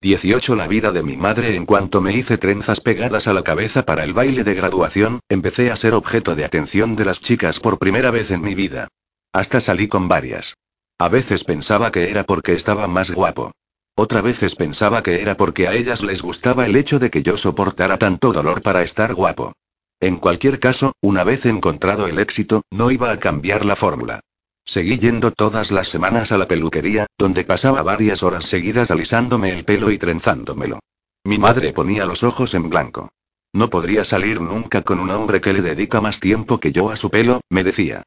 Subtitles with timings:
[0.00, 3.84] 18 La vida de mi madre en cuanto me hice trenzas pegadas a la cabeza
[3.84, 7.80] para el baile de graduación, empecé a ser objeto de atención de las chicas por
[7.80, 8.86] primera vez en mi vida.
[9.32, 10.54] Hasta salí con varias.
[11.00, 13.50] A veces pensaba que era porque estaba más guapo.
[13.96, 17.36] Otra veces pensaba que era porque a ellas les gustaba el hecho de que yo
[17.36, 19.52] soportara tanto dolor para estar guapo.
[19.98, 24.20] En cualquier caso, una vez encontrado el éxito, no iba a cambiar la fórmula.
[24.68, 29.64] Seguí yendo todas las semanas a la peluquería, donde pasaba varias horas seguidas alisándome el
[29.64, 30.80] pelo y trenzándomelo.
[31.24, 33.08] Mi madre ponía los ojos en blanco.
[33.54, 36.96] No podría salir nunca con un hombre que le dedica más tiempo que yo a
[36.96, 38.02] su pelo, me decía.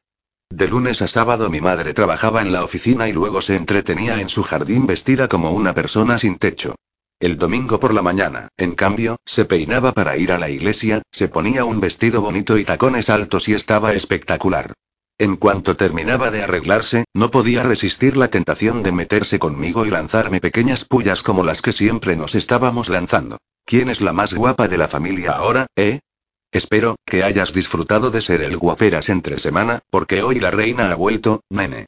[0.50, 4.28] De lunes a sábado mi madre trabajaba en la oficina y luego se entretenía en
[4.28, 6.76] su jardín vestida como una persona sin techo.
[7.18, 11.26] El domingo por la mañana, en cambio, se peinaba para ir a la iglesia, se
[11.26, 14.74] ponía un vestido bonito y tacones altos y estaba espectacular.
[15.22, 20.40] En cuanto terminaba de arreglarse, no podía resistir la tentación de meterse conmigo y lanzarme
[20.40, 23.38] pequeñas pullas como las que siempre nos estábamos lanzando.
[23.64, 26.00] ¿Quién es la más guapa de la familia ahora, eh?
[26.50, 30.96] Espero que hayas disfrutado de ser el guaperas entre semana, porque hoy la reina ha
[30.96, 31.86] vuelto, nene.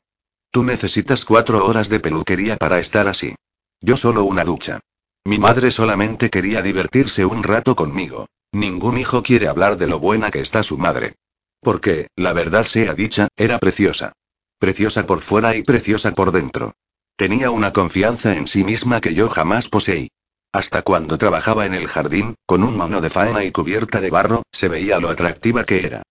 [0.52, 3.34] Tú necesitas cuatro horas de peluquería para estar así.
[3.80, 4.78] Yo solo una ducha.
[5.24, 8.28] Mi madre solamente quería divertirse un rato conmigo.
[8.52, 11.16] Ningún hijo quiere hablar de lo buena que está su madre.
[11.64, 14.12] Porque, la verdad sea dicha, era preciosa.
[14.58, 16.74] Preciosa por fuera y preciosa por dentro.
[17.16, 20.10] Tenía una confianza en sí misma que yo jamás poseí.
[20.52, 24.42] Hasta cuando trabajaba en el jardín, con un mano de faena y cubierta de barro,
[24.52, 26.02] se veía lo atractiva que era.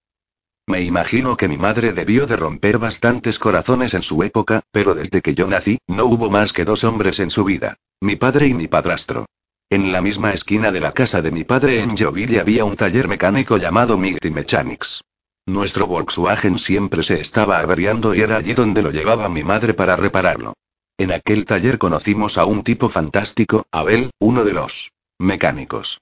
[0.65, 5.21] Me imagino que mi madre debió de romper bastantes corazones en su época, pero desde
[5.21, 7.75] que yo nací, no hubo más que dos hombres en su vida.
[8.01, 9.27] Mi padre y mi padrastro.
[9.69, 13.07] En la misma esquina de la casa de mi padre en Joville había un taller
[13.07, 15.01] mecánico llamado Migty Mechanics.
[15.45, 19.97] Nuestro Volkswagen siempre se estaba averiando y era allí donde lo llevaba mi madre para
[19.97, 20.53] repararlo.
[20.97, 25.99] En aquel taller conocimos a un tipo fantástico, Abel, uno de los mecánicos.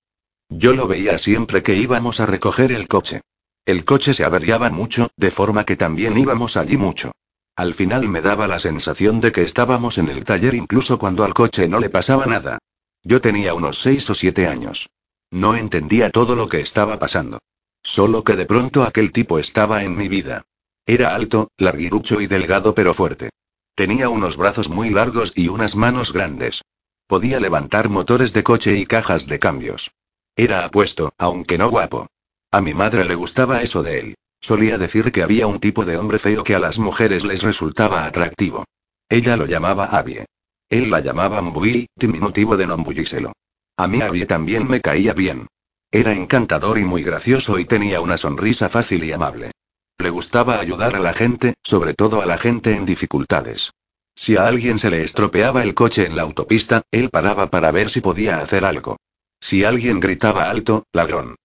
[0.49, 3.21] Yo lo veía siempre que íbamos a recoger el coche.
[3.65, 7.11] El coche se averiaba mucho, de forma que también íbamos allí mucho.
[7.55, 11.33] Al final me daba la sensación de que estábamos en el taller incluso cuando al
[11.33, 12.59] coche no le pasaba nada.
[13.03, 14.89] Yo tenía unos seis o siete años.
[15.31, 17.39] No entendía todo lo que estaba pasando.
[17.83, 20.43] Solo que de pronto aquel tipo estaba en mi vida.
[20.85, 23.29] Era alto, larguirucho y delgado pero fuerte.
[23.75, 26.61] Tenía unos brazos muy largos y unas manos grandes.
[27.07, 29.91] Podía levantar motores de coche y cajas de cambios.
[30.35, 32.07] Era apuesto, aunque no guapo.
[32.51, 34.15] A mi madre le gustaba eso de él.
[34.39, 38.05] Solía decir que había un tipo de hombre feo que a las mujeres les resultaba
[38.05, 38.65] atractivo.
[39.07, 40.25] Ella lo llamaba Abie.
[40.69, 43.33] Él la llamaba Mbui, diminutivo de Nombulliselo.
[43.77, 45.47] A mí Abie también me caía bien.
[45.91, 49.51] Era encantador y muy gracioso y tenía una sonrisa fácil y amable.
[49.99, 53.71] Le gustaba ayudar a la gente, sobre todo a la gente en dificultades.
[54.15, 57.89] Si a alguien se le estropeaba el coche en la autopista, él paraba para ver
[57.89, 58.97] si podía hacer algo.
[59.41, 61.35] Si alguien gritaba alto, ladrón.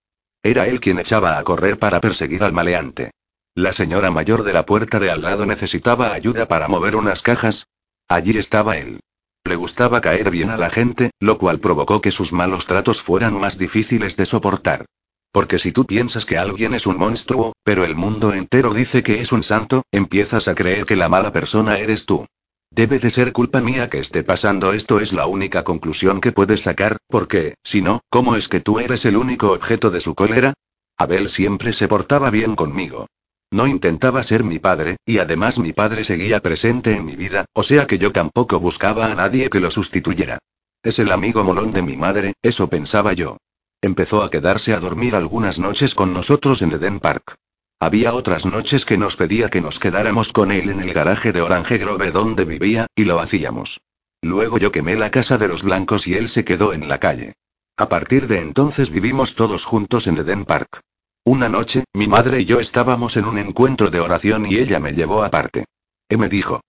[0.42, 3.10] Era él quien echaba a correr para perseguir al maleante.
[3.54, 7.66] La señora mayor de la puerta de al lado necesitaba ayuda para mover unas cajas.
[8.06, 9.00] Allí estaba él.
[9.46, 13.38] Le gustaba caer bien a la gente, lo cual provocó que sus malos tratos fueran
[13.38, 14.86] más difíciles de soportar.
[15.30, 19.20] Porque si tú piensas que alguien es un monstruo, pero el mundo entero dice que
[19.20, 22.26] es un santo, empiezas a creer que la mala persona eres tú.
[22.72, 26.62] Debe de ser culpa mía que esté pasando esto es la única conclusión que puedes
[26.62, 30.54] sacar, porque, si no, ¿cómo es que tú eres el único objeto de su cólera?
[30.98, 33.06] Abel siempre se portaba bien conmigo.
[33.50, 37.62] No intentaba ser mi padre, y además mi padre seguía presente en mi vida, o
[37.62, 40.38] sea que yo tampoco buscaba a nadie que lo sustituyera.
[40.82, 43.38] Es el amigo molón de mi madre, eso pensaba yo.
[43.80, 47.36] Empezó a quedarse a dormir algunas noches con nosotros en Eden Park.
[47.78, 51.42] Había otras noches que nos pedía que nos quedáramos con él en el garaje de
[51.42, 53.80] Orange Grove donde vivía, y lo hacíamos.
[54.22, 57.34] Luego yo quemé la casa de los blancos y él se quedó en la calle.
[57.76, 60.80] A partir de entonces vivimos todos juntos en Eden Park.
[61.26, 64.92] Una noche, mi madre y yo estábamos en un encuentro de oración y ella me
[64.92, 65.64] llevó aparte.
[66.08, 66.60] E me dijo.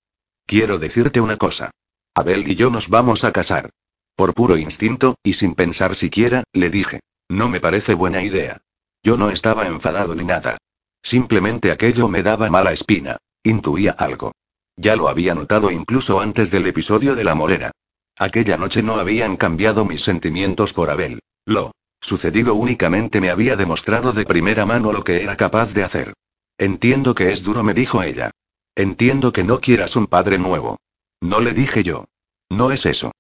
[0.48, 1.70] Quiero decirte una cosa.
[2.16, 3.70] Abel y yo nos vamos a casar.
[4.16, 7.02] Por puro instinto, y sin pensar siquiera, le dije.
[7.30, 8.58] No me parece buena idea.
[9.04, 10.58] Yo no estaba enfadado ni nada.
[11.04, 13.18] Simplemente aquello me daba mala espina.
[13.44, 14.32] Intuía algo.
[14.76, 17.70] Ya lo había notado incluso antes del episodio de la morera.
[18.18, 21.20] Aquella noche no habían cambiado mis sentimientos por Abel.
[21.46, 26.14] Lo sucedido únicamente me había demostrado de primera mano lo que era capaz de hacer.
[26.58, 28.32] Entiendo que es duro, me dijo ella.
[28.76, 30.78] Entiendo que no quieras un padre nuevo.
[31.22, 32.06] No le dije yo.
[32.50, 33.12] No es eso.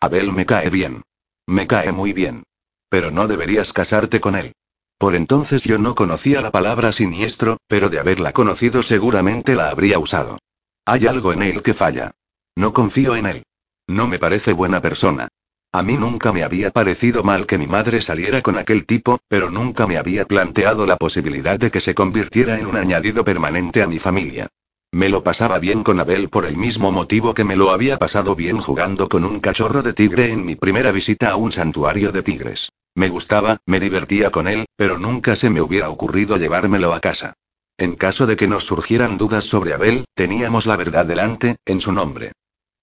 [0.00, 1.02] Abel me cae bien.
[1.46, 2.42] Me cae muy bien.
[2.88, 4.52] Pero no deberías casarte con él.
[4.98, 9.98] Por entonces yo no conocía la palabra siniestro, pero de haberla conocido seguramente la habría
[9.98, 10.38] usado.
[10.84, 12.12] Hay algo en él que falla.
[12.56, 13.42] No confío en él.
[13.86, 15.28] No me parece buena persona.
[15.74, 19.50] A mí nunca me había parecido mal que mi madre saliera con aquel tipo, pero
[19.50, 23.88] nunca me había planteado la posibilidad de que se convirtiera en un añadido permanente a
[23.88, 24.46] mi familia.
[24.92, 28.36] Me lo pasaba bien con Abel por el mismo motivo que me lo había pasado
[28.36, 32.22] bien jugando con un cachorro de tigre en mi primera visita a un santuario de
[32.22, 32.70] tigres.
[32.94, 37.34] Me gustaba, me divertía con él, pero nunca se me hubiera ocurrido llevármelo a casa.
[37.78, 41.90] En caso de que nos surgieran dudas sobre Abel, teníamos la verdad delante, en su
[41.90, 42.30] nombre.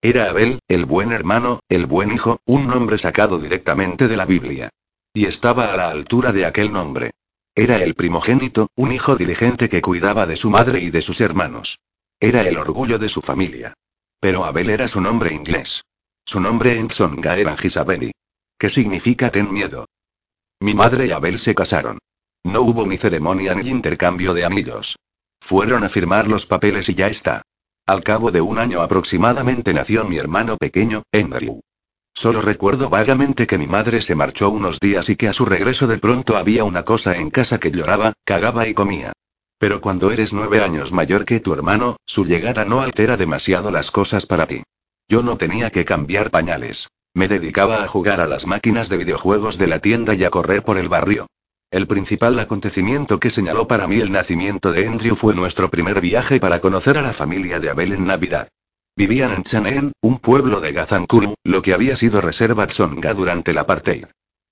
[0.04, 4.72] Era Abel, el buen hermano, el buen hijo, un nombre sacado directamente de la Biblia.
[5.14, 7.12] Y estaba a la altura de aquel nombre.
[7.54, 11.80] Era el primogénito, un hijo diligente que cuidaba de su madre y de sus hermanos.
[12.20, 13.76] Era el orgullo de su familia.
[14.20, 15.84] Pero Abel era su nombre inglés.
[16.26, 18.12] Su nombre en Tsonga era Gisabeli.
[18.58, 19.86] ¿Qué significa ten miedo?
[20.60, 22.00] Mi madre y Abel se casaron.
[22.44, 24.96] No hubo ni ceremonia ni intercambio de anillos.
[25.40, 27.44] Fueron a firmar los papeles y ya está.
[27.86, 31.62] Al cabo de un año aproximadamente nació mi hermano pequeño, Andrew.
[32.14, 35.88] Solo recuerdo vagamente que mi madre se marchó unos días y que a su regreso
[35.88, 39.14] de pronto había una cosa en casa que lloraba, cagaba y comía.
[39.58, 43.92] Pero cuando eres nueve años mayor que tu hermano, su llegada no altera demasiado las
[43.92, 44.64] cosas para ti.
[45.08, 46.88] Yo no tenía que cambiar pañales.
[47.14, 50.64] Me dedicaba a jugar a las máquinas de videojuegos de la tienda y a correr
[50.64, 51.28] por el barrio.
[51.72, 56.38] El principal acontecimiento que señaló para mí el nacimiento de Andrew fue nuestro primer viaje
[56.38, 58.50] para conocer a la familia de Abel en Navidad.
[58.98, 63.62] Vivían en Chaneen, un pueblo de Gazankuru, lo que había sido reserva Tsonga durante la
[63.62, 64.08] apartheid.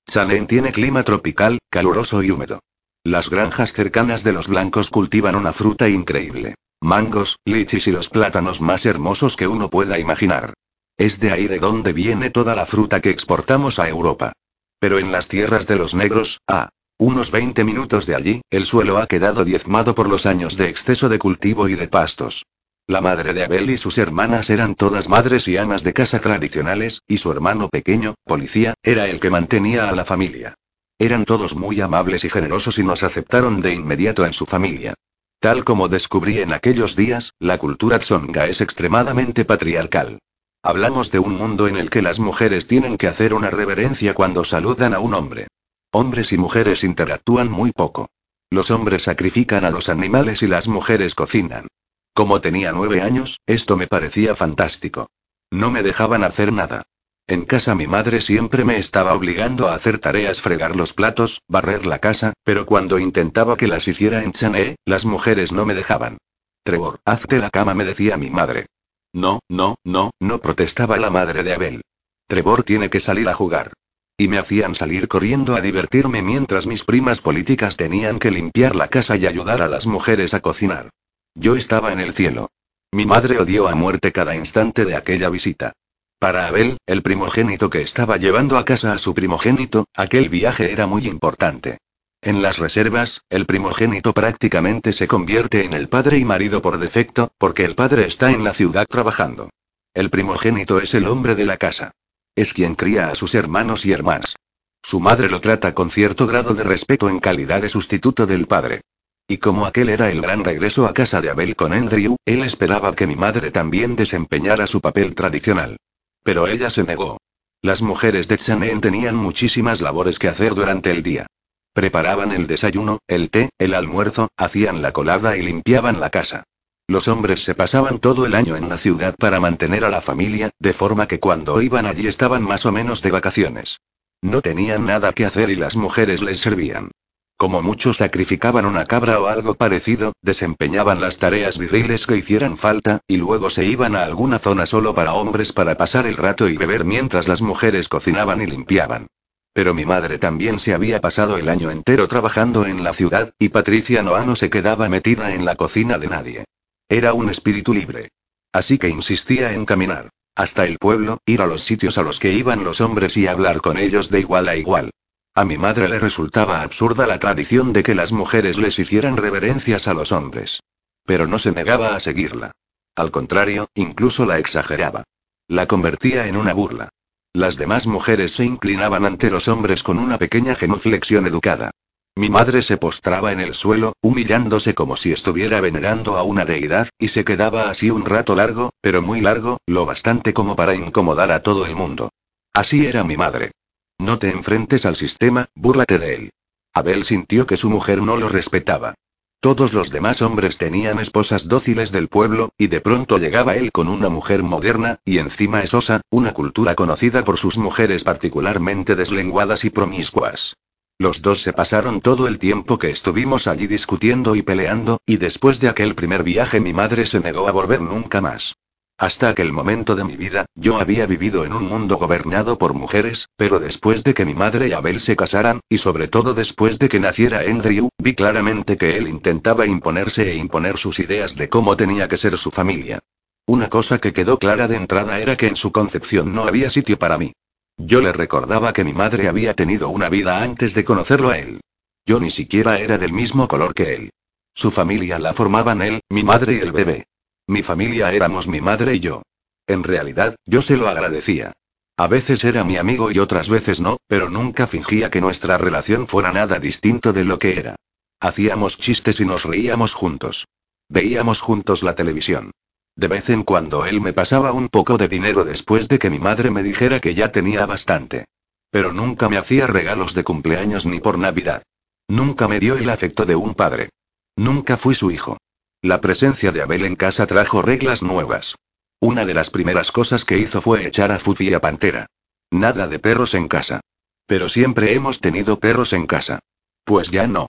[0.10, 2.62] Chaneen tiene clima tropical, caluroso y húmedo.
[3.04, 6.56] Las granjas cercanas de los blancos cultivan una fruta increíble.
[6.80, 10.54] Mangos, lichis y los plátanos más hermosos que uno pueda imaginar.
[10.98, 14.32] Es de ahí de donde viene toda la fruta que exportamos a Europa.
[14.80, 16.70] Pero en las tierras de los negros, a
[17.00, 21.08] unos 20 minutos de allí, el suelo ha quedado diezmado por los años de exceso
[21.08, 22.46] de cultivo y de pastos.
[22.88, 27.02] La madre de Abel y sus hermanas eran todas madres y amas de casa tradicionales,
[27.08, 30.56] y su hermano pequeño, policía, era el que mantenía a la familia.
[30.98, 34.96] Eran todos muy amables y generosos y nos aceptaron de inmediato en su familia.
[35.40, 40.20] Tal como descubrí en aquellos días, la cultura tsonga es extremadamente patriarcal.
[40.62, 44.44] Hablamos de un mundo en el que las mujeres tienen que hacer una reverencia cuando
[44.44, 45.48] saludan a un hombre.
[45.92, 48.10] Hombres y mujeres interactúan muy poco.
[48.52, 51.68] Los hombres sacrifican a los animales y las mujeres cocinan.
[52.14, 55.10] Como tenía nueve años, esto me parecía fantástico.
[55.50, 56.84] No me dejaban hacer nada.
[57.26, 61.88] En casa mi madre siempre me estaba obligando a hacer tareas, fregar los platos, barrer
[61.88, 66.20] la casa, pero cuando intentaba que las hiciera en Chané, las mujeres no me dejaban.
[66.64, 68.68] Trevor, hazte la cama, me decía mi madre.
[69.12, 71.82] No, no, no, no protestaba la madre de Abel.
[72.28, 73.74] Trevor tiene que salir a jugar.
[74.20, 78.90] Y me hacían salir corriendo a divertirme mientras mis primas políticas tenían que limpiar la
[78.90, 80.90] casa y ayudar a las mujeres a cocinar.
[81.36, 82.50] Yo estaba en el cielo.
[82.92, 85.72] Mi madre odió a muerte cada instante de aquella visita.
[86.20, 90.86] Para Abel, el primogénito que estaba llevando a casa a su primogénito, aquel viaje era
[90.86, 91.78] muy importante.
[92.22, 97.32] En las reservas, el primogénito prácticamente se convierte en el padre y marido por defecto,
[97.38, 99.50] porque el padre está en la ciudad trabajando.
[99.94, 101.94] El primogénito es el hombre de la casa.
[102.40, 104.38] Es quien cría a sus hermanos y hermanas.
[104.82, 108.80] Su madre lo trata con cierto grado de respeto en calidad de sustituto del padre.
[109.28, 112.96] Y como aquel era el gran regreso a casa de Abel con Andrew, él esperaba
[112.96, 115.76] que mi madre también desempeñara su papel tradicional.
[116.24, 117.18] Pero ella se negó.
[117.62, 121.28] Las mujeres de Chaneen tenían muchísimas labores que hacer durante el día.
[121.74, 126.46] Preparaban el desayuno, el té, el almuerzo, hacían la colada y limpiaban la casa.
[126.90, 130.50] Los hombres se pasaban todo el año en la ciudad para mantener a la familia,
[130.58, 133.80] de forma que cuando iban allí estaban más o menos de vacaciones.
[134.24, 136.90] No tenían nada que hacer y las mujeres les servían.
[137.38, 143.02] Como muchos sacrificaban una cabra o algo parecido, desempeñaban las tareas viriles que hicieran falta,
[143.06, 146.58] y luego se iban a alguna zona solo para hombres para pasar el rato y
[146.58, 149.06] beber mientras las mujeres cocinaban y limpiaban.
[149.54, 153.50] Pero mi madre también se había pasado el año entero trabajando en la ciudad, y
[153.50, 156.46] Patricia Noa no se quedaba metida en la cocina de nadie.
[156.92, 158.10] Era un espíritu libre.
[158.52, 160.10] Así que insistía en caminar.
[160.36, 163.62] Hasta el pueblo, ir a los sitios a los que iban los hombres y hablar
[163.62, 164.90] con ellos de igual a igual.
[165.36, 169.88] A mi madre le resultaba absurda la tradición de que las mujeres les hicieran reverencias
[169.88, 170.62] a los hombres.
[171.06, 172.54] Pero no se negaba a seguirla.
[172.96, 175.04] Al contrario, incluso la exageraba.
[175.48, 176.90] La convertía en una burla.
[177.34, 181.70] Las demás mujeres se inclinaban ante los hombres con una pequeña genuflexión educada.
[182.16, 186.90] Mi madre se postraba en el suelo, humillándose como si estuviera venerando a una deidad,
[187.00, 191.32] y se quedaba así un rato largo, pero muy largo, lo bastante como para incomodar
[191.32, 192.10] a todo el mundo.
[192.54, 193.52] Así era mi madre.
[193.98, 196.30] No te enfrentes al sistema, búrlate de él.
[196.74, 198.96] Abel sintió que su mujer no lo respetaba.
[199.42, 203.88] Todos los demás hombres tenían esposas dóciles del pueblo, y de pronto llegaba él con
[203.88, 209.70] una mujer moderna, y encima esosa, una cultura conocida por sus mujeres particularmente deslenguadas y
[209.70, 210.58] promiscuas.
[211.02, 215.62] Los dos se pasaron todo el tiempo que estuvimos allí discutiendo y peleando, y después
[215.62, 218.58] de aquel primer viaje mi madre se negó a volver nunca más.
[218.98, 223.30] Hasta aquel momento de mi vida, yo había vivido en un mundo gobernado por mujeres,
[223.38, 226.90] pero después de que mi madre y Abel se casaran, y sobre todo después de
[226.90, 231.78] que naciera Andrew, vi claramente que él intentaba imponerse e imponer sus ideas de cómo
[231.78, 233.00] tenía que ser su familia.
[233.46, 237.00] Una cosa que quedó clara de entrada era que en su concepción no había sitio
[237.00, 237.32] para mí.
[237.80, 241.62] Yo le recordaba que mi madre había tenido una vida antes de conocerlo a él.
[242.06, 244.10] Yo ni siquiera era del mismo color que él.
[244.54, 247.08] Su familia la formaban él, mi madre y el bebé.
[247.48, 249.22] Mi familia éramos mi madre y yo.
[249.66, 251.54] En realidad, yo se lo agradecía.
[251.96, 256.08] A veces era mi amigo y otras veces no, pero nunca fingía que nuestra relación
[256.08, 257.76] fuera nada distinto de lo que era.
[258.20, 260.48] Hacíamos chistes y nos reíamos juntos.
[260.90, 262.52] Veíamos juntos la televisión.
[263.00, 266.20] De vez en cuando él me pasaba un poco de dinero después de que mi
[266.20, 268.26] madre me dijera que ya tenía bastante.
[268.72, 271.64] Pero nunca me hacía regalos de cumpleaños ni por Navidad.
[272.10, 273.88] Nunca me dio el afecto de un padre.
[274.36, 275.38] Nunca fui su hijo.
[275.82, 278.56] La presencia de Abel en casa trajo reglas nuevas.
[279.00, 282.08] Una de las primeras cosas que hizo fue echar a Fufi y a Pantera.
[282.52, 283.80] Nada de perros en casa.
[284.28, 286.40] Pero siempre hemos tenido perros en casa.
[286.84, 287.48] Pues ya no.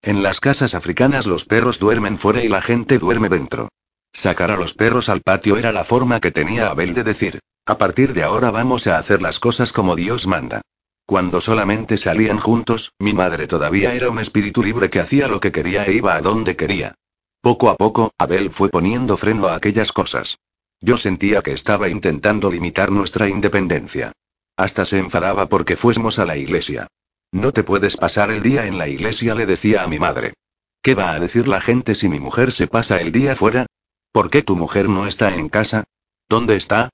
[0.00, 3.68] En las casas africanas los perros duermen fuera y la gente duerme dentro.
[4.12, 7.78] Sacar a los perros al patio era la forma que tenía Abel de decir, a
[7.78, 10.60] partir de ahora vamos a hacer las cosas como Dios manda.
[11.06, 15.52] Cuando solamente salían juntos, mi madre todavía era un espíritu libre que hacía lo que
[15.52, 16.94] quería e iba a donde quería.
[17.40, 20.38] Poco a poco, Abel fue poniendo freno a aquellas cosas.
[20.80, 24.12] Yo sentía que estaba intentando limitar nuestra independencia.
[24.56, 26.86] Hasta se enfadaba porque fuésemos a la iglesia.
[27.32, 30.34] No te puedes pasar el día en la iglesia, le decía a mi madre.
[30.82, 33.66] ¿Qué va a decir la gente si mi mujer se pasa el día fuera?
[34.12, 35.84] ¿Por qué tu mujer no está en casa?
[36.28, 36.90] ¿Dónde está?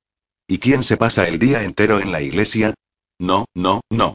[0.46, 2.74] ¿Y quién se pasa el día entero en la iglesia?
[3.18, 4.14] No, no, no.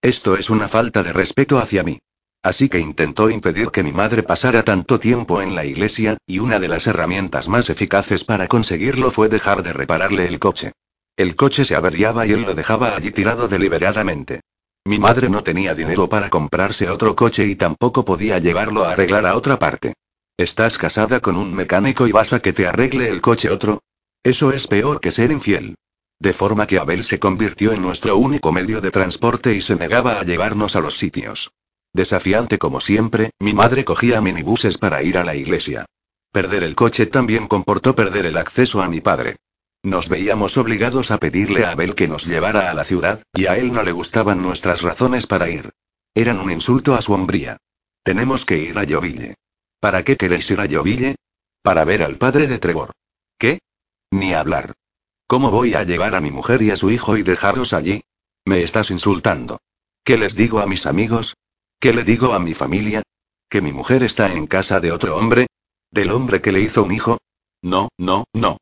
[0.00, 1.98] Esto es una falta de respeto hacia mí.
[2.44, 6.60] Así que intentó impedir que mi madre pasara tanto tiempo en la iglesia, y una
[6.60, 10.72] de las herramientas más eficaces para conseguirlo fue dejar de repararle el coche.
[11.16, 14.42] El coche se averiaba y él lo dejaba allí tirado deliberadamente.
[14.84, 19.26] Mi madre no tenía dinero para comprarse otro coche y tampoco podía llevarlo a arreglar
[19.26, 19.94] a otra parte.
[20.36, 23.84] ¿Estás casada con un mecánico y vas a que te arregle el coche otro?
[24.24, 25.76] Eso es peor que ser infiel.
[26.18, 30.18] De forma que Abel se convirtió en nuestro único medio de transporte y se negaba
[30.18, 31.52] a llevarnos a los sitios.
[31.92, 35.86] Desafiante como siempre, mi madre cogía minibuses para ir a la iglesia.
[36.32, 39.36] Perder el coche también comportó perder el acceso a mi padre.
[39.84, 43.56] Nos veíamos obligados a pedirle a Abel que nos llevara a la ciudad, y a
[43.56, 45.70] él no le gustaban nuestras razones para ir.
[46.12, 47.58] Eran un insulto a su hombría.
[48.02, 49.36] Tenemos que ir a Lloville.
[49.84, 51.16] ¿Para qué queréis ir a Lloville?
[51.62, 52.92] Para ver al padre de Trevor.
[53.38, 53.58] ¿Qué?
[54.10, 54.72] Ni hablar.
[55.26, 58.00] ¿Cómo voy a llevar a mi mujer y a su hijo y dejarlos allí?
[58.46, 59.58] Me estás insultando.
[60.02, 61.34] ¿Qué les digo a mis amigos?
[61.78, 63.02] ¿Qué le digo a mi familia?
[63.50, 65.48] ¿Que mi mujer está en casa de otro hombre?
[65.90, 67.18] ¿Del hombre que le hizo un hijo?
[67.60, 68.56] No, no, no.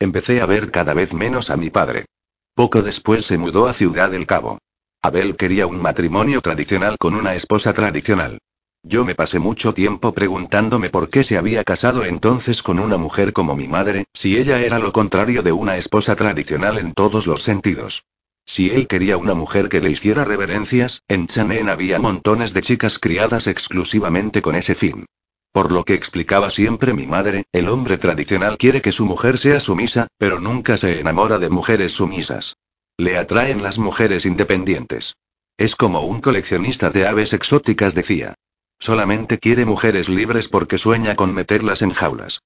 [0.00, 2.06] Empecé a ver cada vez menos a mi padre.
[2.52, 4.58] Poco después se mudó a Ciudad del Cabo.
[5.02, 8.40] Abel quería un matrimonio tradicional con una esposa tradicional.
[8.86, 13.32] Yo me pasé mucho tiempo preguntándome por qué se había casado entonces con una mujer
[13.32, 17.42] como mi madre, si ella era lo contrario de una esposa tradicional en todos los
[17.42, 18.04] sentidos.
[18.44, 22.98] Si él quería una mujer que le hiciera reverencias, en Chanén había montones de chicas
[22.98, 25.06] criadas exclusivamente con ese fin.
[25.50, 29.60] Por lo que explicaba siempre mi madre, el hombre tradicional quiere que su mujer sea
[29.60, 32.58] sumisa, pero nunca se enamora de mujeres sumisas.
[32.98, 35.16] Le atraen las mujeres independientes.
[35.56, 38.34] Es como un coleccionista de aves exóticas decía.
[38.78, 42.42] Solamente quiere mujeres libres porque sueña con meterlas en jaulas.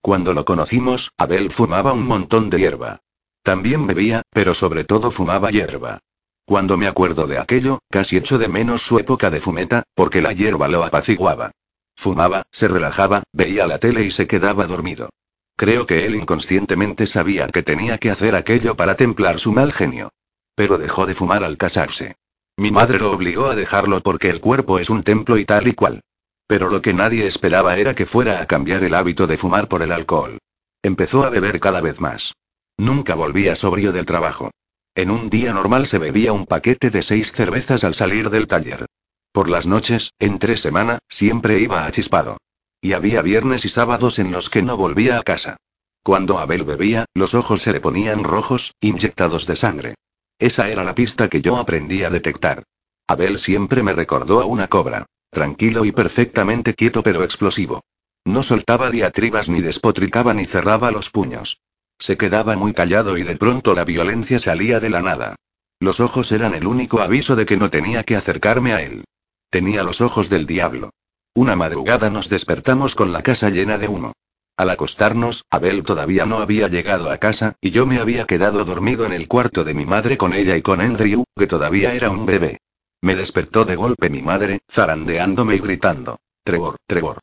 [0.00, 3.00] Cuando lo conocimos, Abel fumaba un montón de hierba.
[3.42, 6.00] También bebía, pero sobre todo fumaba hierba.
[6.44, 10.32] Cuando me acuerdo de aquello, casi echo de menos su época de fumeta, porque la
[10.32, 11.52] hierba lo apaciguaba.
[11.96, 15.10] Fumaba, se relajaba, veía la tele y se quedaba dormido.
[15.56, 20.10] Creo que él inconscientemente sabía que tenía que hacer aquello para templar su mal genio.
[20.54, 22.16] Pero dejó de fumar al casarse.
[22.60, 25.72] Mi madre lo obligó a dejarlo porque el cuerpo es un templo y tal y
[25.72, 26.02] cual.
[26.46, 29.80] Pero lo que nadie esperaba era que fuera a cambiar el hábito de fumar por
[29.80, 30.36] el alcohol.
[30.82, 32.34] Empezó a beber cada vez más.
[32.76, 34.50] Nunca volvía sobrio del trabajo.
[34.94, 38.84] En un día normal se bebía un paquete de seis cervezas al salir del taller.
[39.32, 42.36] Por las noches, entre semana, siempre iba a chispado.
[42.82, 45.56] Y había viernes y sábados en los que no volvía a casa.
[46.02, 49.94] Cuando Abel bebía, los ojos se le ponían rojos, inyectados de sangre.
[50.40, 52.64] Esa era la pista que yo aprendí a detectar.
[53.06, 55.04] Abel siempre me recordó a una cobra.
[55.30, 57.82] Tranquilo y perfectamente quieto pero explosivo.
[58.24, 61.60] No soltaba diatribas ni despotricaba ni cerraba los puños.
[61.98, 65.36] Se quedaba muy callado y de pronto la violencia salía de la nada.
[65.78, 69.04] Los ojos eran el único aviso de que no tenía que acercarme a él.
[69.50, 70.90] Tenía los ojos del diablo.
[71.34, 74.12] Una madrugada nos despertamos con la casa llena de humo.
[74.60, 79.06] Al acostarnos, Abel todavía no había llegado a casa, y yo me había quedado dormido
[79.06, 82.26] en el cuarto de mi madre con ella y con Andrew, que todavía era un
[82.26, 82.58] bebé.
[83.00, 86.18] Me despertó de golpe mi madre, zarandeándome y gritando.
[86.44, 87.20] Trevor, Trevor.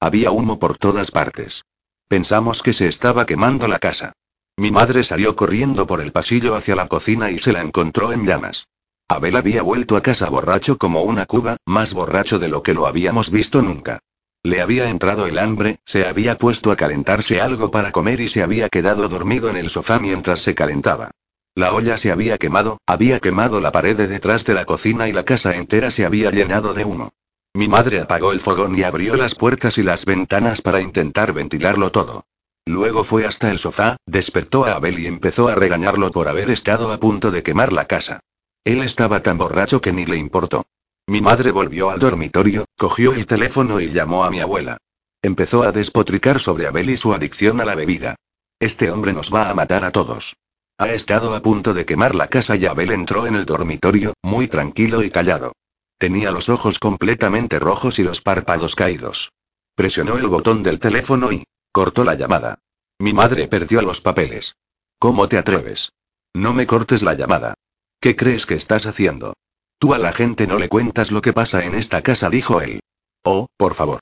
[0.00, 1.62] Había humo por todas partes.
[2.08, 4.14] Pensamos que se estaba quemando la casa.
[4.56, 8.24] Mi madre salió corriendo por el pasillo hacia la cocina y se la encontró en
[8.24, 8.66] llamas.
[9.08, 12.86] Abel había vuelto a casa borracho como una cuba, más borracho de lo que lo
[12.86, 14.00] habíamos visto nunca.
[14.42, 18.42] Le había entrado el hambre, se había puesto a calentarse algo para comer y se
[18.42, 21.10] había quedado dormido en el sofá mientras se calentaba.
[21.54, 25.12] La olla se había quemado, había quemado la pared de detrás de la cocina y
[25.12, 27.10] la casa entera se había llenado de humo.
[27.52, 31.90] Mi madre apagó el fogón y abrió las puertas y las ventanas para intentar ventilarlo
[31.90, 32.26] todo.
[32.64, 36.92] Luego fue hasta el sofá, despertó a Abel y empezó a regañarlo por haber estado
[36.92, 38.20] a punto de quemar la casa.
[38.62, 40.66] Él estaba tan borracho que ni le importó.
[41.08, 44.76] Mi madre volvió al dormitorio, cogió el teléfono y llamó a mi abuela.
[45.22, 48.16] Empezó a despotricar sobre Abel y su adicción a la bebida.
[48.60, 50.36] Este hombre nos va a matar a todos.
[50.76, 54.48] Ha estado a punto de quemar la casa y Abel entró en el dormitorio, muy
[54.48, 55.52] tranquilo y callado.
[55.96, 59.30] Tenía los ojos completamente rojos y los párpados caídos.
[59.74, 62.58] Presionó el botón del teléfono y cortó la llamada.
[62.98, 64.56] Mi madre perdió los papeles.
[64.98, 65.90] ¿Cómo te atreves?
[66.34, 67.54] No me cortes la llamada.
[67.98, 69.32] ¿Qué crees que estás haciendo?
[69.78, 72.80] Tú a la gente no le cuentas lo que pasa en esta casa, dijo él.
[73.24, 74.00] Oh, por favor.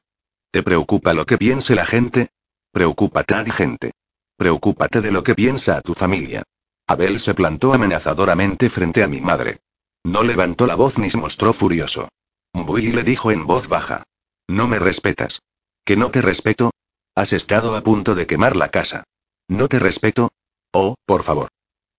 [0.51, 2.31] ¿Te preocupa lo que piense la gente?
[2.73, 3.93] Preocúpate a la gente.
[4.37, 6.43] Preocúpate de lo que piensa tu familia.
[6.87, 9.61] Abel se plantó amenazadoramente frente a mi madre.
[10.05, 12.09] No levantó la voz ni se mostró furioso.
[12.55, 14.05] Mbui le dijo en voz baja.
[14.49, 15.41] No me respetas.
[15.85, 16.71] ¿Que no te respeto?
[17.15, 19.05] Has estado a punto de quemar la casa.
[19.49, 20.31] ¿No te respeto?
[20.73, 21.49] Oh, por favor.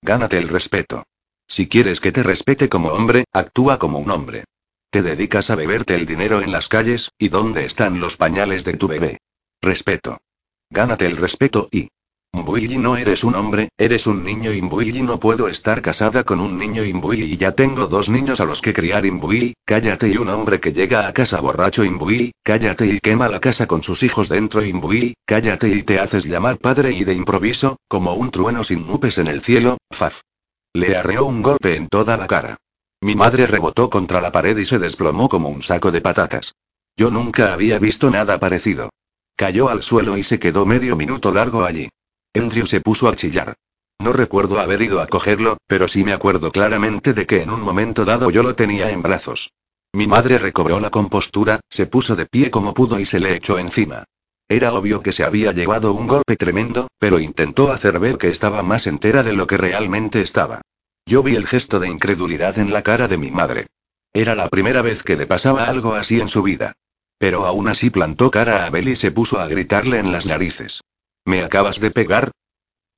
[0.01, 1.03] Gánate el respeto.
[1.47, 4.43] Si quieres que te respete como hombre, actúa como un hombre.
[4.89, 8.73] Te dedicas a beberte el dinero en las calles, ¿y dónde están los pañales de
[8.73, 9.17] tu bebé?
[9.61, 10.17] Respeto.
[10.69, 11.89] Gánate el respeto y...
[12.33, 16.57] Imbuigi no eres un hombre, eres un niño Imbuigi no puedo estar casada con un
[16.57, 20.29] niño Imbuigi y ya tengo dos niños a los que criar Imbuigi, cállate y un
[20.29, 24.27] hombre que llega a casa borracho Imbuigi, cállate y quema la casa con sus hijos
[24.27, 28.85] dentro Imbuigi, cállate y te haces llamar padre y de improviso, como un trueno sin
[28.85, 30.21] nubes en el cielo, faf.
[30.77, 32.57] Le arreó un golpe en toda la cara.
[33.01, 36.53] Mi madre rebotó contra la pared y se desplomó como un saco de patatas.
[36.95, 38.91] Yo nunca había visto nada parecido.
[39.35, 41.89] Cayó al suelo y se quedó medio minuto largo allí.
[42.35, 43.55] Andrew se puso a chillar.
[43.97, 47.61] No recuerdo haber ido a cogerlo, pero sí me acuerdo claramente de que en un
[47.61, 49.49] momento dado yo lo tenía en brazos.
[49.93, 53.57] Mi madre recobró la compostura, se puso de pie como pudo y se le echó
[53.57, 54.03] encima.
[54.49, 58.63] Era obvio que se había llevado un golpe tremendo, pero intentó hacer ver que estaba
[58.63, 60.61] más entera de lo que realmente estaba.
[61.05, 63.67] Yo vi el gesto de incredulidad en la cara de mi madre.
[64.13, 66.73] Era la primera vez que le pasaba algo así en su vida.
[67.17, 70.81] Pero aún así plantó cara a Abel y se puso a gritarle en las narices.
[71.25, 72.31] ¿Me acabas de pegar?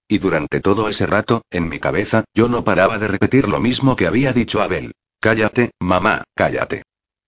[0.08, 3.96] Y durante todo ese rato, en mi cabeza, yo no paraba de repetir lo mismo
[3.96, 4.94] que había dicho Abel.
[5.20, 6.84] Cállate, mamá, cállate.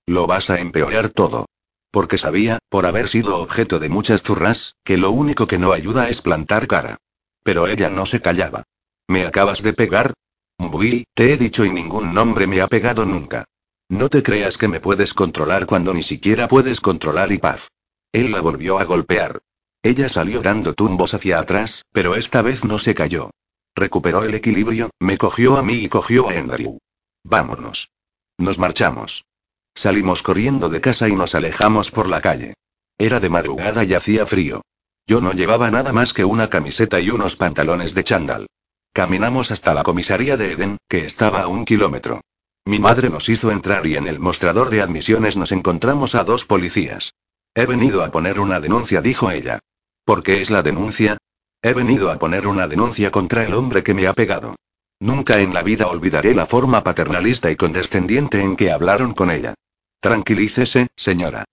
[0.06, 1.46] Lo vas a empeorar todo.
[1.92, 6.10] Porque sabía, por haber sido objeto de muchas zurras, que lo único que no ayuda
[6.10, 6.98] es plantar cara.
[7.44, 8.64] Pero ella no se callaba.
[9.08, 10.14] ¿Me acabas de pegar?
[10.58, 13.46] Bui, te he dicho y ningún nombre me ha pegado nunca.
[13.90, 17.68] No te creas que me puedes controlar cuando ni siquiera puedes controlar y paz.
[18.14, 19.42] Él la volvió a golpear.
[19.84, 23.32] Ella salió dando tumbos hacia atrás, pero esta vez no se cayó.
[23.76, 26.78] Recuperó el equilibrio, me cogió a mí y cogió a Andrew.
[27.24, 27.90] Vámonos.
[28.38, 29.26] Nos marchamos.
[29.74, 32.54] Salimos corriendo de casa y nos alejamos por la calle.
[32.98, 34.62] Era de madrugada y hacía frío.
[35.08, 38.48] Yo no llevaba nada más que una camiseta y unos pantalones de chándal.
[38.94, 42.22] Caminamos hasta la comisaría de Eden, que estaba a un kilómetro.
[42.66, 46.46] Mi madre nos hizo entrar y en el mostrador de admisiones nos encontramos a dos
[46.46, 47.14] policías.
[47.56, 49.60] He venido a poner una denuncia, dijo ella.
[50.06, 51.18] ¿Por qué es la denuncia?
[51.62, 54.56] He venido a poner una denuncia contra el hombre que me ha pegado.
[55.00, 59.56] Nunca en la vida olvidaré la forma paternalista y condescendiente en que hablaron con ella.
[60.02, 61.46] Tranquilícese, señora.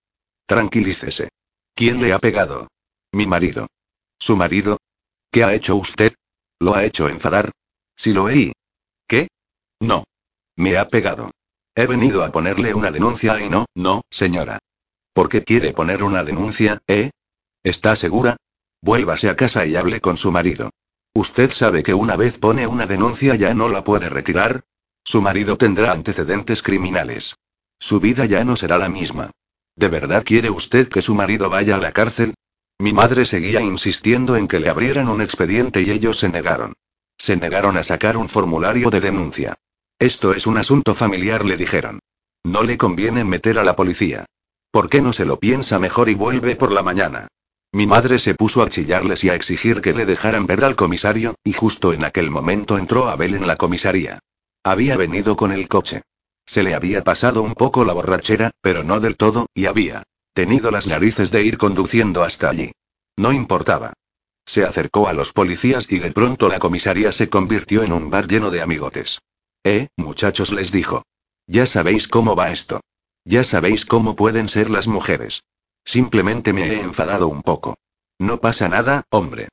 [0.47, 1.29] Tranquilícese.
[1.75, 2.67] ¿Quién le ha pegado?
[3.11, 3.67] Mi marido.
[4.17, 4.79] ¿Su marido?
[5.31, 6.15] ¿Qué ha hecho usted?
[6.59, 7.51] ¿Lo ha hecho enfadar?
[7.95, 8.53] Si lo he.
[9.07, 9.27] ¿Qué?
[9.79, 10.03] No.
[10.57, 11.29] Me ha pegado.
[11.75, 14.57] He venido a ponerle una denuncia y no, no, señora.
[15.13, 17.11] ¿Por qué quiere poner una denuncia, eh?
[17.63, 18.37] ¿Está segura?
[18.81, 20.71] Vuélvase a casa y hable con su marido.
[21.13, 24.63] ¿Usted sabe que una vez pone una denuncia ya no la puede retirar?
[25.03, 27.35] Su marido tendrá antecedentes criminales.
[27.79, 29.31] Su vida ya no será la misma.
[29.75, 32.35] ¿De verdad quiere usted que su marido vaya a la cárcel?
[32.77, 36.73] Mi madre seguía insistiendo en que le abrieran un expediente y ellos se negaron.
[37.17, 39.57] Se negaron a sacar un formulario de denuncia.
[39.97, 41.99] Esto es un asunto familiar, le dijeron.
[42.43, 44.25] No le conviene meter a la policía.
[44.71, 47.27] ¿Por qué no se lo piensa mejor y vuelve por la mañana?
[47.71, 51.35] Mi madre se puso a chillarles y a exigir que le dejaran ver al comisario,
[51.43, 54.19] y justo en aquel momento entró Abel en la comisaría.
[54.63, 56.01] Había venido con el coche.
[56.49, 60.01] Se le había pasado un poco la borrachera, pero no del todo, y había
[60.33, 62.71] tenido las narices de ir conduciendo hasta allí.
[63.15, 63.93] No importaba.
[64.47, 68.27] Se acercó a los policías y de pronto la comisaría se convirtió en un bar
[68.27, 69.19] lleno de amigotes.
[69.63, 71.03] Eh, muchachos, les dijo.
[71.45, 72.81] Ya sabéis cómo va esto.
[73.25, 75.43] Ya sabéis cómo pueden ser las mujeres.
[75.85, 77.75] Simplemente me he enfadado un poco.
[78.17, 79.49] No pasa nada, hombre.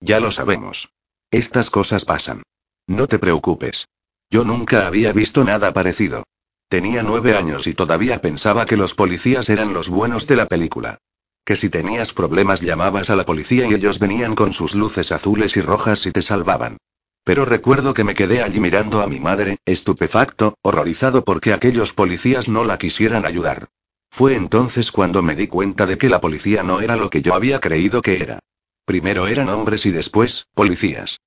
[0.00, 0.88] Ya lo sabemos.
[1.30, 2.42] Estas cosas pasan.
[2.86, 3.86] No te preocupes.
[4.30, 6.24] Yo nunca había visto nada parecido.
[6.68, 10.98] Tenía nueve años y todavía pensaba que los policías eran los buenos de la película.
[11.46, 15.56] Que si tenías problemas llamabas a la policía y ellos venían con sus luces azules
[15.56, 16.76] y rojas y te salvaban.
[17.24, 22.50] Pero recuerdo que me quedé allí mirando a mi madre, estupefacto, horrorizado porque aquellos policías
[22.50, 23.68] no la quisieran ayudar.
[24.10, 27.32] Fue entonces cuando me di cuenta de que la policía no era lo que yo
[27.34, 28.40] había creído que era.
[28.84, 31.20] Primero eran hombres y después, policías.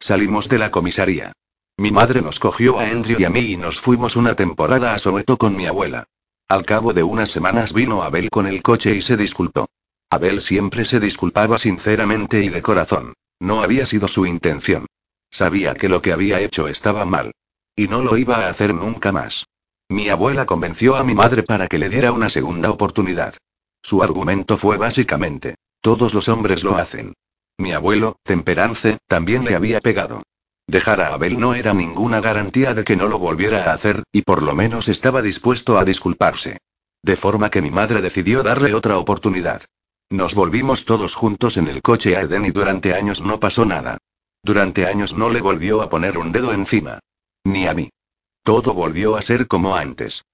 [0.00, 1.32] Salimos de la comisaría.
[1.78, 4.98] Mi madre nos cogió a Andrew y a mí y nos fuimos una temporada a
[4.98, 6.08] Soweto con mi abuela.
[6.48, 9.68] Al cabo de unas semanas vino Abel con el coche y se disculpó.
[10.10, 13.14] Abel siempre se disculpaba sinceramente y de corazón.
[13.38, 14.86] No había sido su intención.
[15.30, 17.30] Sabía que lo que había hecho estaba mal.
[17.76, 19.46] Y no lo iba a hacer nunca más.
[19.88, 23.34] Mi abuela convenció a mi madre para que le diera una segunda oportunidad.
[23.84, 27.14] Su argumento fue básicamente, todos los hombres lo hacen.
[27.56, 30.24] Mi abuelo, Temperance, también le había pegado.
[30.68, 34.20] Dejar a Abel no era ninguna garantía de que no lo volviera a hacer, y
[34.20, 36.58] por lo menos estaba dispuesto a disculparse.
[37.02, 39.62] De forma que mi madre decidió darle otra oportunidad.
[40.10, 43.96] Nos volvimos todos juntos en el coche a Eden y durante años no pasó nada.
[44.42, 46.98] Durante años no le volvió a poner un dedo encima.
[47.44, 47.88] Ni a mí.
[48.42, 50.26] Todo volvió a ser como antes.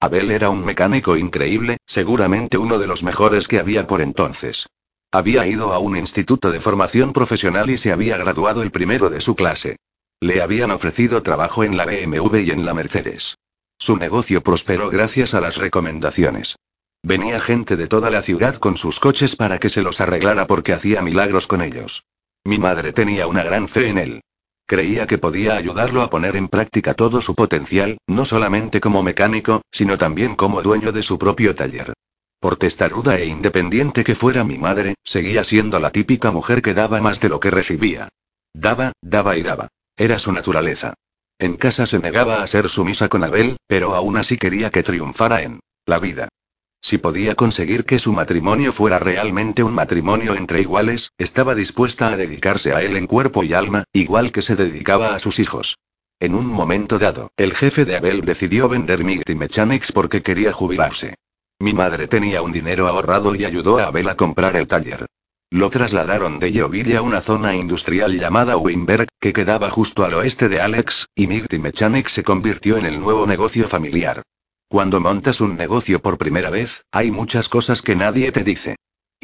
[0.00, 4.66] Abel era un mecánico increíble, seguramente uno de los mejores que había por entonces.
[5.14, 9.20] Había ido a un instituto de formación profesional y se había graduado el primero de
[9.20, 9.76] su clase.
[10.20, 13.36] Le habían ofrecido trabajo en la BMW y en la Mercedes.
[13.78, 16.56] Su negocio prosperó gracias a las recomendaciones.
[17.02, 20.72] Venía gente de toda la ciudad con sus coches para que se los arreglara porque
[20.72, 22.04] hacía milagros con ellos.
[22.44, 24.20] Mi madre tenía una gran fe en él.
[24.64, 29.60] Creía que podía ayudarlo a poner en práctica todo su potencial, no solamente como mecánico,
[29.70, 31.92] sino también como dueño de su propio taller.
[32.42, 37.00] Por testaruda e independiente que fuera mi madre, seguía siendo la típica mujer que daba
[37.00, 38.08] más de lo que recibía.
[38.52, 39.68] Daba, daba y daba.
[39.96, 40.94] Era su naturaleza.
[41.38, 45.42] En casa se negaba a ser sumisa con Abel, pero aún así quería que triunfara
[45.42, 46.26] en la vida.
[46.80, 52.16] Si podía conseguir que su matrimonio fuera realmente un matrimonio entre iguales, estaba dispuesta a
[52.16, 55.78] dedicarse a él en cuerpo y alma, igual que se dedicaba a sus hijos.
[56.18, 61.14] En un momento dado, el jefe de Abel decidió vender Migty Mechanics porque quería jubilarse.
[61.62, 65.06] Mi madre tenía un dinero ahorrado y ayudó a Abel a comprar el taller.
[65.48, 70.48] Lo trasladaron de Yeoville a una zona industrial llamada Wimberg, que quedaba justo al oeste
[70.48, 74.22] de Alex, y Migty Mechanics se convirtió en el nuevo negocio familiar.
[74.66, 78.74] Cuando montas un negocio por primera vez, hay muchas cosas que nadie te dice.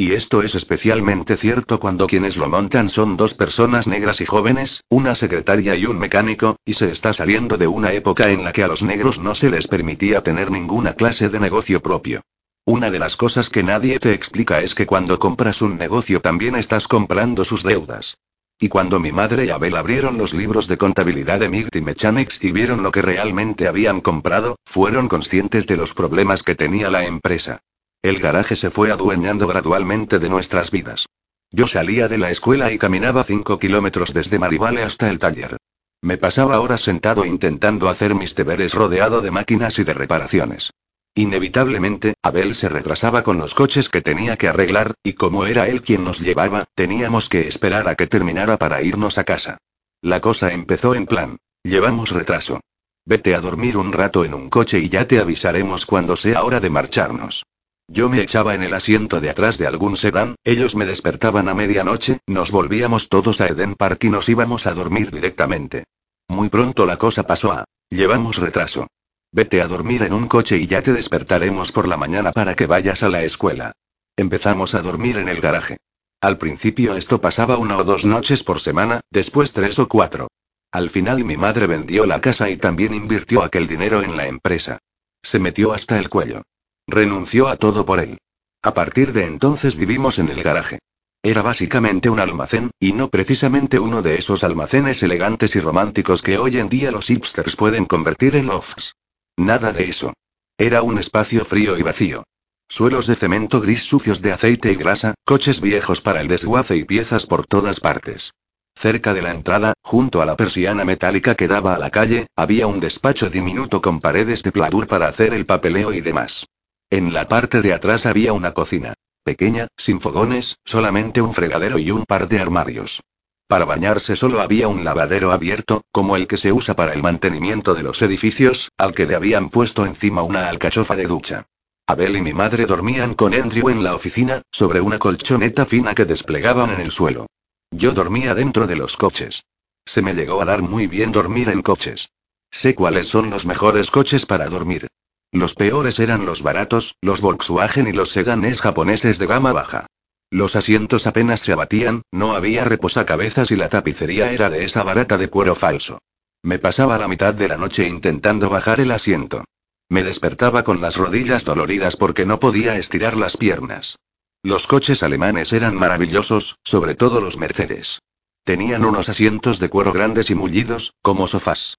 [0.00, 4.84] Y esto es especialmente cierto cuando quienes lo montan son dos personas negras y jóvenes,
[4.88, 8.62] una secretaria y un mecánico, y se está saliendo de una época en la que
[8.62, 12.20] a los negros no se les permitía tener ninguna clase de negocio propio.
[12.64, 16.54] Una de las cosas que nadie te explica es que cuando compras un negocio también
[16.54, 18.18] estás comprando sus deudas.
[18.60, 22.52] Y cuando mi madre y Abel abrieron los libros de contabilidad de Migty Mechanics y
[22.52, 27.62] vieron lo que realmente habían comprado, fueron conscientes de los problemas que tenía la empresa.
[28.02, 31.06] El garaje se fue adueñando gradualmente de nuestras vidas.
[31.50, 35.56] Yo salía de la escuela y caminaba 5 kilómetros desde Marivale hasta el taller.
[36.00, 40.70] Me pasaba horas sentado intentando hacer mis deberes rodeado de máquinas y de reparaciones.
[41.14, 45.82] Inevitablemente, Abel se retrasaba con los coches que tenía que arreglar, y como era él
[45.82, 49.58] quien nos llevaba, teníamos que esperar a que terminara para irnos a casa.
[50.00, 51.38] La cosa empezó en plan.
[51.64, 52.60] Llevamos retraso.
[53.04, 56.60] Vete a dormir un rato en un coche y ya te avisaremos cuando sea hora
[56.60, 57.42] de marcharnos.
[57.90, 61.54] Yo me echaba en el asiento de atrás de algún sedán, ellos me despertaban a
[61.54, 65.84] medianoche, nos volvíamos todos a Eden Park y nos íbamos a dormir directamente.
[66.28, 67.64] Muy pronto la cosa pasó a.
[67.88, 68.88] Llevamos retraso.
[69.32, 72.66] Vete a dormir en un coche y ya te despertaremos por la mañana para que
[72.66, 73.72] vayas a la escuela.
[74.16, 75.78] Empezamos a dormir en el garaje.
[76.20, 80.28] Al principio esto pasaba una o dos noches por semana, después tres o cuatro.
[80.72, 84.78] Al final mi madre vendió la casa y también invirtió aquel dinero en la empresa.
[85.22, 86.42] Se metió hasta el cuello.
[86.90, 88.16] Renunció a todo por él.
[88.62, 90.78] A partir de entonces vivimos en el garaje.
[91.22, 96.38] Era básicamente un almacén, y no precisamente uno de esos almacenes elegantes y románticos que
[96.38, 98.94] hoy en día los hipsters pueden convertir en lofts.
[99.36, 100.14] Nada de eso.
[100.56, 102.24] Era un espacio frío y vacío.
[102.68, 106.84] Suelos de cemento gris sucios de aceite y grasa, coches viejos para el desguace y
[106.84, 108.32] piezas por todas partes.
[108.74, 112.66] Cerca de la entrada, junto a la persiana metálica que daba a la calle, había
[112.66, 116.46] un despacho diminuto con paredes de pladur para hacer el papeleo y demás.
[116.90, 118.94] En la parte de atrás había una cocina.
[119.22, 123.02] Pequeña, sin fogones, solamente un fregadero y un par de armarios.
[123.46, 127.74] Para bañarse solo había un lavadero abierto, como el que se usa para el mantenimiento
[127.74, 131.46] de los edificios, al que le habían puesto encima una alcachofa de ducha.
[131.86, 136.06] Abel y mi madre dormían con Andrew en la oficina, sobre una colchoneta fina que
[136.06, 137.26] desplegaban en el suelo.
[137.70, 139.44] Yo dormía dentro de los coches.
[139.84, 142.08] Se me llegó a dar muy bien dormir en coches.
[142.50, 144.88] Sé cuáles son los mejores coches para dormir.
[145.30, 149.86] Los peores eran los baratos, los Volkswagen y los sedanes japoneses de gama baja.
[150.30, 155.18] Los asientos apenas se abatían, no había reposacabezas y la tapicería era de esa barata
[155.18, 155.98] de cuero falso.
[156.42, 159.44] Me pasaba la mitad de la noche intentando bajar el asiento.
[159.90, 163.96] Me despertaba con las rodillas doloridas porque no podía estirar las piernas.
[164.42, 168.00] Los coches alemanes eran maravillosos, sobre todo los Mercedes.
[168.44, 171.76] Tenían unos asientos de cuero grandes y mullidos, como sofás.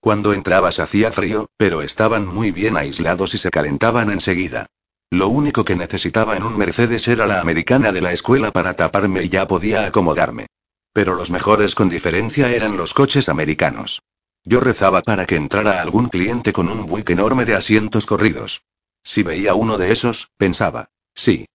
[0.00, 4.66] Cuando entrabas hacía frío, pero estaban muy bien aislados y se calentaban enseguida.
[5.10, 9.24] Lo único que necesitaba en un Mercedes era la americana de la escuela para taparme
[9.24, 10.46] y ya podía acomodarme.
[10.92, 14.02] Pero los mejores con diferencia eran los coches americanos.
[14.44, 18.62] Yo rezaba para que entrara algún cliente con un buick enorme de asientos corridos.
[19.02, 21.46] Si veía uno de esos, pensaba, sí,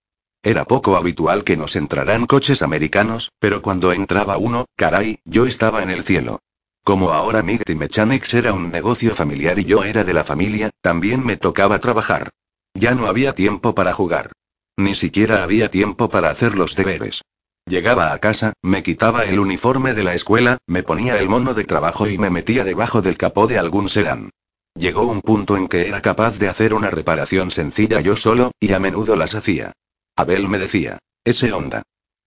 [0.45, 5.81] era poco habitual que nos entraran coches americanos, pero cuando entraba uno, caray, yo estaba
[5.81, 6.39] en el cielo.
[6.85, 11.25] Como ahora Migty Mechanics era un negocio familiar y yo era de la familia, también
[11.25, 12.29] me tocaba trabajar.
[12.75, 14.31] Ya no había tiempo para jugar.
[14.77, 17.23] Ni siquiera había tiempo para hacer los deberes.
[17.65, 21.63] Llegaba a casa, me quitaba el uniforme de la escuela, me ponía el mono de
[21.63, 24.29] trabajo y me metía debajo del capó de algún sedán.
[24.75, 28.73] Llegó un punto en que era capaz de hacer una reparación sencilla yo solo, y
[28.73, 29.71] a menudo las hacía.
[30.15, 31.81] Abel me decía, ese onda.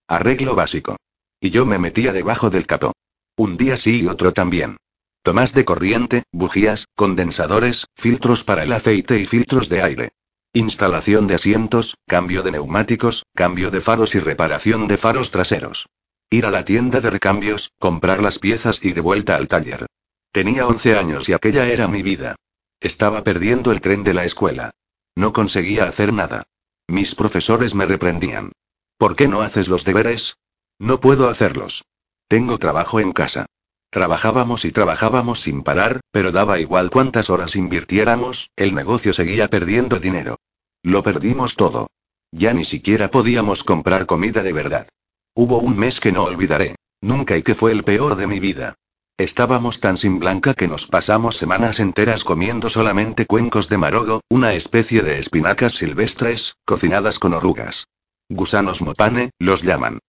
[0.08, 0.96] Arreglo básico.
[1.40, 2.92] Y yo me metía debajo del capó.
[3.38, 4.78] Un día sí y otro también.
[5.22, 10.08] Tomás de corriente, bujías, condensadores, filtros para el aceite y filtros de aire.
[10.52, 15.86] Instalación de asientos, cambio de neumáticos, cambio de faros y reparación de faros traseros.
[16.30, 19.86] Ir a la tienda de recambios, comprar las piezas y de vuelta al taller.
[20.32, 22.34] Tenía 11 años y aquella era mi vida.
[22.80, 24.72] Estaba perdiendo el tren de la escuela.
[25.14, 26.42] No conseguía hacer nada.
[26.88, 28.50] Mis profesores me reprendían.
[28.96, 30.38] ¿Por qué no haces los deberes?
[30.80, 31.84] No puedo hacerlos.
[32.28, 33.46] Tengo trabajo en casa.
[33.90, 39.98] Trabajábamos y trabajábamos sin parar, pero daba igual cuántas horas invirtiéramos, el negocio seguía perdiendo
[39.98, 40.36] dinero.
[40.82, 41.88] Lo perdimos todo.
[42.30, 44.88] Ya ni siquiera podíamos comprar comida de verdad.
[45.34, 46.76] Hubo un mes que no olvidaré.
[47.00, 48.74] Nunca y que fue el peor de mi vida.
[49.16, 54.52] Estábamos tan sin blanca que nos pasamos semanas enteras comiendo solamente cuencos de marogo, una
[54.52, 57.86] especie de espinacas silvestres, cocinadas con orugas.
[58.28, 60.00] Gusanos mopane, los llaman.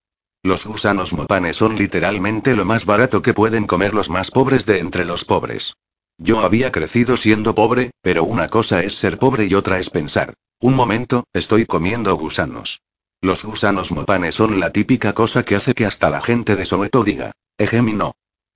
[0.41, 4.79] Los gusanos mopane son literalmente lo más barato que pueden comer los más pobres de
[4.79, 5.75] entre los pobres.
[6.17, 10.33] Yo había crecido siendo pobre, pero una cosa es ser pobre y otra es pensar.
[10.61, 12.81] Un momento, estoy comiendo gusanos.
[13.21, 17.03] Los gusanos mopane son la típica cosa que hace que hasta la gente de Soweto
[17.03, 17.33] diga,
[17.93, 18.13] no.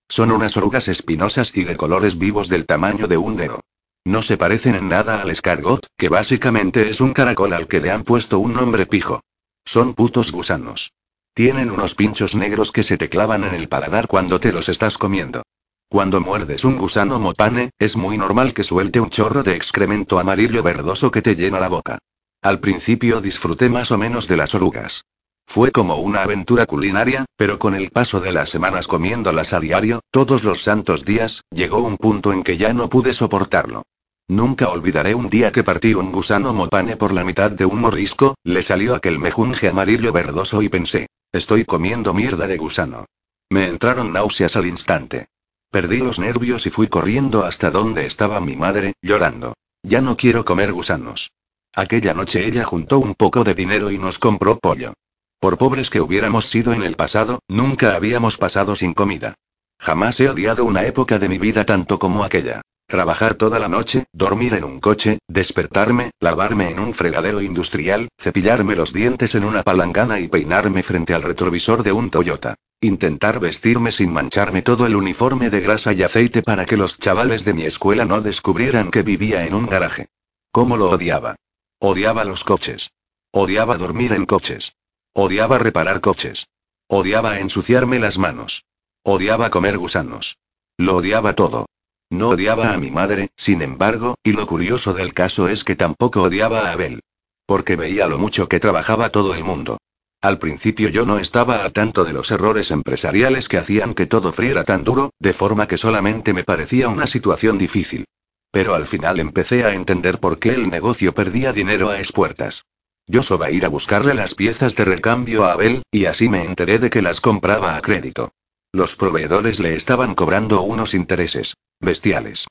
[0.07, 3.59] Son unas orugas espinosas y de colores vivos del tamaño de un dedo.
[4.05, 7.91] No se parecen en nada al escargot, que básicamente es un caracol al que le
[7.91, 9.21] han puesto un nombre pijo.
[9.65, 10.93] Son putos gusanos.
[11.35, 14.99] Tienen unos pinchos negros que se te clavan en el paladar cuando te los estás
[14.99, 15.41] comiendo.
[15.89, 20.61] Cuando muerdes un gusano mopane, es muy normal que suelte un chorro de excremento amarillo
[20.61, 21.97] verdoso que te llena la boca.
[22.43, 25.05] Al principio disfruté más o menos de las orugas.
[25.47, 30.01] Fue como una aventura culinaria, pero con el paso de las semanas comiéndolas a diario,
[30.11, 33.81] todos los santos días, llegó un punto en que ya no pude soportarlo.
[34.27, 38.35] Nunca olvidaré un día que partí un gusano mopane por la mitad de un morrisco,
[38.43, 43.05] le salió aquel mejunje amarillo verdoso y pensé, estoy comiendo mierda de gusano.
[43.49, 45.27] Me entraron náuseas al instante.
[45.69, 49.55] Perdí los nervios y fui corriendo hasta donde estaba mi madre, llorando.
[49.81, 51.31] Ya no quiero comer gusanos.
[51.75, 54.93] Aquella noche ella juntó un poco de dinero y nos compró pollo.
[55.39, 59.33] Por pobres que hubiéramos sido en el pasado, nunca habíamos pasado sin comida.
[59.79, 62.61] Jamás he odiado una época de mi vida tanto como aquella.
[62.93, 68.75] Trabajar toda la noche, dormir en un coche, despertarme, lavarme en un fregadero industrial, cepillarme
[68.75, 72.53] los dientes en una palangana y peinarme frente al retrovisor de un Toyota.
[72.81, 77.45] Intentar vestirme sin mancharme todo el uniforme de grasa y aceite para que los chavales
[77.45, 80.09] de mi escuela no descubrieran que vivía en un garaje.
[80.51, 81.35] ¿Cómo lo odiaba?
[81.79, 82.91] Odiaba los coches.
[83.31, 84.75] Odiaba dormir en coches.
[85.13, 86.45] Odiaba reparar coches.
[86.87, 88.65] Odiaba ensuciarme las manos.
[89.01, 90.37] Odiaba comer gusanos.
[90.77, 91.65] Lo odiaba todo.
[92.13, 96.21] No odiaba a mi madre, sin embargo, y lo curioso del caso es que tampoco
[96.21, 97.01] odiaba a Abel.
[97.47, 99.79] Porque veía lo mucho que trabajaba todo el mundo.
[100.21, 104.31] Al principio yo no estaba al tanto de los errores empresariales que hacían que todo
[104.31, 108.05] friera tan duro, de forma que solamente me parecía una situación difícil.
[108.51, 112.65] Pero al final empecé a entender por qué el negocio perdía dinero a espuertas.
[113.07, 116.77] Yo soba ir a buscarle las piezas de recambio a Abel, y así me enteré
[116.77, 118.33] de que las compraba a crédito.
[118.75, 122.47] Los proveedores le estaban cobrando unos intereses bestiales.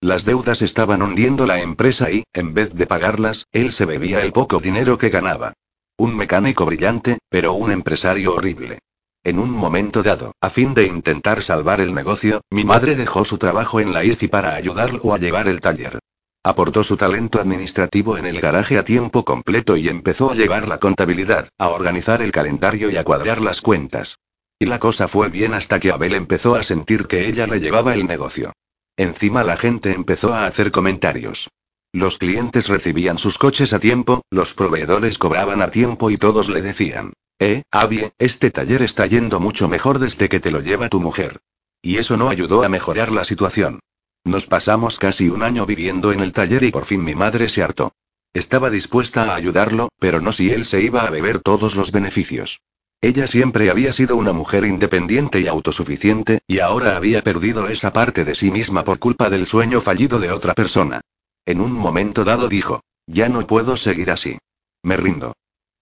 [0.00, 4.32] Las deudas estaban hundiendo la empresa y, en vez de pagarlas, él se bebía el
[4.32, 5.52] poco dinero que ganaba.
[5.96, 8.78] Un mecánico brillante, pero un empresario horrible.
[9.24, 13.38] En un momento dado, a fin de intentar salvar el negocio, mi madre dejó su
[13.38, 15.98] trabajo en la ICI para ayudarlo a llevar el taller.
[16.44, 20.78] Aportó su talento administrativo en el garaje a tiempo completo y empezó a llevar la
[20.78, 24.18] contabilidad, a organizar el calendario y a cuadrar las cuentas.
[24.58, 27.94] Y la cosa fue bien hasta que Abel empezó a sentir que ella le llevaba
[27.94, 28.52] el negocio.
[28.96, 31.48] Encima la gente empezó a hacer comentarios.
[31.92, 36.60] Los clientes recibían sus coches a tiempo, los proveedores cobraban a tiempo y todos le
[36.60, 41.00] decían, eh, Abie, este taller está yendo mucho mejor desde que te lo lleva tu
[41.00, 41.40] mujer.
[41.82, 43.80] Y eso no ayudó a mejorar la situación.
[44.24, 47.62] Nos pasamos casi un año viviendo en el taller y por fin mi madre se
[47.62, 47.92] hartó.
[48.32, 52.60] Estaba dispuesta a ayudarlo, pero no si él se iba a beber todos los beneficios.
[53.04, 58.24] Ella siempre había sido una mujer independiente y autosuficiente, y ahora había perdido esa parte
[58.24, 61.02] de sí misma por culpa del sueño fallido de otra persona.
[61.44, 64.38] En un momento dado dijo, ya no puedo seguir así.
[64.82, 65.34] Me rindo.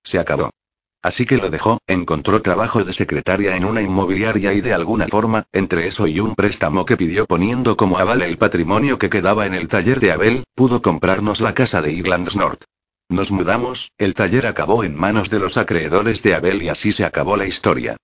[0.02, 0.50] Se acabó.
[1.00, 5.44] Así que lo dejó, encontró trabajo de secretaria en una inmobiliaria y de alguna forma,
[5.52, 9.54] entre eso y un préstamo que pidió poniendo como aval el patrimonio que quedaba en
[9.54, 12.64] el taller de Abel, pudo comprarnos la casa de Irlands North.
[13.12, 17.04] Nos mudamos, el taller acabó en manos de los acreedores de Abel y así se
[17.04, 17.98] acabó la historia.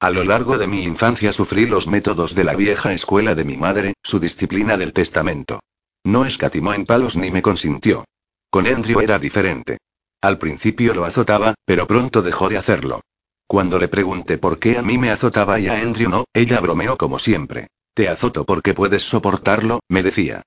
[0.00, 3.58] A lo largo de mi infancia sufrí los métodos de la vieja escuela de mi
[3.58, 5.60] madre, su disciplina del testamento.
[6.04, 8.06] No escatimó en palos ni me consintió.
[8.48, 9.76] Con Andrew era diferente.
[10.22, 13.02] Al principio lo azotaba, pero pronto dejó de hacerlo.
[13.46, 16.96] Cuando le pregunté por qué a mí me azotaba y a Andrew no, ella bromeó
[16.96, 17.66] como siempre.
[17.92, 20.44] Te azoto porque puedes soportarlo, me decía.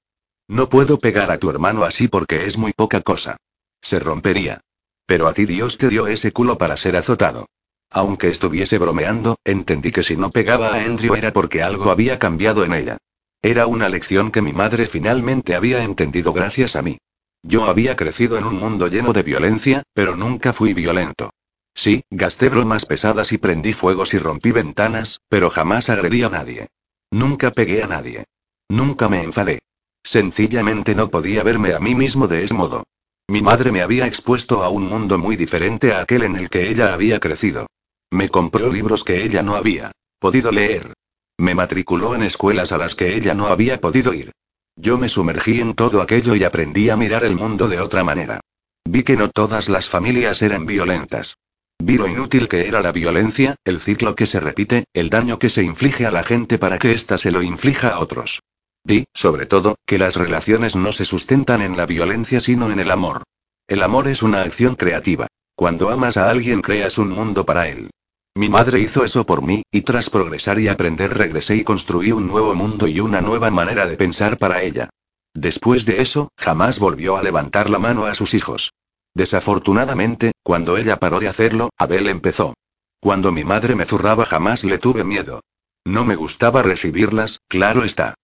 [0.48, 3.38] No puedo pegar a tu hermano así porque es muy poca cosa.
[3.84, 4.62] Se rompería.
[5.06, 7.48] Pero a ti Dios te dio ese culo para ser azotado.
[7.92, 12.64] Aunque estuviese bromeando, entendí que si no pegaba a Andrew era porque algo había cambiado
[12.64, 12.98] en ella.
[13.42, 16.98] Era una lección que mi madre finalmente había entendido gracias a mí.
[17.44, 21.32] Yo había crecido en un mundo lleno de violencia, pero nunca fui violento.
[21.76, 26.70] Sí, gasté bromas pesadas y prendí fuegos y rompí ventanas, pero jamás agredí a nadie.
[27.12, 28.24] Nunca pegué a nadie.
[28.70, 29.60] Nunca me enfadé.
[30.04, 32.86] Sencillamente no podía verme a mí mismo de ese modo.
[33.30, 36.70] Mi madre me había expuesto a un mundo muy diferente a aquel en el que
[36.70, 37.68] ella había crecido.
[38.12, 40.94] Me compró libros que ella no había podido leer.
[41.38, 44.32] Me matriculó en escuelas a las que ella no había podido ir.
[44.76, 48.42] Yo me sumergí en todo aquello y aprendí a mirar el mundo de otra manera.
[48.86, 51.38] Vi que no todas las familias eran violentas.
[51.80, 55.50] Vi lo inútil que era la violencia, el ciclo que se repite, el daño que
[55.50, 58.42] se inflige a la gente para que ésta se lo inflija a otros.
[58.86, 62.92] Vi, sobre todo, que las relaciones no se sustentan en la violencia sino en el
[62.92, 63.24] amor.
[63.68, 65.28] El amor es una acción creativa.
[65.56, 67.92] Cuando amas a alguien creas un mundo para él.
[68.36, 72.28] Mi madre hizo eso por mí, y tras progresar y aprender regresé y construí un
[72.28, 74.90] nuevo mundo y una nueva manera de pensar para ella.
[75.36, 78.74] Después de eso, jamás volvió a levantar la mano a sus hijos.
[79.14, 82.56] Desafortunadamente, cuando ella paró de hacerlo, Abel empezó.
[83.00, 85.42] Cuando mi madre me zurraba jamás le tuve miedo.
[85.86, 88.16] No me gustaba recibirlas, claro está.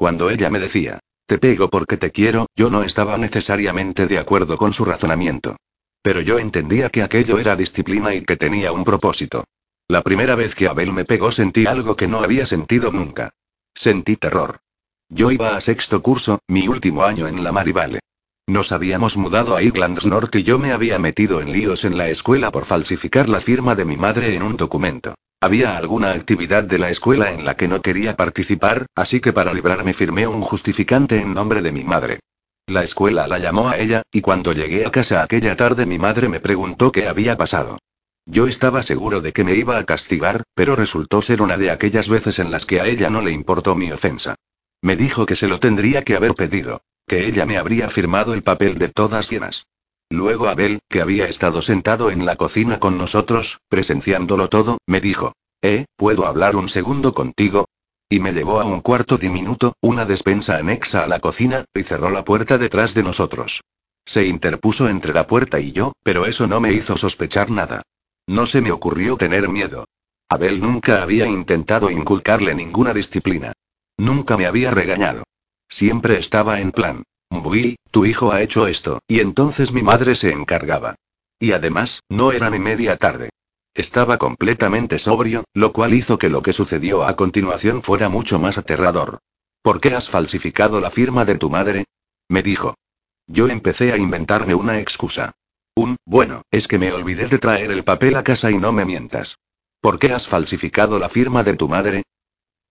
[0.00, 4.56] Cuando ella me decía, te pego porque te quiero, yo no estaba necesariamente de acuerdo
[4.56, 5.56] con su razonamiento.
[6.00, 9.44] Pero yo entendía que aquello era disciplina y que tenía un propósito.
[9.88, 13.34] La primera vez que Abel me pegó sentí algo que no había sentido nunca.
[13.74, 14.60] Sentí terror.
[15.10, 18.00] Yo iba a sexto curso, mi último año en la Marivale.
[18.46, 22.08] Nos habíamos mudado a Irlands North y yo me había metido en líos en la
[22.08, 25.14] escuela por falsificar la firma de mi madre en un documento.
[25.42, 29.54] Había alguna actividad de la escuela en la que no quería participar, así que para
[29.54, 32.20] librarme firmé un justificante en nombre de mi madre.
[32.66, 36.28] La escuela la llamó a ella, y cuando llegué a casa aquella tarde mi madre
[36.28, 37.78] me preguntó qué había pasado.
[38.26, 42.10] Yo estaba seguro de que me iba a castigar, pero resultó ser una de aquellas
[42.10, 44.34] veces en las que a ella no le importó mi ofensa.
[44.82, 48.42] Me dijo que se lo tendría que haber pedido, que ella me habría firmado el
[48.42, 49.66] papel de todas llenas.
[50.10, 55.34] Luego Abel, que había estado sentado en la cocina con nosotros, presenciándolo todo, me dijo,
[55.62, 57.66] ¿Eh, puedo hablar un segundo contigo?
[58.08, 62.10] Y me llevó a un cuarto diminuto, una despensa anexa a la cocina, y cerró
[62.10, 63.60] la puerta detrás de nosotros.
[64.04, 67.82] Se interpuso entre la puerta y yo, pero eso no me hizo sospechar nada.
[68.26, 69.84] No se me ocurrió tener miedo.
[70.28, 73.52] Abel nunca había intentado inculcarle ninguna disciplina.
[73.96, 75.24] Nunca me había regañado.
[75.68, 77.04] Siempre estaba en plan.
[77.30, 80.96] Bui, tu hijo ha hecho esto, y entonces mi madre se encargaba.
[81.38, 83.30] Y además, no era ni media tarde.
[83.72, 88.58] Estaba completamente sobrio, lo cual hizo que lo que sucedió a continuación fuera mucho más
[88.58, 89.20] aterrador.
[89.62, 91.84] ¿Por qué has falsificado la firma de tu madre?
[92.28, 92.74] Me dijo.
[93.26, 95.32] Yo empecé a inventarme una excusa.
[95.76, 98.84] Un, bueno, es que me olvidé de traer el papel a casa y no me
[98.84, 99.38] mientas.
[99.80, 102.02] ¿Por qué has falsificado la firma de tu madre?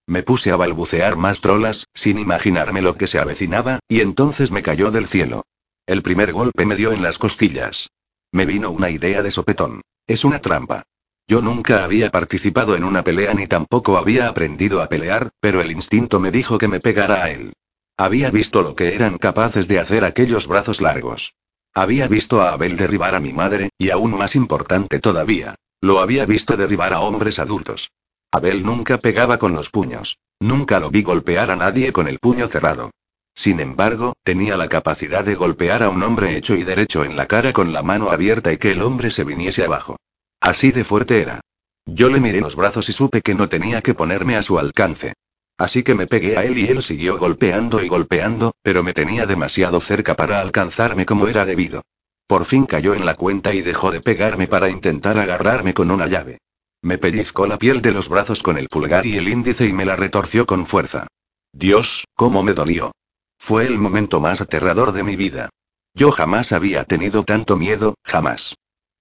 [0.10, 4.64] Me puse a balbucear más trolas, sin imaginarme lo que se avecinaba, y entonces me
[4.64, 5.43] cayó del cielo.
[5.86, 7.91] El primer golpe me dio en las costillas.
[8.32, 9.82] Me vino una idea de sopetón.
[10.07, 10.82] Es una trampa.
[11.28, 15.70] Yo nunca había participado en una pelea ni tampoco había aprendido a pelear, pero el
[15.70, 17.53] instinto me dijo que me pegara a él.
[17.95, 21.36] Había visto lo que eran capaces de hacer aquellos brazos largos.
[21.76, 26.26] Había visto a Abel derribar a mi madre, y aún más importante todavía, lo había
[26.26, 27.91] visto derribar a hombres adultos.
[28.32, 30.19] Abel nunca pegaba con los puños.
[30.39, 32.91] Nunca lo vi golpear a nadie con el puño cerrado.
[33.34, 37.25] Sin embargo, tenía la capacidad de golpear a un hombre hecho y derecho en la
[37.25, 39.95] cara con la mano abierta y que el hombre se viniese abajo.
[40.39, 41.41] Así de fuerte era.
[41.86, 45.13] Yo le miré los brazos y supe que no tenía que ponerme a su alcance.
[45.57, 49.25] Así que me pegué a él y él siguió golpeando y golpeando, pero me tenía
[49.25, 51.82] demasiado cerca para alcanzarme como era debido.
[52.27, 56.05] Por fin cayó en la cuenta y dejó de pegarme para intentar agarrarme con una
[56.05, 56.38] llave.
[56.82, 59.86] Me pellizcó la piel de los brazos con el pulgar y el índice y me
[59.86, 61.07] la retorció con fuerza.
[61.51, 62.91] Dios, cómo me dolió.
[63.38, 65.49] Fue el momento más aterrador de mi vida.
[65.93, 68.55] Yo jamás había tenido tanto miedo, jamás.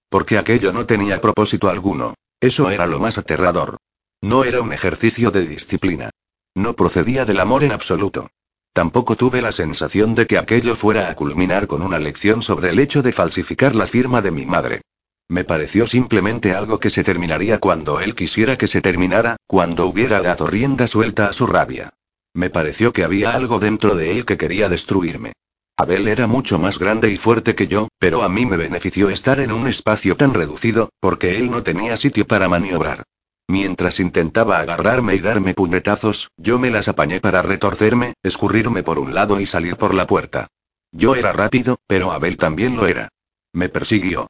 [0.09, 2.15] Porque aquello no tenía propósito alguno.
[2.41, 3.77] Eso era lo más aterrador.
[4.21, 6.09] No era un ejercicio de disciplina.
[6.55, 8.27] No procedía del amor en absoluto.
[8.73, 12.79] Tampoco tuve la sensación de que aquello fuera a culminar con una lección sobre el
[12.79, 14.81] hecho de falsificar la firma de mi madre.
[15.29, 20.21] Me pareció simplemente algo que se terminaría cuando él quisiera que se terminara, cuando hubiera
[20.23, 21.93] dado rienda suelta a su rabia.
[22.33, 25.33] Me pareció que había algo dentro de él que quería destruirme.
[25.77, 29.39] Abel era mucho más grande y fuerte que yo, pero a mí me benefició estar
[29.39, 33.03] en un espacio tan reducido, porque él no tenía sitio para maniobrar.
[33.47, 39.13] Mientras intentaba agarrarme y darme puñetazos, yo me las apañé para retorcerme, escurrirme por un
[39.13, 40.47] lado y salir por la puerta.
[40.91, 43.09] Yo era rápido, pero Abel también lo era.
[43.53, 44.27] Me persiguió.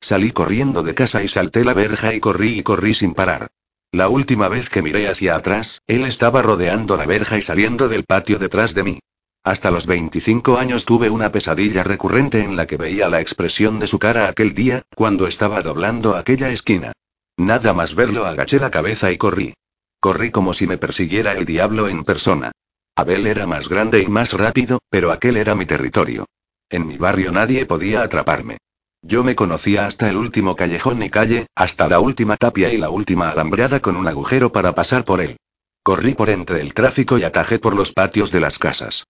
[0.00, 3.48] Salí corriendo de casa y salté la verja y corrí y corrí sin parar.
[3.92, 8.04] La última vez que miré hacia atrás, él estaba rodeando la verja y saliendo del
[8.04, 8.98] patio detrás de mí.
[9.42, 13.86] Hasta los 25 años tuve una pesadilla recurrente en la que veía la expresión de
[13.86, 16.92] su cara aquel día, cuando estaba doblando aquella esquina.
[17.36, 19.54] Nada más verlo agaché la cabeza y corrí.
[19.98, 22.52] Corrí como si me persiguiera el diablo en persona.
[22.96, 26.26] Abel era más grande y más rápido, pero aquel era mi territorio.
[26.68, 28.58] En mi barrio nadie podía atraparme.
[29.02, 32.90] Yo me conocía hasta el último callejón y calle, hasta la última tapia y la
[32.90, 35.36] última alambrada con un agujero para pasar por él.
[35.82, 39.06] Corrí por entre el tráfico y atajé por los patios de las casas.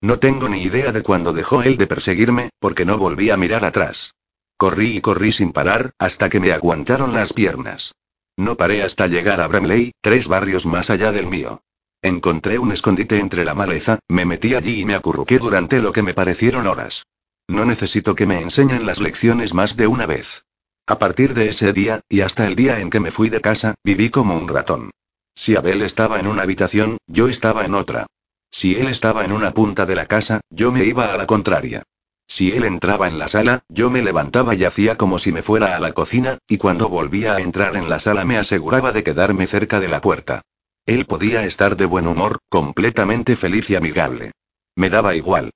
[0.00, 3.64] No tengo ni idea de cuándo dejó él de perseguirme, porque no volví a mirar
[3.64, 4.14] atrás.
[4.56, 7.94] Corrí y corrí sin parar, hasta que me aguantaron las piernas.
[8.36, 11.62] No paré hasta llegar a Bramley, tres barrios más allá del mío.
[12.02, 16.02] Encontré un escondite entre la maleza, me metí allí y me acurruqué durante lo que
[16.02, 17.04] me parecieron horas.
[17.52, 20.46] No necesito que me enseñen las lecciones más de una vez.
[20.86, 23.74] A partir de ese día, y hasta el día en que me fui de casa,
[23.84, 24.90] viví como un ratón.
[25.34, 28.06] Si Abel estaba en una habitación, yo estaba en otra.
[28.50, 31.82] Si él estaba en una punta de la casa, yo me iba a la contraria.
[32.26, 35.76] Si él entraba en la sala, yo me levantaba y hacía como si me fuera
[35.76, 39.46] a la cocina, y cuando volvía a entrar en la sala me aseguraba de quedarme
[39.46, 40.40] cerca de la puerta.
[40.86, 44.32] Él podía estar de buen humor, completamente feliz y amigable.
[44.74, 45.50] Me daba igual.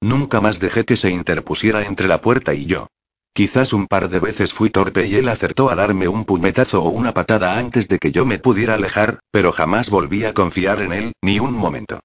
[0.00, 2.88] Nunca más dejé que se interpusiera entre la puerta y yo.
[3.34, 6.88] Quizás un par de veces fui torpe y él acertó a darme un puñetazo o
[6.88, 10.92] una patada antes de que yo me pudiera alejar, pero jamás volví a confiar en
[10.92, 12.00] él, ni un momento.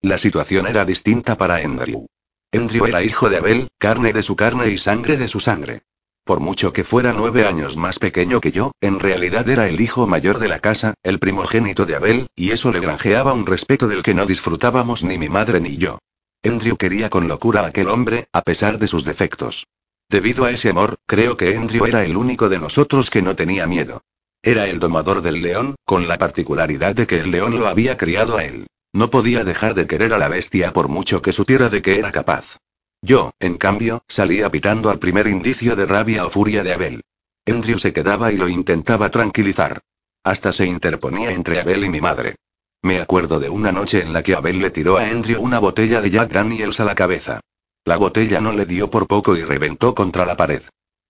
[0.00, 2.06] La situación era distinta para Andrew.
[2.52, 5.82] Andrew era hijo de Abel, carne de su carne y sangre de su sangre.
[6.24, 10.06] Por mucho que fuera nueve años más pequeño que yo, en realidad era el hijo
[10.06, 14.02] mayor de la casa, el primogénito de Abel, y eso le granjeaba un respeto del
[14.02, 15.98] que no disfrutábamos ni mi madre ni yo.
[16.42, 19.66] Andrew quería con locura a aquel hombre, a pesar de sus defectos.
[20.08, 23.66] Debido a ese amor, creo que Andrew era el único de nosotros que no tenía
[23.66, 24.02] miedo.
[24.42, 28.38] Era el domador del león, con la particularidad de que el león lo había criado
[28.38, 28.66] a él.
[28.92, 32.10] No podía dejar de querer a la bestia por mucho que supiera de que era
[32.10, 32.56] capaz.
[33.02, 37.02] Yo, en cambio, salía pitando al primer indicio de rabia o furia de Abel.
[37.46, 39.80] Andrew se quedaba y lo intentaba tranquilizar.
[40.24, 42.36] Hasta se interponía entre Abel y mi madre.
[42.82, 46.00] Me acuerdo de una noche en la que Abel le tiró a Andrew una botella
[46.00, 47.40] de Jack Daniels a la cabeza.
[47.84, 50.62] La botella no le dio por poco y reventó contra la pared.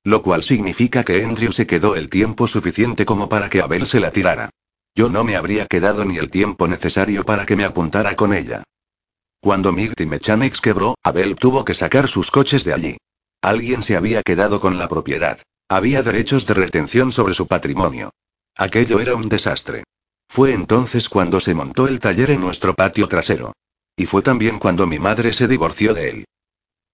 [0.02, 4.00] Lo cual significa que Andrew se quedó el tiempo suficiente como para que Abel se
[4.00, 4.50] la tirara.
[4.96, 8.64] Yo no me habría quedado ni el tiempo necesario para que me apuntara con ella.
[9.40, 12.96] Cuando Migty Mechanics quebró, Abel tuvo que sacar sus coches de allí.
[13.42, 15.38] Alguien se había quedado con la propiedad.
[15.68, 18.10] Había derechos de retención sobre su patrimonio.
[18.56, 19.84] Aquello era un desastre.
[20.30, 23.52] Fue entonces cuando se montó el taller en nuestro patio trasero.
[23.96, 26.24] Y fue también cuando mi madre se divorció de él.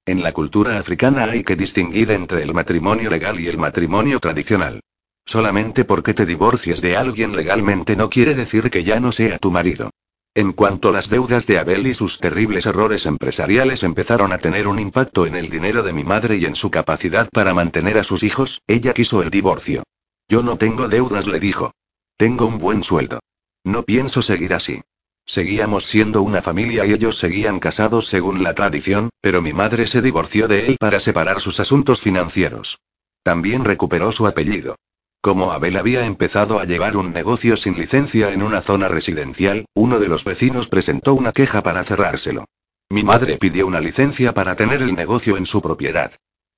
[0.07, 4.81] En la cultura africana hay que distinguir entre el matrimonio legal y el matrimonio tradicional.
[5.27, 9.53] Solamente porque te divorcies de alguien legalmente no quiere decir que ya no sea tu
[9.53, 9.91] marido.
[10.35, 14.79] En cuanto las deudas de Abel y sus terribles errores empresariales empezaron a tener un
[14.79, 18.23] impacto en el dinero de mi madre y en su capacidad para mantener a sus
[18.23, 19.83] hijos, ella quiso el divorcio.
[20.27, 21.73] Yo no tengo deudas, le dijo.
[22.17, 23.21] Tengo un buen sueldo.
[23.63, 24.81] No pienso seguir así.
[25.27, 30.01] Seguíamos siendo una familia y ellos seguían casados según la tradición, pero mi madre se
[30.01, 32.79] divorció de él para separar sus asuntos financieros.
[33.23, 34.77] También recuperó su apellido.
[35.21, 39.99] Como Abel había empezado a llevar un negocio sin licencia en una zona residencial, uno
[39.99, 42.47] de los vecinos presentó una queja para cerrárselo.
[42.89, 46.13] Mi madre pidió una licencia para tener el negocio en su propiedad.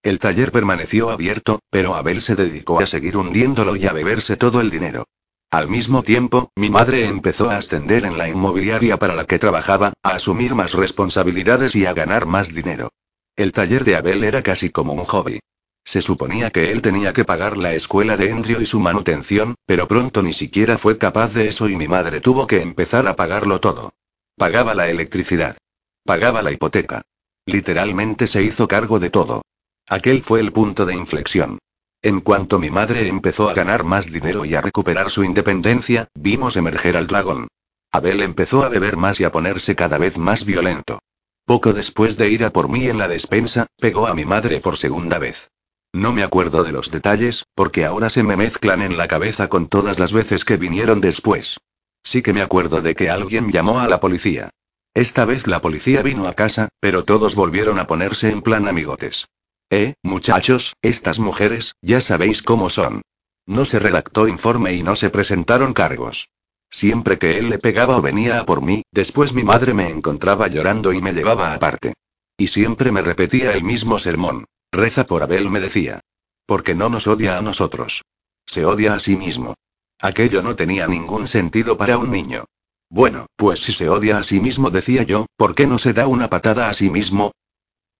[0.04, 4.60] El taller permaneció abierto, pero Abel se dedicó a seguir hundiéndolo y a beberse todo
[4.60, 5.06] el dinero.
[5.50, 9.94] Al mismo tiempo, mi madre empezó a ascender en la inmobiliaria para la que trabajaba,
[10.02, 12.90] a asumir más responsabilidades y a ganar más dinero.
[13.34, 15.40] El taller de Abel era casi como un hobby.
[15.86, 19.88] Se suponía que él tenía que pagar la escuela de Andrew y su manutención, pero
[19.88, 23.58] pronto ni siquiera fue capaz de eso y mi madre tuvo que empezar a pagarlo
[23.58, 23.94] todo.
[24.36, 25.56] Pagaba la electricidad.
[26.04, 27.00] Pagaba la hipoteca.
[27.46, 29.40] Literalmente se hizo cargo de todo.
[29.88, 31.58] Aquel fue el punto de inflexión.
[32.00, 36.56] En cuanto mi madre empezó a ganar más dinero y a recuperar su independencia, vimos
[36.56, 37.48] emerger al dragón.
[37.90, 41.00] Abel empezó a beber más y a ponerse cada vez más violento.
[41.44, 44.76] Poco después de ir a por mí en la despensa, pegó a mi madre por
[44.76, 45.50] segunda vez.
[45.92, 49.66] No me acuerdo de los detalles, porque ahora se me mezclan en la cabeza con
[49.66, 51.58] todas las veces que vinieron después.
[52.04, 54.50] Sí que me acuerdo de que alguien llamó a la policía.
[54.94, 59.26] Esta vez la policía vino a casa, pero todos volvieron a ponerse en plan amigotes.
[59.70, 63.02] Eh, muchachos, estas mujeres, ya sabéis cómo son.
[63.46, 66.28] No se redactó informe y no se presentaron cargos.
[66.70, 70.48] Siempre que él le pegaba o venía a por mí, después mi madre me encontraba
[70.48, 71.94] llorando y me llevaba aparte.
[72.36, 74.46] Y siempre me repetía el mismo sermón.
[74.72, 76.00] Reza por Abel, me decía.
[76.46, 78.02] Porque no nos odia a nosotros.
[78.46, 79.54] Se odia a sí mismo.
[80.00, 82.44] Aquello no tenía ningún sentido para un niño.
[82.88, 86.06] Bueno, pues si se odia a sí mismo, decía yo, ¿por qué no se da
[86.06, 87.32] una patada a sí mismo?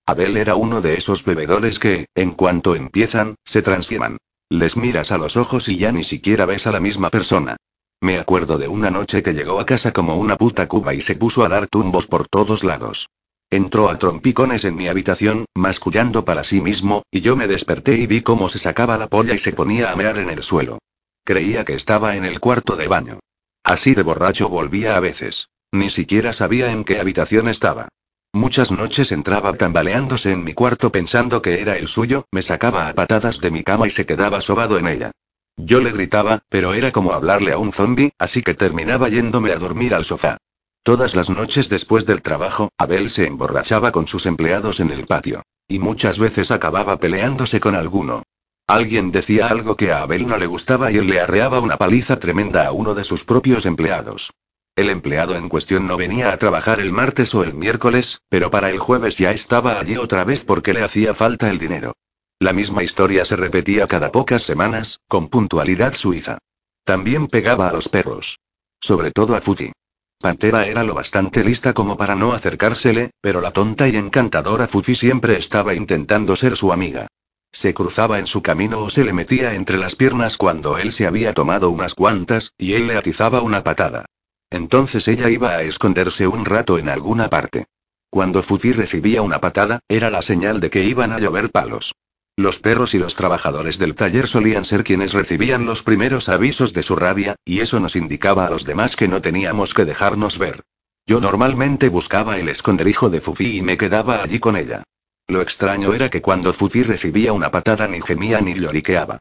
[0.09, 4.17] Abel era uno de esos bebedores que, en cuanto empiezan, se transforman.
[4.49, 7.59] Les miras a los ojos y ya ni siquiera ves a la misma persona.
[8.01, 11.15] Me acuerdo de una noche que llegó a casa como una puta cuba y se
[11.15, 13.11] puso a dar tumbos por todos lados.
[13.51, 18.07] Entró a trompicones en mi habitación, mascullando para sí mismo, y yo me desperté y
[18.07, 20.79] vi cómo se sacaba la polla y se ponía a mear en el suelo.
[21.23, 23.21] Creía que estaba en el cuarto de baño.
[23.63, 25.51] Así de borracho volvía a veces.
[25.71, 27.91] Ni siquiera sabía en qué habitación estaba.
[28.33, 32.95] Muchas noches entraba tambaleándose en mi cuarto pensando que era el suyo, me sacaba a
[32.95, 35.13] patadas de mi cama y se quedaba sobado en ella.
[35.57, 39.57] Yo le gritaba, pero era como hablarle a un zombi, así que terminaba yéndome a
[39.57, 40.37] dormir al sofá.
[40.83, 45.43] Todas las noches después del trabajo, Abel se emborrachaba con sus empleados en el patio.
[45.67, 48.23] Y muchas veces acababa peleándose con alguno.
[48.67, 52.19] Alguien decía algo que a Abel no le gustaba y él le arreaba una paliza
[52.19, 54.31] tremenda a uno de sus propios empleados.
[54.79, 58.71] El empleado en cuestión no venía a trabajar el martes o el miércoles, pero para
[58.71, 61.95] el jueves ya estaba allí otra vez porque le hacía falta el dinero.
[62.39, 66.39] La misma historia se repetía cada pocas semanas, con puntualidad suiza.
[66.85, 68.39] También pegaba a los perros.
[68.81, 69.73] Sobre todo a Fuji.
[70.21, 74.95] Pantera era lo bastante lista como para no acercársele, pero la tonta y encantadora Fufi
[74.95, 77.09] siempre estaba intentando ser su amiga.
[77.51, 81.09] Se cruzaba en su camino o se le metía entre las piernas cuando él se
[81.09, 84.07] había tomado unas cuantas, y él le atizaba una patada.
[84.51, 87.67] Entonces ella iba a esconderse un rato en alguna parte.
[88.11, 91.95] Cuando Fufi recibía una patada, era la señal de que iban a llover palos.
[92.37, 96.83] Los perros y los trabajadores del taller solían ser quienes recibían los primeros avisos de
[96.83, 100.63] su rabia, y eso nos indicaba a los demás que no teníamos que dejarnos ver.
[101.05, 104.85] Yo normalmente buscaba el esconderijo de Fufi y me quedaba allí con ella.
[105.27, 109.19] Lo extraño era que cuando Fufi recibía una patada ni gemía ni lloriqueaba.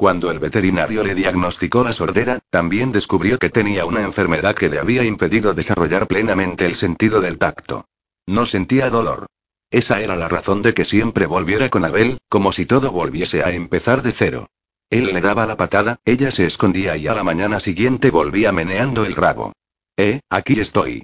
[0.00, 4.78] Cuando el veterinario le diagnosticó la sordera, también descubrió que tenía una enfermedad que le
[4.78, 7.84] había impedido desarrollar plenamente el sentido del tacto.
[8.26, 9.26] No sentía dolor.
[9.70, 13.50] Esa era la razón de que siempre volviera con Abel, como si todo volviese a
[13.50, 14.48] empezar de cero.
[14.88, 19.04] Él le daba la patada, ella se escondía y a la mañana siguiente volvía meneando
[19.04, 19.52] el rabo.
[19.98, 21.02] Eh, aquí estoy.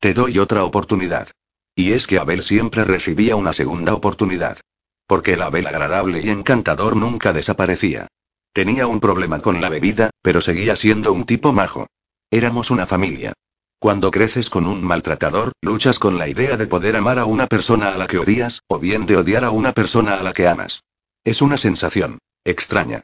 [0.00, 1.28] Te doy otra oportunidad.
[1.76, 4.58] Y es que Abel siempre recibía una segunda oportunidad.
[5.06, 8.08] Porque el Abel agradable y encantador nunca desaparecía.
[8.52, 11.86] Tenía un problema con la bebida, pero seguía siendo un tipo majo.
[12.30, 13.32] Éramos una familia.
[13.78, 17.94] Cuando creces con un maltratador, luchas con la idea de poder amar a una persona
[17.94, 20.84] a la que odias, o bien de odiar a una persona a la que amas.
[21.24, 23.02] Es una sensación extraña.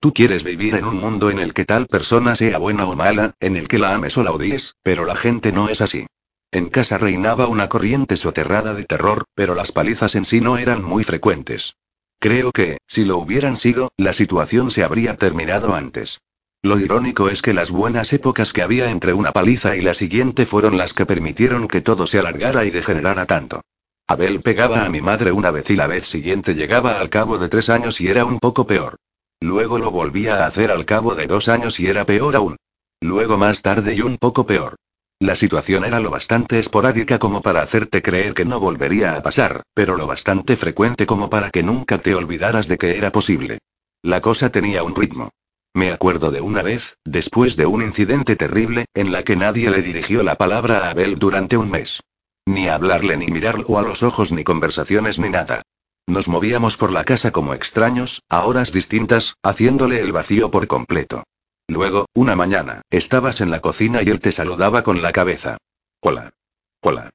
[0.00, 3.34] Tú quieres vivir en un mundo en el que tal persona sea buena o mala,
[3.40, 6.06] en el que la ames o la odies, pero la gente no es así.
[6.50, 10.82] En casa reinaba una corriente soterrada de terror, pero las palizas en sí no eran
[10.82, 11.76] muy frecuentes.
[12.20, 16.20] Creo que, si lo hubieran sido, la situación se habría terminado antes.
[16.62, 20.44] Lo irónico es que las buenas épocas que había entre una paliza y la siguiente
[20.44, 23.60] fueron las que permitieron que todo se alargara y degenerara tanto.
[24.08, 27.48] Abel pegaba a mi madre una vez y la vez siguiente llegaba al cabo de
[27.48, 28.96] tres años y era un poco peor.
[29.40, 32.56] Luego lo volvía a hacer al cabo de dos años y era peor aún.
[33.00, 34.74] Luego más tarde y un poco peor.
[35.20, 39.64] La situación era lo bastante esporádica como para hacerte creer que no volvería a pasar,
[39.74, 43.58] pero lo bastante frecuente como para que nunca te olvidaras de que era posible.
[44.02, 45.30] La cosa tenía un ritmo.
[45.74, 49.82] Me acuerdo de una vez, después de un incidente terrible, en la que nadie le
[49.82, 52.00] dirigió la palabra a Abel durante un mes.
[52.46, 55.62] Ni hablarle ni mirarlo a los ojos ni conversaciones ni nada.
[56.06, 61.24] Nos movíamos por la casa como extraños, a horas distintas, haciéndole el vacío por completo.
[61.68, 65.58] Luego, una mañana, estabas en la cocina y él te saludaba con la cabeza.
[66.00, 66.32] Hola.
[66.80, 67.10] Hola.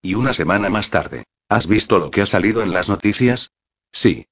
[0.00, 1.24] Y una semana más tarde.
[1.50, 3.50] ¿Has visto lo que ha salido en las noticias?
[3.92, 4.26] Sí.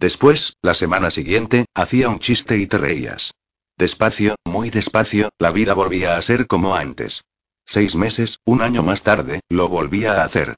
[0.00, 3.32] Después, la semana siguiente, hacía un chiste y te reías.
[3.76, 7.22] Despacio, muy despacio, la vida volvía a ser como antes.
[7.64, 10.56] Seis meses, un año más tarde, lo volvía a hacer.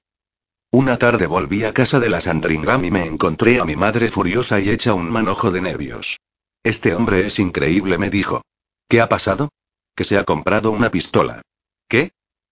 [0.70, 4.60] Una tarde volví a casa de la Sandringham y me encontré a mi madre furiosa
[4.60, 6.18] y hecha un manojo de nervios.
[6.62, 8.42] Este hombre es increíble, me dijo.
[8.92, 9.48] ¿Qué ha pasado?
[9.96, 11.40] Que se ha comprado una pistola.
[11.88, 12.10] ¿Qué?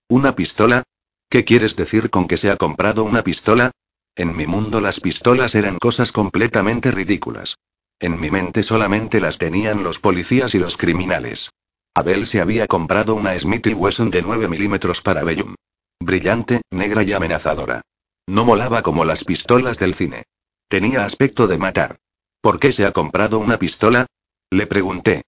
[0.08, 0.84] ¿Una pistola?
[1.28, 3.72] ¿Qué quieres decir con que se ha comprado una pistola?
[4.16, 7.58] En mi mundo las pistolas eran cosas completamente ridículas.
[7.98, 11.50] En mi mente solamente las tenían los policías y los criminales.
[11.94, 15.56] Abel se había comprado una Smith Wesson de 9 milímetros para Bellum.
[16.02, 17.82] Brillante, negra y amenazadora.
[18.26, 20.22] No molaba como las pistolas del cine.
[20.68, 21.98] Tenía aspecto de matar.
[22.40, 24.06] ¿Por qué se ha comprado una pistola?
[24.48, 25.20] Le pregunté.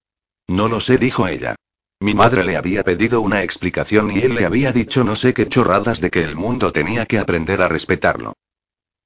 [0.53, 1.55] No lo sé, dijo ella.
[1.99, 5.49] Mi madre le había pedido una explicación y él le había dicho no sé qué
[5.49, 8.33] chorradas de que el mundo tenía que aprender a respetarlo.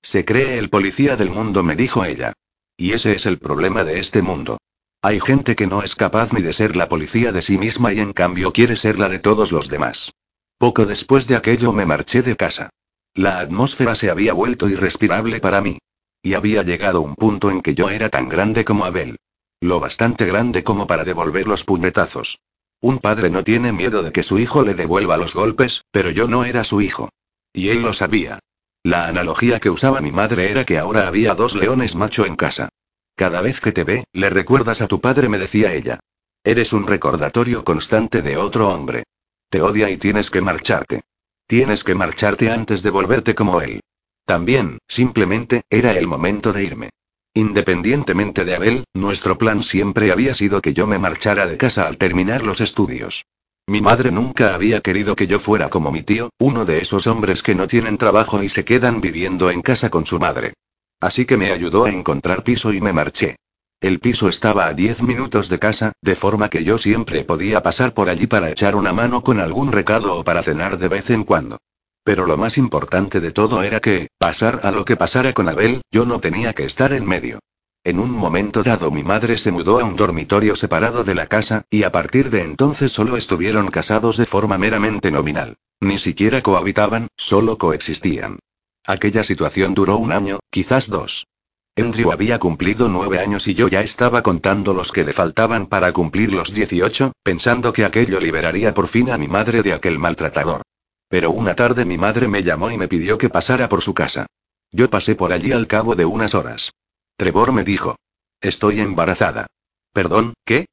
[0.02, 2.34] Se cree el policía del mundo, me dijo ella.
[2.76, 4.58] Y ese es el problema de este mundo.
[5.02, 8.02] Hay gente que no es capaz ni de ser la policía de sí misma y
[8.02, 10.12] en cambio quiere ser la de todos los demás.
[10.58, 12.72] Poco después de aquello me marché de casa.
[13.14, 15.78] La atmósfera se había vuelto irrespirable para mí.
[16.22, 19.18] Y había llegado un punto en que yo era tan grande como Abel.
[19.60, 22.40] Lo bastante grande como para devolver los puñetazos.
[22.80, 26.28] Un padre no tiene miedo de que su hijo le devuelva los golpes, pero yo
[26.28, 27.10] no era su hijo.
[27.54, 28.40] Y él lo sabía.
[28.84, 32.70] La analogía que usaba mi madre era que ahora había dos leones macho en casa.
[33.16, 36.00] Cada vez que te ve, le recuerdas a tu padre, me decía ella.
[36.44, 39.04] Eres un recordatorio constante de otro hombre.
[39.50, 41.02] Te odia y tienes que marcharte.
[41.48, 43.80] Tienes que marcharte antes de volverte como él.
[44.24, 46.90] También, simplemente, era el momento de irme.
[47.38, 51.98] Independientemente de Abel, nuestro plan siempre había sido que yo me marchara de casa al
[52.00, 53.26] terminar los estudios.
[53.68, 57.44] Mi madre nunca había querido que yo fuera como mi tío, uno de esos hombres
[57.44, 60.54] que no tienen trabajo y se quedan viviendo en casa con su madre.
[61.00, 63.36] Así que me ayudó a encontrar piso y me marché.
[63.82, 67.94] El piso estaba a 10 minutos de casa, de forma que yo siempre podía pasar
[67.94, 71.24] por allí para echar una mano con algún recado o para cenar de vez en
[71.24, 71.60] cuando.
[72.08, 75.82] Pero lo más importante de todo era que, pasar a lo que pasara con Abel,
[75.92, 77.40] yo no tenía que estar en medio.
[77.84, 81.66] En un momento dado mi madre se mudó a un dormitorio separado de la casa,
[81.70, 85.58] y a partir de entonces solo estuvieron casados de forma meramente nominal.
[85.82, 88.40] Ni siquiera cohabitaban, solo coexistían.
[88.86, 91.28] Aquella situación duró un año, quizás dos.
[91.76, 95.92] Andrew había cumplido nueve años y yo ya estaba contando los que le faltaban para
[95.92, 100.62] cumplir los dieciocho, pensando que aquello liberaría por fin a mi madre de aquel maltratador.
[101.10, 104.28] Pero una tarde mi madre me llamó y me pidió que pasara por su casa.
[104.72, 106.72] Yo pasé por allí al cabo de unas horas.
[107.16, 107.96] Trevor me dijo.
[108.42, 109.48] Estoy embarazada.
[109.94, 110.68] Perdón, ¿qué?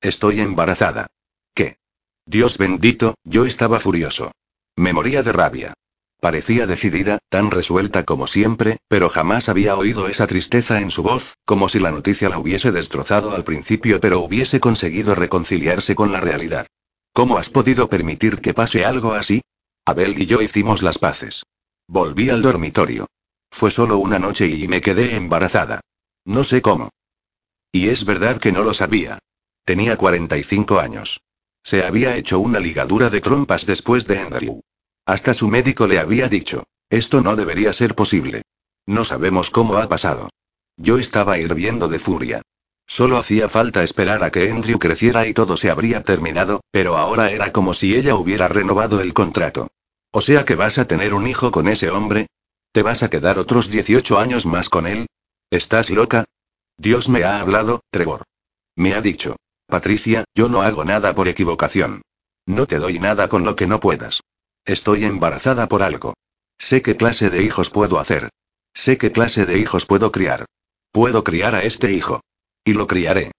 [0.00, 1.08] Estoy embarazada.
[1.54, 1.76] ¿Qué?
[2.24, 4.32] Dios bendito, yo estaba furioso.
[4.76, 5.74] Me moría de rabia.
[6.20, 11.34] Parecía decidida, tan resuelta como siempre, pero jamás había oído esa tristeza en su voz,
[11.46, 16.20] como si la noticia la hubiese destrozado al principio pero hubiese conseguido reconciliarse con la
[16.20, 16.66] realidad.
[17.12, 19.40] ¿Cómo has podido permitir que pase algo así?
[19.90, 21.44] Abel y yo hicimos las paces.
[21.86, 23.06] Volví al dormitorio.
[23.50, 25.80] Fue solo una noche y me quedé embarazada.
[26.24, 26.90] No sé cómo.
[27.72, 29.18] Y es verdad que no lo sabía.
[29.64, 31.20] Tenía 45 años.
[31.62, 34.60] Se había hecho una ligadura de trompas después de Andrew.
[35.04, 38.42] Hasta su médico le había dicho, esto no debería ser posible.
[38.86, 40.30] No sabemos cómo ha pasado.
[40.76, 42.42] Yo estaba hirviendo de furia.
[42.86, 47.30] Solo hacía falta esperar a que Andrew creciera y todo se habría terminado, pero ahora
[47.30, 49.68] era como si ella hubiera renovado el contrato.
[50.12, 52.26] O sea que vas a tener un hijo con ese hombre.
[52.72, 55.06] ¿Te vas a quedar otros 18 años más con él?
[55.50, 56.24] ¿Estás loca?
[56.76, 58.24] Dios me ha hablado, Trevor.
[58.76, 59.36] Me ha dicho.
[59.66, 62.02] Patricia, yo no hago nada por equivocación.
[62.46, 64.20] No te doy nada con lo que no puedas.
[64.64, 66.14] Estoy embarazada por algo.
[66.58, 68.30] Sé qué clase de hijos puedo hacer.
[68.74, 70.46] Sé qué clase de hijos puedo criar.
[70.92, 72.20] Puedo criar a este hijo.
[72.64, 73.32] Y lo criaré.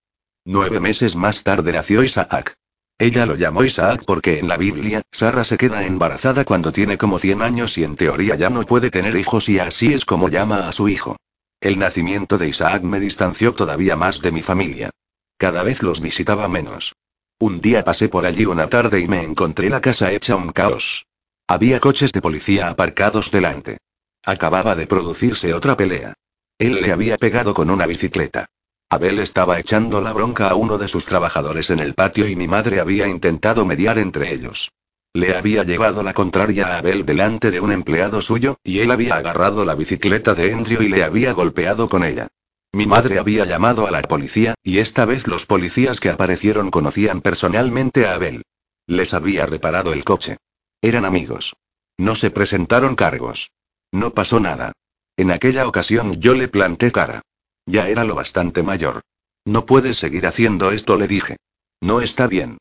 [0.45, 2.53] Nueve meses más tarde nació Isaac.
[3.01, 7.17] Ella lo llamó Isaac porque en la Biblia, Sara se queda embarazada cuando tiene como
[7.17, 10.67] 100 años y en teoría ya no puede tener hijos y así es como llama
[10.67, 11.17] a su hijo.
[11.59, 14.91] El nacimiento de Isaac me distanció todavía más de mi familia.
[15.39, 16.93] Cada vez los visitaba menos.
[17.39, 21.07] Un día pasé por allí una tarde y me encontré la casa hecha un caos.
[21.47, 23.79] Había coches de policía aparcados delante.
[24.23, 26.13] Acababa de producirse otra pelea.
[26.59, 28.45] Él le había pegado con una bicicleta.
[28.91, 32.49] Abel estaba echando la bronca a uno de sus trabajadores en el patio y mi
[32.49, 34.73] madre había intentado mediar entre ellos.
[35.13, 39.15] Le había llevado la contraria a Abel delante de un empleado suyo, y él había
[39.15, 42.27] agarrado la bicicleta de Andrew y le había golpeado con ella.
[42.73, 47.21] Mi madre había llamado a la policía, y esta vez los policías que aparecieron conocían
[47.21, 48.43] personalmente a Abel.
[48.87, 50.35] Les había reparado el coche.
[50.81, 51.55] Eran amigos.
[51.97, 53.51] No se presentaron cargos.
[53.93, 54.73] No pasó nada.
[55.15, 57.21] En aquella ocasión yo le planté cara.
[57.65, 59.01] Ya era lo bastante mayor.
[59.45, 61.37] No puedes seguir haciendo esto, le dije.
[61.81, 62.57] No está bien.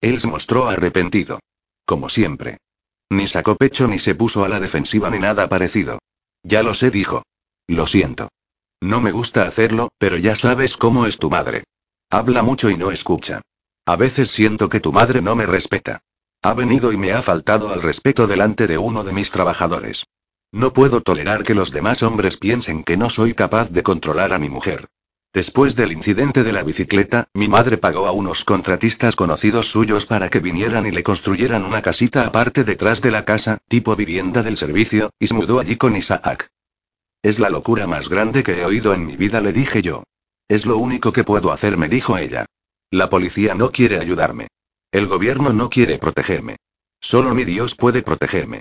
[0.00, 1.40] Él se mostró arrepentido.
[1.84, 2.58] Como siempre.
[3.10, 5.98] Ni sacó pecho ni se puso a la defensiva ni nada parecido.
[6.42, 7.22] Ya lo sé, dijo.
[7.68, 8.28] Lo siento.
[8.80, 11.64] No me gusta hacerlo, pero ya sabes cómo es tu madre.
[12.10, 13.42] Habla mucho y no escucha.
[13.86, 16.00] A veces siento que tu madre no me respeta.
[16.42, 20.04] Ha venido y me ha faltado al respeto delante de uno de mis trabajadores.
[20.52, 24.38] No puedo tolerar que los demás hombres piensen que no soy capaz de controlar a
[24.38, 24.88] mi mujer.
[25.32, 30.28] Después del incidente de la bicicleta, mi madre pagó a unos contratistas conocidos suyos para
[30.28, 34.58] que vinieran y le construyeran una casita aparte detrás de la casa, tipo vivienda del
[34.58, 36.50] servicio, y se mudó allí con Isaac.
[37.22, 40.04] Es la locura más grande que he oído en mi vida, le dije yo.
[40.48, 42.44] Es lo único que puedo hacer, me dijo ella.
[42.90, 44.48] La policía no quiere ayudarme.
[44.90, 46.56] El gobierno no quiere protegerme.
[47.00, 48.60] Solo mi Dios puede protegerme.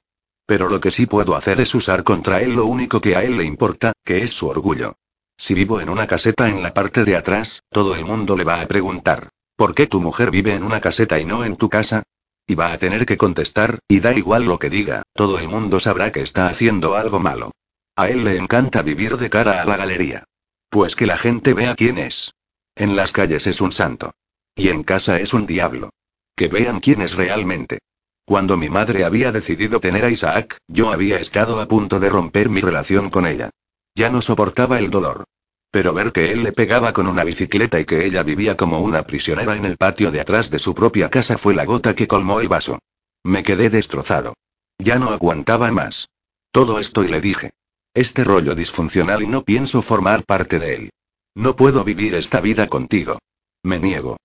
[0.52, 3.38] Pero lo que sí puedo hacer es usar contra él lo único que a él
[3.38, 4.98] le importa, que es su orgullo.
[5.38, 8.60] Si vivo en una caseta en la parte de atrás, todo el mundo le va
[8.60, 12.04] a preguntar, ¿por qué tu mujer vive en una caseta y no en tu casa?
[12.46, 15.80] Y va a tener que contestar, y da igual lo que diga, todo el mundo
[15.80, 17.52] sabrá que está haciendo algo malo.
[17.96, 20.26] A él le encanta vivir de cara a la galería.
[20.68, 22.34] Pues que la gente vea quién es.
[22.76, 24.12] En las calles es un santo.
[24.54, 25.92] Y en casa es un diablo.
[26.36, 27.80] Que vean quién es realmente.
[28.26, 32.50] Cuando mi madre había decidido tener a Isaac, yo había estado a punto de romper
[32.50, 33.50] mi relación con ella.
[33.96, 35.26] Ya no soportaba el dolor.
[35.72, 39.04] Pero ver que él le pegaba con una bicicleta y que ella vivía como una
[39.04, 42.42] prisionera en el patio de atrás de su propia casa fue la gota que colmó
[42.42, 42.80] el vaso.
[43.24, 44.34] Me quedé destrozado.
[44.78, 46.10] Ya no aguantaba más.
[46.52, 47.52] Todo esto y le dije.
[47.94, 50.90] Este rollo disfuncional y no pienso formar parte de él.
[51.36, 53.20] No puedo vivir esta vida contigo.
[53.64, 54.18] Me niego.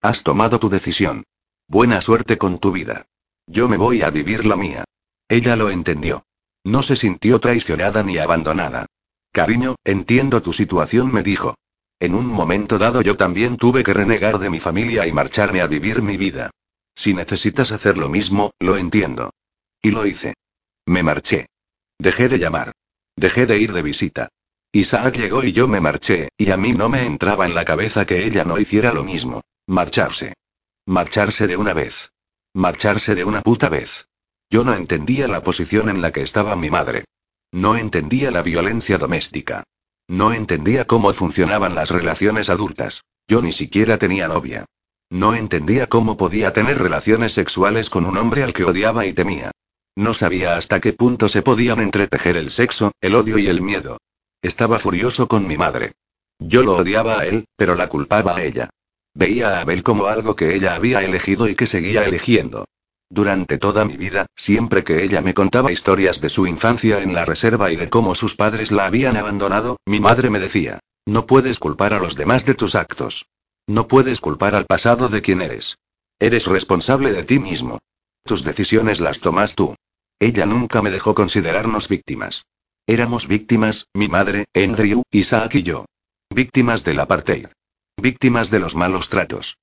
[0.00, 1.24] Has tomado tu decisión.
[1.68, 3.06] Buena suerte con tu vida.
[3.46, 4.84] Yo me voy a vivir la mía.
[5.28, 6.24] Ella lo entendió.
[6.64, 8.86] No se sintió traicionada ni abandonada.
[9.32, 11.56] Cariño, entiendo tu situación, me dijo.
[12.00, 15.66] En un momento dado yo también tuve que renegar de mi familia y marcharme a
[15.66, 16.50] vivir mi vida.
[16.94, 19.30] Si necesitas hacer lo mismo, lo entiendo.
[19.82, 20.34] Y lo hice.
[20.86, 21.46] Me marché.
[21.98, 22.72] Dejé de llamar.
[23.16, 24.28] Dejé de ir de visita.
[24.72, 28.06] Isaac llegó y yo me marché, y a mí no me entraba en la cabeza
[28.06, 29.42] que ella no hiciera lo mismo.
[29.66, 30.34] Marcharse.
[30.86, 32.10] Marcharse de una vez.
[32.56, 34.06] Marcharse de una puta vez.
[34.48, 37.04] Yo no entendía la posición en la que estaba mi madre.
[37.50, 39.64] No entendía la violencia doméstica.
[40.06, 43.02] No entendía cómo funcionaban las relaciones adultas.
[43.26, 44.66] Yo ni siquiera tenía novia.
[45.10, 49.50] No entendía cómo podía tener relaciones sexuales con un hombre al que odiaba y temía.
[49.96, 53.98] No sabía hasta qué punto se podían entretejer el sexo, el odio y el miedo.
[54.42, 55.94] Estaba furioso con mi madre.
[56.38, 58.70] Yo lo odiaba a él, pero la culpaba a ella.
[59.14, 62.66] Veía a Abel como algo que ella había elegido y que seguía eligiendo.
[63.08, 67.24] Durante toda mi vida, siempre que ella me contaba historias de su infancia en la
[67.24, 71.58] reserva y de cómo sus padres la habían abandonado, mi madre me decía, no puedes
[71.58, 73.26] culpar a los demás de tus actos.
[73.66, 75.78] No puedes culpar al pasado de quien eres.
[76.18, 77.78] Eres responsable de ti mismo.
[78.24, 79.74] Tus decisiones las tomas tú.
[80.18, 82.46] Ella nunca me dejó considerarnos víctimas.
[82.86, 85.86] Éramos víctimas, mi madre, Andrew, Isaac y yo.
[86.30, 87.46] Víctimas del apartheid.
[88.04, 89.56] Víctimas de los malos tratos.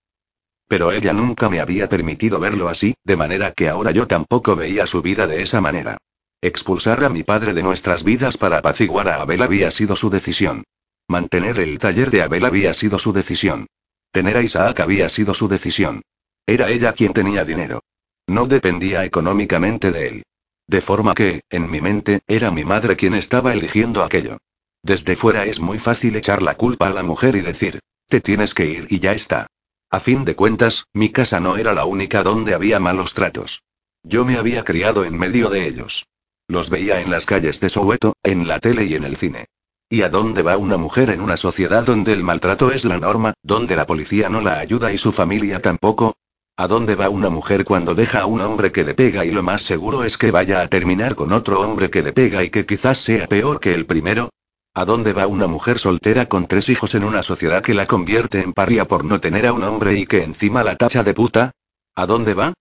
[0.67, 4.87] Pero ella nunca me había permitido verlo así, de manera que ahora yo tampoco veía
[4.87, 5.97] su vida de esa manera.
[6.41, 10.63] Expulsar a mi padre de nuestras vidas para apaciguar a Abel había sido su decisión.
[11.07, 13.67] Mantener el taller de Abel había sido su decisión.
[14.11, 16.01] Tener a Isaac había sido su decisión.
[16.47, 17.81] Era ella quien tenía dinero.
[18.25, 20.23] No dependía económicamente de él.
[20.65, 24.39] De forma que, en mi mente, era mi madre quien estaba eligiendo aquello.
[24.81, 27.81] Desde fuera es muy fácil echar la culpa a la mujer y decir,
[28.20, 29.47] tienes que ir y ya está.
[29.89, 33.64] A fin de cuentas, mi casa no era la única donde había malos tratos.
[34.03, 36.07] Yo me había criado en medio de ellos.
[36.47, 39.45] Los veía en las calles de Soweto, en la tele y en el cine.
[39.89, 43.34] ¿Y a dónde va una mujer en una sociedad donde el maltrato es la norma,
[43.43, 46.16] donde la policía no la ayuda y su familia tampoco?
[46.57, 49.43] ¿A dónde va una mujer cuando deja a un hombre que le pega y lo
[49.43, 52.66] más seguro es que vaya a terminar con otro hombre que le pega y que
[52.66, 54.30] quizás sea peor que el primero?
[54.74, 58.39] ¿A dónde va una mujer soltera con tres hijos en una sociedad que la convierte
[58.39, 61.51] en paria por no tener a un hombre y que encima la tacha de puta?
[61.93, 62.53] ¿A dónde va?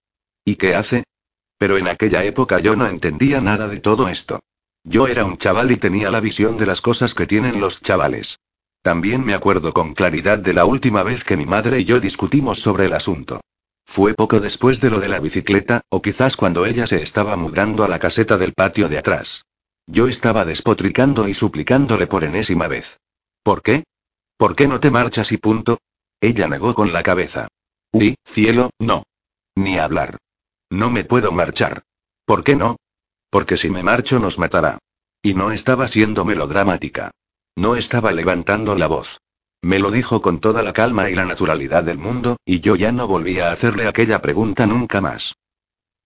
[0.44, 1.04] ¿Y qué hace?
[1.56, 4.40] Pero en aquella época yo no entendía nada de todo esto.
[4.82, 8.40] Yo era un chaval y tenía la visión de las cosas que tienen los chavales.
[8.82, 12.60] También me acuerdo con claridad de la última vez que mi madre y yo discutimos
[12.60, 13.40] sobre el asunto.
[13.86, 17.84] Fue poco después de lo de la bicicleta, o quizás cuando ella se estaba mudando
[17.84, 19.44] a la caseta del patio de atrás.
[19.90, 23.00] Yo estaba despotricando y suplicándole por enésima vez.
[23.42, 23.82] ¿Por qué?
[24.36, 25.78] ¿Por qué no te marchas y punto?
[26.20, 27.48] Ella negó con la cabeza.
[27.92, 29.02] Uy, cielo, no.
[29.56, 30.18] Ni hablar.
[30.70, 31.82] No me puedo marchar.
[32.24, 32.76] ¿Por qué no?
[33.30, 34.78] Porque si me marcho nos matará.
[35.22, 37.10] Y no estaba siendo melodramática.
[37.56, 39.18] No estaba levantando la voz.
[39.60, 42.92] Me lo dijo con toda la calma y la naturalidad del mundo, y yo ya
[42.92, 45.34] no volví a hacerle aquella pregunta nunca más.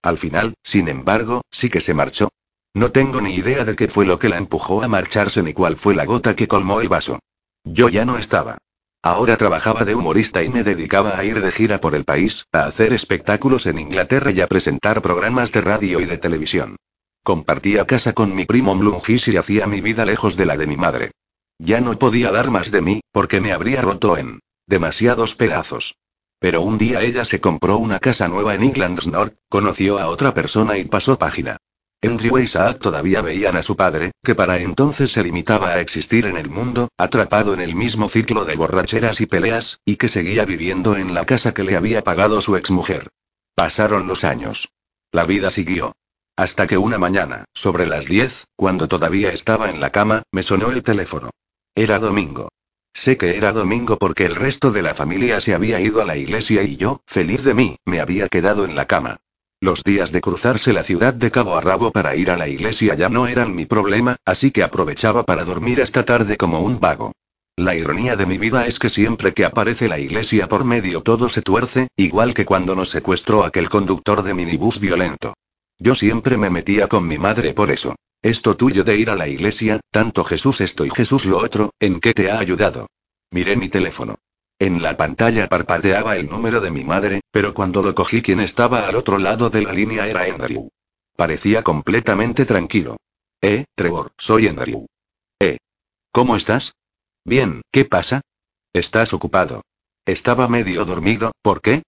[0.03, 2.31] Al final, sin embargo, sí que se marchó,
[2.75, 5.77] no tengo ni idea de qué fue lo que la empujó a marcharse ni cuál
[5.77, 7.21] fue la gota que colmó el vaso.
[7.65, 8.59] Yo ya no estaba.
[9.01, 12.65] Ahora trabajaba de humorista y me dedicaba a ir de gira por el país, a
[12.65, 16.77] hacer espectáculos en Inglaterra y a presentar programas de radio y de televisión.
[17.23, 20.77] Compartía casa con mi primo Mlungis y hacía mi vida lejos de la de mi
[20.77, 21.13] madre.
[21.59, 25.95] Ya no podía dar más de mí, porque me habría roto en demasiados pedazos.
[26.41, 30.35] Pero un día ella se compró una casa nueva en England's North, conoció a otra
[30.35, 31.59] persona y pasó página.
[32.07, 36.27] Andrew e Isaac todavía veían a su padre, que para entonces se limitaba a existir
[36.27, 40.45] en el mundo, atrapado en el mismo ciclo de borracheras y peleas, y que seguía
[40.45, 43.09] viviendo en la casa que le había pagado su exmujer.
[43.55, 44.71] Pasaron los años.
[45.13, 45.93] La vida siguió.
[46.37, 50.73] Hasta que una mañana, sobre las 10, cuando todavía estaba en la cama, me sonó
[50.73, 51.31] el teléfono.
[51.75, 52.49] Era domingo.
[52.93, 56.17] Sé que era domingo porque el resto de la familia se había ido a la
[56.17, 59.17] iglesia y yo, feliz de mí, me había quedado en la cama.
[59.65, 62.95] Los días de cruzarse la ciudad de cabo a rabo para ir a la iglesia
[62.97, 67.13] ya no eran mi problema, así que aprovechaba para dormir esta tarde como un vago.
[67.57, 71.31] La ironía de mi vida es que siempre que aparece la iglesia por medio todo
[71.31, 75.33] se tuerce, igual que cuando nos secuestró aquel conductor de minibús violento.
[75.79, 77.97] Yo siempre me metía con mi madre por eso.
[78.21, 82.01] Esto tuyo de ir a la iglesia, tanto Jesús esto y Jesús lo otro, ¿en
[82.01, 82.89] qué te ha ayudado?
[83.31, 84.17] Miré mi teléfono.
[84.65, 88.89] En la pantalla parpadeaba el número de mi madre, pero cuando lo cogí quien estaba
[88.89, 90.71] al otro lado de la línea era Andrew.
[91.17, 92.97] Parecía completamente tranquilo.
[93.43, 94.87] Eh, Trevor, soy Andrew.
[95.39, 95.59] Eh.
[96.13, 96.77] ¿Cómo estás?
[97.27, 98.23] Bien, ¿qué pasa?
[98.73, 99.61] Estás ocupado.
[100.07, 101.83] Estaba medio dormido, ¿por qué?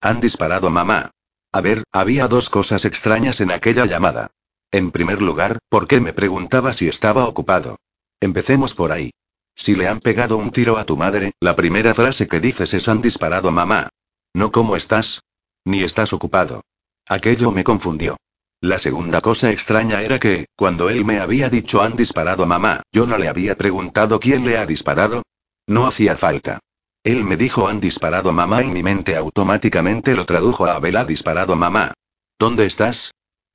[0.00, 1.10] Han disparado mamá.
[1.50, 4.30] A ver, había dos cosas extrañas en aquella llamada.
[4.70, 7.80] En primer lugar, ¿por qué me preguntaba si estaba ocupado?
[8.20, 9.10] Empecemos por ahí.
[9.54, 12.88] Si le han pegado un tiro a tu madre, la primera frase que dices es
[12.88, 13.88] han disparado mamá.
[14.34, 15.22] No cómo estás.
[15.64, 16.62] Ni estás ocupado.
[17.06, 18.16] Aquello me confundió.
[18.62, 23.06] La segunda cosa extraña era que, cuando él me había dicho han disparado mamá, yo
[23.06, 25.22] no le había preguntado quién le ha disparado.
[25.66, 26.58] No hacía falta.
[27.02, 31.04] Él me dijo han disparado mamá y mi mente automáticamente lo tradujo a Abel ha
[31.04, 31.94] disparado mamá.
[32.38, 33.12] ¿Dónde estás?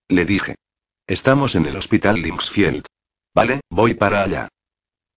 [0.07, 0.55] Le dije.
[1.07, 2.85] Estamos en el hospital Linksfield.
[3.35, 4.47] Vale, voy para allá.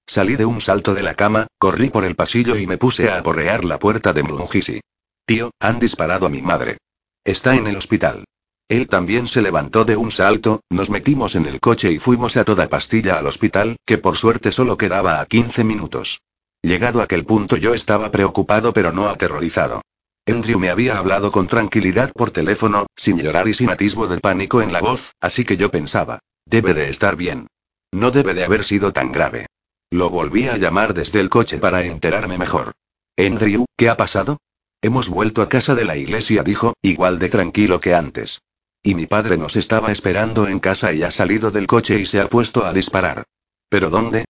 [0.09, 3.19] Salí de un salto de la cama, corrí por el pasillo y me puse a
[3.19, 4.81] aporrear la puerta de Mlungisi.
[5.27, 6.79] Tío, han disparado a mi madre.
[7.25, 8.25] Está en el hospital.
[8.69, 12.45] Él también se levantó de un salto, nos metimos en el coche y fuimos a
[12.45, 16.23] toda pastilla al hospital, que por suerte solo quedaba a 15 minutos.
[16.63, 19.83] Llegado a aquel punto yo estaba preocupado pero no aterrorizado.
[20.27, 24.63] Andrew me había hablado con tranquilidad por teléfono, sin llorar y sin atisbo de pánico
[24.63, 27.47] en la voz, así que yo pensaba, debe de estar bien.
[27.93, 29.47] No debe de haber sido tan grave.
[29.91, 32.73] Lo volví a llamar desde el coche para enterarme mejor.
[33.17, 34.39] Andrew, ¿qué ha pasado?
[34.83, 38.41] Hemos vuelto a casa de la iglesia, dijo, igual de tranquilo que antes.
[38.83, 42.21] Y mi padre nos estaba esperando en casa y ha salido del coche y se
[42.21, 43.25] ha puesto a disparar.
[43.69, 44.27] ¿Pero dónde?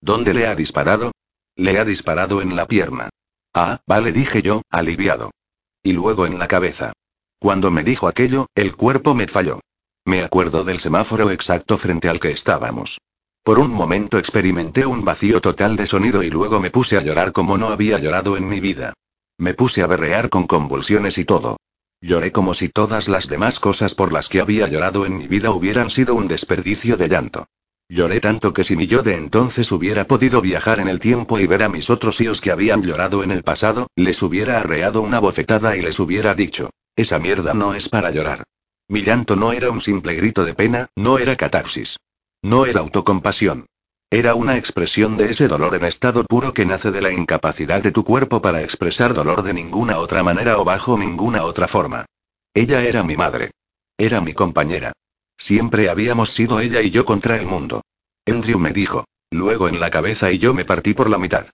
[0.00, 1.12] ¿Dónde le ha disparado?
[1.56, 3.10] Le ha disparado en la pierna.
[3.54, 5.30] Ah, vale, dije yo, aliviado.
[5.82, 6.94] Y luego en la cabeza.
[7.38, 9.60] Cuando me dijo aquello, el cuerpo me falló.
[10.04, 12.98] Me acuerdo del semáforo exacto frente al que estábamos.
[13.44, 17.32] Por un momento experimenté un vacío total de sonido y luego me puse a llorar
[17.32, 18.94] como no había llorado en mi vida.
[19.36, 21.56] Me puse a berrear con convulsiones y todo.
[22.00, 25.50] Lloré como si todas las demás cosas por las que había llorado en mi vida
[25.50, 27.46] hubieran sido un desperdicio de llanto.
[27.88, 31.48] Lloré tanto que si mi yo de entonces hubiera podido viajar en el tiempo y
[31.48, 35.18] ver a mis otros hijos que habían llorado en el pasado, les hubiera arreado una
[35.18, 38.44] bofetada y les hubiera dicho, esa mierda no es para llorar.
[38.86, 41.98] Mi llanto no era un simple grito de pena, no era catarsis.
[42.42, 43.66] No era autocompasión.
[44.10, 47.92] Era una expresión de ese dolor en estado puro que nace de la incapacidad de
[47.92, 52.04] tu cuerpo para expresar dolor de ninguna otra manera o bajo ninguna otra forma.
[52.52, 53.52] Ella era mi madre.
[53.96, 54.92] Era mi compañera.
[55.38, 57.82] Siempre habíamos sido ella y yo contra el mundo.
[58.26, 59.06] Andrew me dijo.
[59.30, 61.46] Luego en la cabeza y yo me partí por la mitad.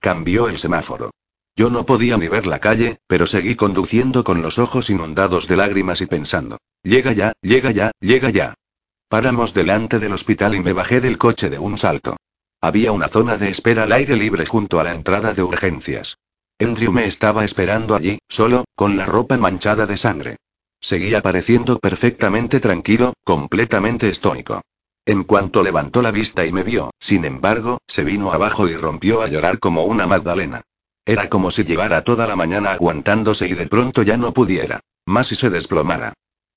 [0.00, 1.10] Cambió el semáforo.
[1.54, 5.56] Yo no podía ni ver la calle, pero seguí conduciendo con los ojos inundados de
[5.56, 6.58] lágrimas y pensando.
[6.82, 8.54] Llega ya, llega ya, llega ya.
[9.08, 12.16] Paramos delante del hospital y me bajé del coche de un salto.
[12.60, 16.16] Había una zona de espera al aire libre junto a la entrada de urgencias.
[16.58, 20.36] Andrew me estaba esperando allí, solo, con la ropa manchada de sangre.
[20.80, 24.62] Seguía pareciendo perfectamente tranquilo, completamente estoico.
[25.04, 29.22] En cuanto levantó la vista y me vio, sin embargo, se vino abajo y rompió
[29.22, 30.62] a llorar como una Magdalena.
[31.04, 34.80] Era como si llevara toda la mañana aguantándose y de pronto ya no pudiera.
[35.04, 36.14] Más si se desplomara.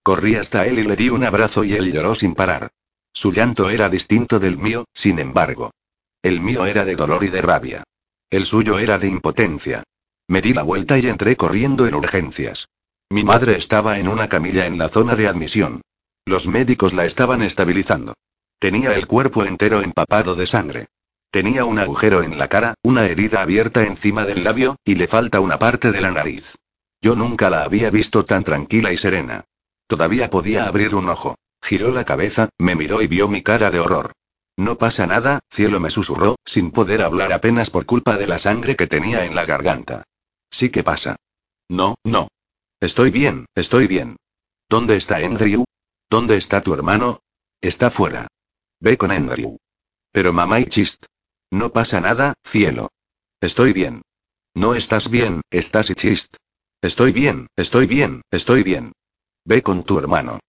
[0.09, 2.71] Corrí hasta él y le di un abrazo y él lloró sin parar.
[3.13, 5.69] Su llanto era distinto del mío, sin embargo.
[6.23, 7.83] El mío era de dolor y de rabia.
[8.31, 9.83] El suyo era de impotencia.
[10.27, 12.69] Me di la vuelta y entré corriendo en urgencias.
[13.11, 15.83] Mi madre estaba en una camilla en la zona de admisión.
[16.25, 18.15] Los médicos la estaban estabilizando.
[18.57, 20.87] Tenía el cuerpo entero empapado de sangre.
[21.29, 25.39] Tenía un agujero en la cara, una herida abierta encima del labio, y le falta
[25.39, 26.55] una parte de la nariz.
[26.99, 29.45] Yo nunca la había visto tan tranquila y serena.
[29.89, 31.33] Todavía podía abrir un ojo.
[31.63, 34.11] Giró la cabeza, me miró y vio mi cara de horror.
[34.55, 38.75] No pasa nada, cielo me susurró, sin poder hablar apenas por culpa de la sangre
[38.75, 40.03] que tenía en la garganta.
[40.51, 41.15] Sí que pasa.
[41.67, 42.27] No, no.
[42.79, 44.17] Estoy bien, estoy bien.
[44.69, 45.65] ¿Dónde está Andrew?
[46.07, 47.21] ¿Dónde está tu hermano?
[47.59, 48.27] Está fuera.
[48.79, 49.57] Ve con Andrew.
[50.11, 51.05] Pero mamá y chist.
[51.49, 52.89] No pasa nada, cielo.
[53.41, 54.03] Estoy bien.
[54.53, 56.35] No estás bien, estás y chist.
[56.79, 58.91] Estoy bien, estoy bien, estoy bien.
[59.45, 60.39] Ve con tu hermano.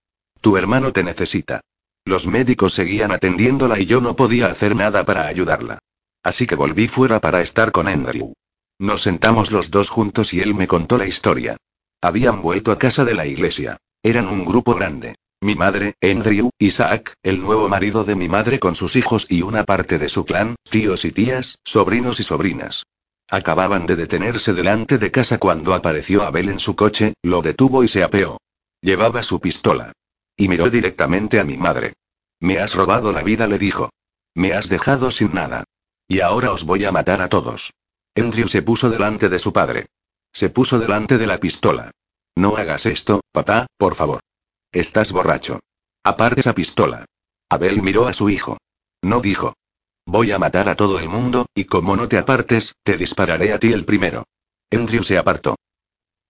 [0.40, 1.60] Tu hermano te necesita.
[2.04, 5.78] Los médicos seguían atendiéndola y yo no podía hacer nada para ayudarla.
[6.22, 8.32] Así que volví fuera para estar con Andrew.
[8.78, 11.56] Nos sentamos los dos juntos y él me contó la historia.
[12.00, 13.76] Habían vuelto a casa de la iglesia.
[14.02, 15.16] Eran un grupo grande.
[15.42, 19.64] Mi madre, Andrew, Isaac, el nuevo marido de mi madre con sus hijos y una
[19.64, 22.84] parte de su clan, tíos y tías, sobrinos y sobrinas.
[23.28, 27.88] Acababan de detenerse delante de casa cuando apareció Abel en su coche, lo detuvo y
[27.88, 28.38] se apeó.
[28.82, 29.92] Llevaba su pistola.
[30.36, 31.94] Y miró directamente a mi madre.
[32.40, 33.90] Me has robado la vida, le dijo.
[34.34, 35.64] Me has dejado sin nada.
[36.08, 37.72] Y ahora os voy a matar a todos.
[38.16, 39.86] Andrew se puso delante de su padre.
[40.32, 41.90] Se puso delante de la pistola.
[42.36, 44.20] No hagas esto, papá, por favor.
[44.72, 45.60] Estás borracho.
[46.04, 47.04] Aparte esa pistola.
[47.50, 48.56] Abel miró a su hijo.
[49.02, 49.54] No dijo.
[50.06, 53.58] Voy a matar a todo el mundo, y como no te apartes, te dispararé a
[53.58, 54.24] ti el primero.
[54.72, 55.56] Andrew se apartó.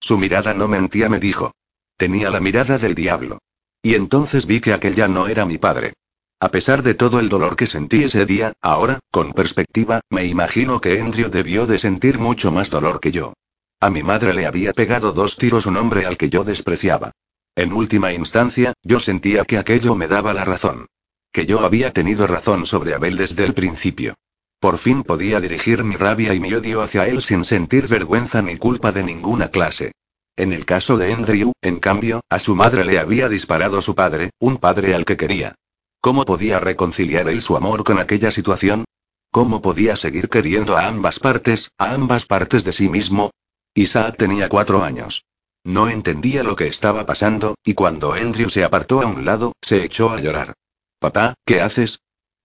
[0.01, 1.53] Su mirada no mentía, me dijo.
[2.01, 3.41] Tenía la mirada del diablo.
[3.83, 5.93] Y entonces vi que aquel ya no era mi padre.
[6.41, 10.81] A pesar de todo el dolor que sentí ese día, ahora, con perspectiva, me imagino
[10.81, 13.35] que Andrew debió de sentir mucho más dolor que yo.
[13.81, 17.11] A mi madre le había pegado dos tiros un hombre al que yo despreciaba.
[17.55, 20.87] En última instancia, yo sentía que aquello me daba la razón.
[21.31, 24.15] Que yo había tenido razón sobre Abel desde el principio.
[24.59, 28.57] Por fin podía dirigir mi rabia y mi odio hacia él sin sentir vergüenza ni
[28.57, 29.93] culpa de ninguna clase.
[30.41, 34.31] En el caso de Andrew, en cambio, a su madre le había disparado su padre,
[34.39, 35.55] un padre al que quería.
[36.01, 38.87] ¿Cómo podía reconciliar él su amor con aquella situación?
[39.31, 43.33] ¿Cómo podía seguir queriendo a ambas partes, a ambas partes de sí mismo?
[43.75, 45.27] Isaac tenía cuatro años.
[45.63, 49.85] No entendía lo que estaba pasando, y cuando Andrew se apartó a un lado, se
[49.85, 50.55] echó a llorar.
[50.99, 51.99] Papá, ¿qué haces?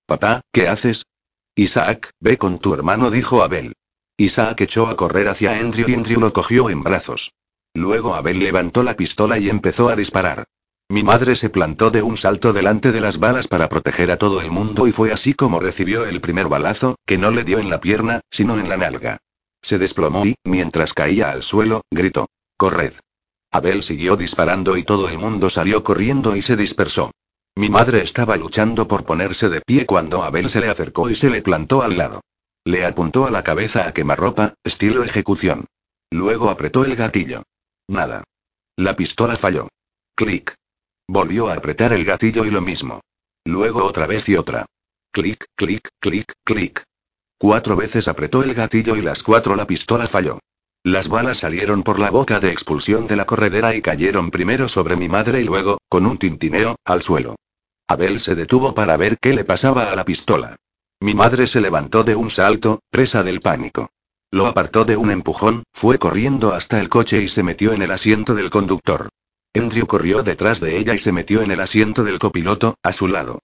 [0.05, 1.05] Papá, ¿qué haces?
[1.55, 3.71] Isaac, ve con tu hermano, dijo Abel.
[4.17, 7.31] Isaac echó a correr hacia Andrew y Andrew lo cogió en brazos.
[7.75, 10.45] Luego Abel levantó la pistola y empezó a disparar.
[10.87, 14.39] Mi madre se plantó de un salto delante de las balas para proteger a todo
[14.39, 17.69] el mundo y fue así como recibió el primer balazo, que no le dio en
[17.69, 19.17] la pierna, sino en la nalga.
[19.61, 22.27] Se desplomó y, mientras caía al suelo, gritó.
[22.55, 22.93] Corred.
[23.51, 27.11] Abel siguió disparando y todo el mundo salió corriendo y se dispersó.
[27.55, 31.29] Mi madre estaba luchando por ponerse de pie cuando Abel se le acercó y se
[31.29, 32.21] le plantó al lado.
[32.63, 35.65] Le apuntó a la cabeza a quemarropa, estilo ejecución.
[36.09, 37.43] Luego apretó el gatillo.
[37.87, 38.23] Nada.
[38.77, 39.67] La pistola falló.
[40.15, 40.53] Clic.
[41.07, 43.01] Volvió a apretar el gatillo y lo mismo.
[43.45, 44.65] Luego otra vez y otra.
[45.11, 46.83] Clic, clic, clic, clic.
[47.37, 50.39] Cuatro veces apretó el gatillo y las cuatro la pistola falló.
[50.83, 54.95] Las balas salieron por la boca de expulsión de la corredera y cayeron primero sobre
[54.95, 57.35] mi madre y luego, con un tintineo, al suelo.
[57.87, 60.55] Abel se detuvo para ver qué le pasaba a la pistola.
[60.99, 63.89] Mi madre se levantó de un salto, presa del pánico.
[64.35, 67.91] Lo apartó de un empujón, fue corriendo hasta el coche y se metió en el
[67.91, 69.07] asiento del conductor.
[69.55, 73.07] Andrew corrió detrás de ella y se metió en el asiento del copiloto, a su
[73.07, 73.39] lado.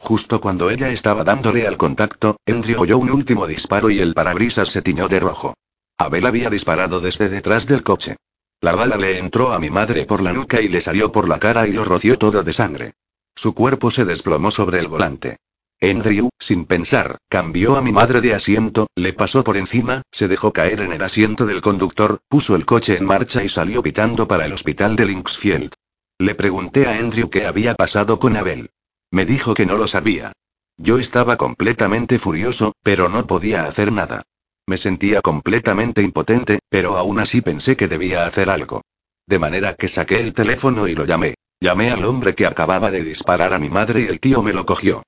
[0.00, 4.68] Justo cuando ella estaba dándole al contacto, Andrew oyó un último disparo y el parabrisas
[4.70, 5.54] se tiñó de rojo.
[5.96, 8.16] Abel había disparado desde detrás del coche.
[8.60, 11.38] La bala le entró a mi madre por la nuca y le salió por la
[11.38, 12.94] cara y lo roció todo de sangre.
[13.36, 15.38] Su cuerpo se desplomó sobre el volante.
[15.82, 20.52] Andrew, sin pensar, cambió a mi madre de asiento, le pasó por encima, se dejó
[20.52, 24.46] caer en el asiento del conductor, puso el coche en marcha y salió pitando para
[24.46, 25.74] el hospital de Linksfield.
[26.20, 28.70] Le pregunté a Andrew qué había pasado con Abel.
[29.10, 30.32] Me dijo que no lo sabía.
[30.76, 34.22] Yo estaba completamente furioso, pero no podía hacer nada.
[34.68, 38.82] Me sentía completamente impotente, pero aún así pensé que debía hacer algo.
[39.26, 41.34] De manera que saqué el teléfono y lo llamé.
[41.60, 44.64] Llamé al hombre que acababa de disparar a mi madre y el tío me lo
[44.64, 45.02] cogió.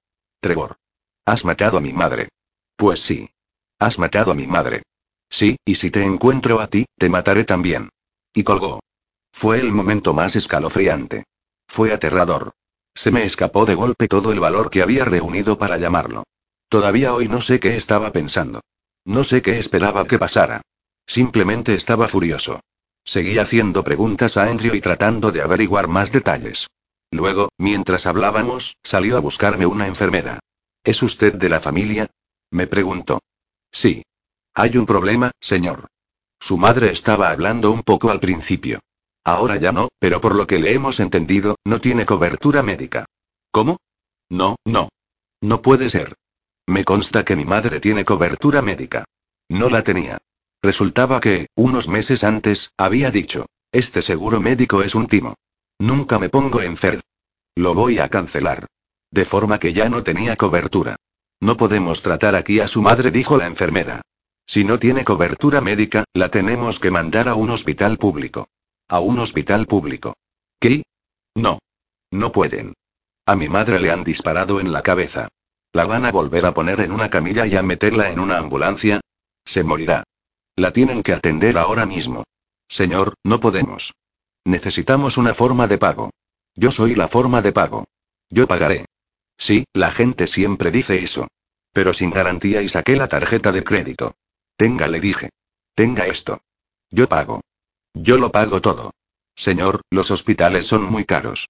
[0.45, 0.77] Trevor.
[1.25, 2.29] Has matado a mi madre.
[2.77, 3.31] Pues sí.
[3.79, 4.83] Has matado a mi madre.
[5.31, 7.89] Sí, y si te encuentro a ti, te mataré también.
[8.35, 8.81] Y colgó.
[9.33, 11.25] Fue el momento más escalofriante.
[11.67, 12.53] Fue aterrador.
[12.95, 16.25] Se me escapó de golpe todo el valor que había reunido para llamarlo.
[16.69, 18.61] Todavía hoy no sé qué estaba pensando.
[19.07, 20.61] No sé qué esperaba que pasara.
[21.07, 22.61] Simplemente estaba furioso.
[23.03, 26.67] Seguí haciendo preguntas a Andrew y tratando de averiguar más detalles.
[27.15, 30.41] Luego, mientras hablábamos, salió a buscarme una enfermera.
[30.83, 32.11] ¿Es usted de la familia?
[32.51, 33.21] Me preguntó.
[33.71, 34.03] Sí.
[34.53, 35.87] Hay un problema, señor.
[36.41, 38.81] Su madre estaba hablando un poco al principio.
[39.23, 43.05] Ahora ya no, pero por lo que le hemos entendido, no tiene cobertura médica.
[43.53, 43.77] ¿Cómo?
[44.29, 44.89] No, no.
[45.41, 46.17] No puede ser.
[46.67, 49.05] Me consta que mi madre tiene cobertura médica.
[49.49, 50.19] No la tenía.
[50.65, 55.37] Resultaba que, unos meses antes, había dicho, este seguro médico es un timo.
[55.79, 57.03] Nunca me pongo enfermo.
[57.57, 58.67] Lo voy a cancelar.
[59.11, 60.97] De forma que ya no tenía cobertura.
[61.41, 64.03] No podemos tratar aquí a su madre, dijo la enfermera.
[64.47, 68.49] Si no tiene cobertura médica, la tenemos que mandar a un hospital público.
[68.89, 70.15] ¿A un hospital público?
[70.61, 70.83] ¿Qué?
[71.35, 71.59] No.
[72.11, 72.75] No pueden.
[73.27, 75.29] A mi madre le han disparado en la cabeza.
[75.73, 79.01] ¿La van a volver a poner en una camilla y a meterla en una ambulancia?
[79.45, 80.05] Se morirá.
[80.57, 82.25] La tienen que atender ahora mismo.
[82.69, 83.93] Señor, no podemos.
[84.45, 86.11] Necesitamos una forma de pago.
[86.55, 87.87] Yo soy la forma de pago.
[88.31, 88.87] Yo pagaré.
[89.37, 91.29] Sí, la gente siempre dice eso.
[91.73, 94.15] Pero sin garantía y saqué la tarjeta de crédito.
[94.57, 95.31] Tenga, le dije.
[95.75, 96.41] Tenga esto.
[96.91, 97.41] Yo pago.
[97.95, 98.93] Yo lo pago todo.
[99.35, 101.49] Señor, los hospitales son muy caros.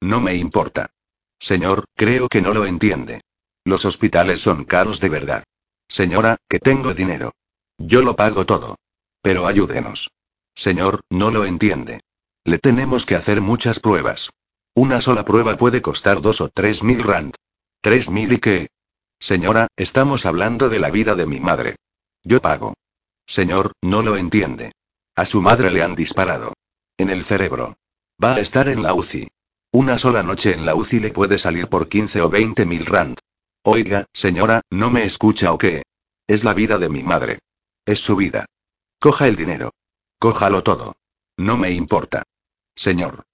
[0.00, 0.90] No me importa.
[1.38, 3.20] Señor, creo que no lo entiende.
[3.64, 5.44] Los hospitales son caros de verdad.
[5.88, 7.32] Señora, que tengo dinero.
[7.78, 8.76] Yo lo pago todo.
[9.22, 10.10] Pero ayúdenos.
[10.54, 12.00] Señor, no lo entiende.
[12.46, 14.28] Le tenemos que hacer muchas pruebas.
[14.74, 17.34] Una sola prueba puede costar dos o tres mil rand.
[17.80, 18.68] ¿Tres mil y qué?
[19.18, 21.76] Señora, estamos hablando de la vida de mi madre.
[22.22, 22.74] Yo pago.
[23.26, 24.72] Señor, no lo entiende.
[25.16, 26.52] A su madre le han disparado.
[26.98, 27.78] En el cerebro.
[28.22, 29.28] Va a estar en la UCI.
[29.72, 33.18] Una sola noche en la UCI le puede salir por 15 o 20 mil rand.
[33.62, 35.82] Oiga, señora, ¿no me escucha o qué?
[36.26, 37.38] Es la vida de mi madre.
[37.86, 38.44] Es su vida.
[39.00, 39.70] Coja el dinero.
[40.18, 40.94] Cójalo todo.
[41.38, 42.22] No me importa.
[42.76, 43.24] Señor.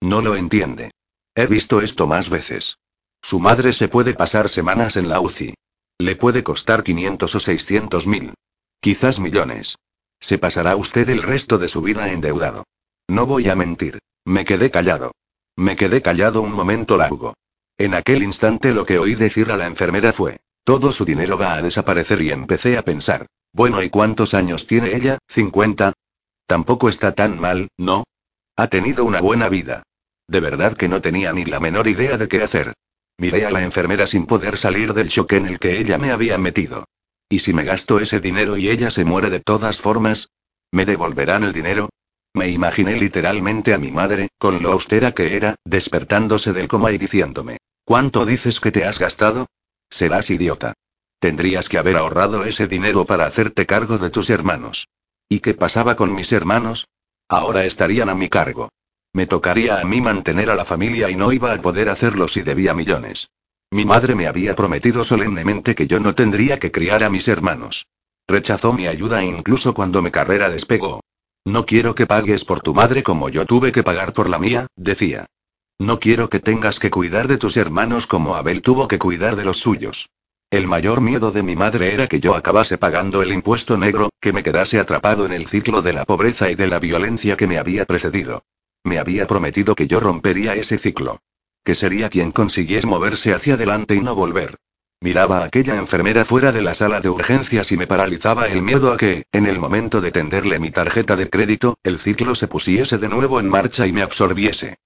[0.00, 0.90] No lo entiende.
[1.34, 2.78] He visto esto más veces.
[3.22, 5.54] Su madre se puede pasar semanas en la UCI.
[5.98, 8.34] Le puede costar 500 o 600 mil.
[8.80, 9.76] Quizás millones.
[10.18, 12.64] Se pasará usted el resto de su vida endeudado.
[13.08, 13.98] No voy a mentir.
[14.24, 15.12] Me quedé callado.
[15.56, 17.34] Me quedé callado un momento largo.
[17.76, 21.54] En aquel instante lo que oí decir a la enfermera fue, todo su dinero va
[21.54, 25.18] a desaparecer y empecé a pensar, bueno, ¿y cuántos años tiene ella?
[25.28, 25.92] ¿50?
[26.46, 28.04] Tampoco está tan mal, ¿no?
[28.56, 29.82] Ha tenido una buena vida.
[30.28, 32.74] De verdad que no tenía ni la menor idea de qué hacer.
[33.18, 36.38] Miré a la enfermera sin poder salir del shock en el que ella me había
[36.38, 36.84] metido.
[37.28, 40.30] ¿Y si me gasto ese dinero y ella se muere de todas formas?
[40.72, 41.90] ¿Me devolverán el dinero?
[42.32, 46.98] Me imaginé literalmente a mi madre, con lo austera que era, despertándose del coma y
[46.98, 49.46] diciéndome, ¿cuánto dices que te has gastado?
[49.90, 50.74] Serás idiota.
[51.18, 54.86] Tendrías que haber ahorrado ese dinero para hacerte cargo de tus hermanos.
[55.28, 56.86] ¿Y qué pasaba con mis hermanos?
[57.30, 58.70] Ahora estarían a mi cargo.
[59.12, 62.42] Me tocaría a mí mantener a la familia y no iba a poder hacerlo si
[62.42, 63.30] debía millones.
[63.70, 67.86] Mi madre me había prometido solemnemente que yo no tendría que criar a mis hermanos.
[68.26, 71.02] Rechazó mi ayuda incluso cuando mi carrera despegó.
[71.44, 74.66] No quiero que pagues por tu madre como yo tuve que pagar por la mía,
[74.74, 75.26] decía.
[75.78, 79.44] No quiero que tengas que cuidar de tus hermanos como Abel tuvo que cuidar de
[79.44, 80.10] los suyos.
[80.50, 84.32] El mayor miedo de mi madre era que yo acabase pagando el impuesto negro, que
[84.32, 87.56] me quedase atrapado en el ciclo de la pobreza y de la violencia que me
[87.56, 88.42] había precedido.
[88.82, 91.20] Me había prometido que yo rompería ese ciclo.
[91.62, 94.56] Que sería quien consiguiese moverse hacia adelante y no volver.
[95.00, 98.92] Miraba a aquella enfermera fuera de la sala de urgencias y me paralizaba el miedo
[98.92, 102.98] a que, en el momento de tenderle mi tarjeta de crédito, el ciclo se pusiese
[102.98, 104.78] de nuevo en marcha y me absorbiese.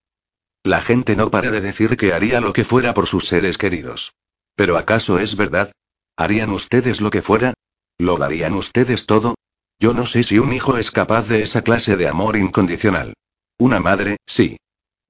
[0.63, 4.15] La gente no para de decir que haría lo que fuera por sus seres queridos.
[4.57, 5.73] ¿Pero acaso es verdad?
[6.17, 7.55] ¿Harían ustedes lo que fuera?
[7.99, 9.35] ¿Lo darían ustedes todo?
[9.81, 13.15] Yo no sé si un hijo es capaz de esa clase de amor incondicional.
[13.59, 14.57] Una madre, sí.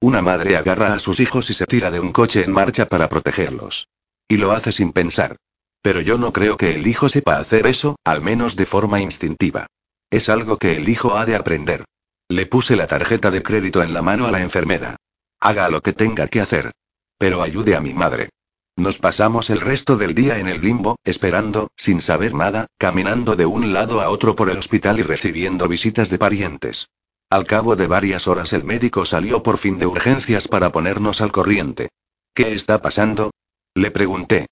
[0.01, 3.09] Una madre agarra a sus hijos y se tira de un coche en marcha para
[3.09, 3.87] protegerlos.
[4.27, 5.37] Y lo hace sin pensar.
[5.81, 9.67] Pero yo no creo que el hijo sepa hacer eso, al menos de forma instintiva.
[10.09, 11.85] Es algo que el hijo ha de aprender.
[12.27, 14.95] Le puse la tarjeta de crédito en la mano a la enfermera.
[15.39, 16.71] Haga lo que tenga que hacer.
[17.17, 18.29] Pero ayude a mi madre.
[18.77, 23.45] Nos pasamos el resto del día en el limbo, esperando, sin saber nada, caminando de
[23.45, 26.89] un lado a otro por el hospital y recibiendo visitas de parientes.
[27.29, 31.31] Al cabo de varias horas el médico salió por fin de urgencias para ponernos al
[31.31, 31.89] corriente.
[32.33, 33.31] ¿Qué está pasando?
[33.73, 34.47] Le pregunté.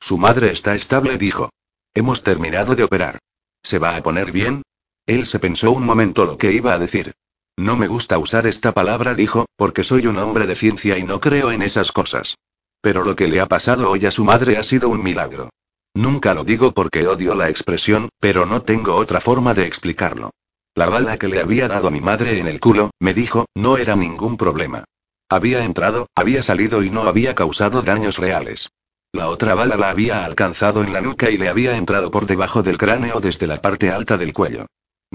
[0.00, 1.50] Su madre está estable, dijo.
[1.94, 3.18] Hemos terminado de operar.
[3.62, 4.62] ¿Se va a poner bien?
[5.06, 7.12] Él se pensó un momento lo que iba a decir.
[7.58, 11.20] No me gusta usar esta palabra, dijo, porque soy un hombre de ciencia y no
[11.20, 12.36] creo en esas cosas.
[12.80, 15.50] Pero lo que le ha pasado hoy a su madre ha sido un milagro.
[15.94, 20.30] Nunca lo digo porque odio la expresión, pero no tengo otra forma de explicarlo.
[20.74, 23.96] La bala que le había dado mi madre en el culo, me dijo, no era
[23.96, 24.84] ningún problema.
[25.30, 28.68] Había entrado, había salido y no había causado daños reales.
[29.12, 32.62] La otra bala la había alcanzado en la nuca y le había entrado por debajo
[32.62, 34.66] del cráneo desde la parte alta del cuello.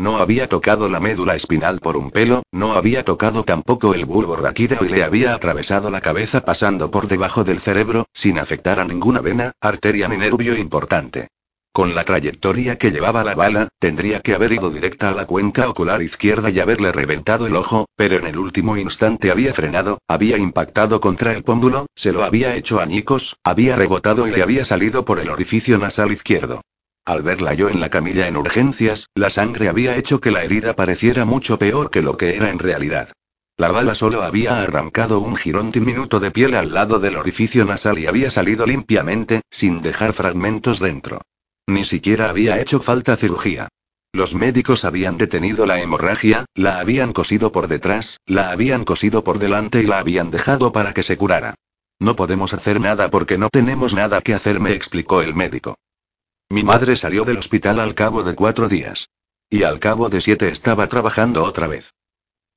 [0.02, 4.36] No había tocado la médula espinal por un pelo, no había tocado tampoco el bulbo
[4.36, 8.84] raquídeo y le había atravesado la cabeza pasando por debajo del cerebro, sin afectar a
[8.84, 11.28] ninguna vena, arteria ni nervio importante.
[11.72, 15.70] Con la trayectoria que llevaba la bala, tendría que haber ido directa a la cuenca
[15.70, 20.40] ocular izquierda y haberle reventado el ojo, pero en el último instante había frenado, había
[20.40, 25.06] impactado contra el pómulo, se lo había hecho añicos, había rebotado y le había salido
[25.06, 26.62] por el orificio nasal izquierdo.
[27.06, 30.76] Al verla yo en la camilla en urgencias, la sangre había hecho que la herida
[30.76, 33.12] pareciera mucho peor que lo que era en realidad.
[33.58, 38.00] La bala solo había arrancado un jirón diminuto de piel al lado del orificio nasal
[38.00, 41.22] y había salido limpiamente, sin dejar fragmentos dentro.
[41.68, 43.68] Ni siquiera había hecho falta cirugía.
[44.14, 49.40] Los médicos habían detenido la hemorragia, la habían cosido por detrás, la habían cosido por
[49.40, 51.56] delante y la habían dejado para que se curara.
[52.00, 55.76] No podemos hacer nada porque no tenemos nada que hacer, me explicó el médico.
[56.52, 59.10] Mi madre salió del hospital al cabo de cuatro días.
[59.50, 61.94] Y al cabo de siete estaba trabajando otra vez.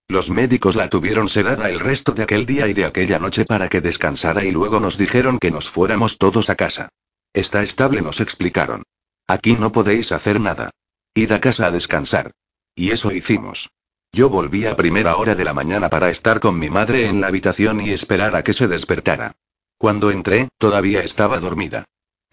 [0.09, 3.69] Los médicos la tuvieron sedada el resto de aquel día y de aquella noche para
[3.69, 6.89] que descansara y luego nos dijeron que nos fuéramos todos a casa.
[7.33, 8.83] Está estable, nos explicaron.
[9.29, 10.71] Aquí no podéis hacer nada.
[11.15, 12.33] Id a casa a descansar.
[12.75, 13.71] Y eso hicimos.
[14.11, 17.29] Yo volví a primera hora de la mañana para estar con mi madre en la
[17.29, 19.37] habitación y esperar a que se despertara.
[19.79, 21.85] Cuando entré, todavía estaba dormida.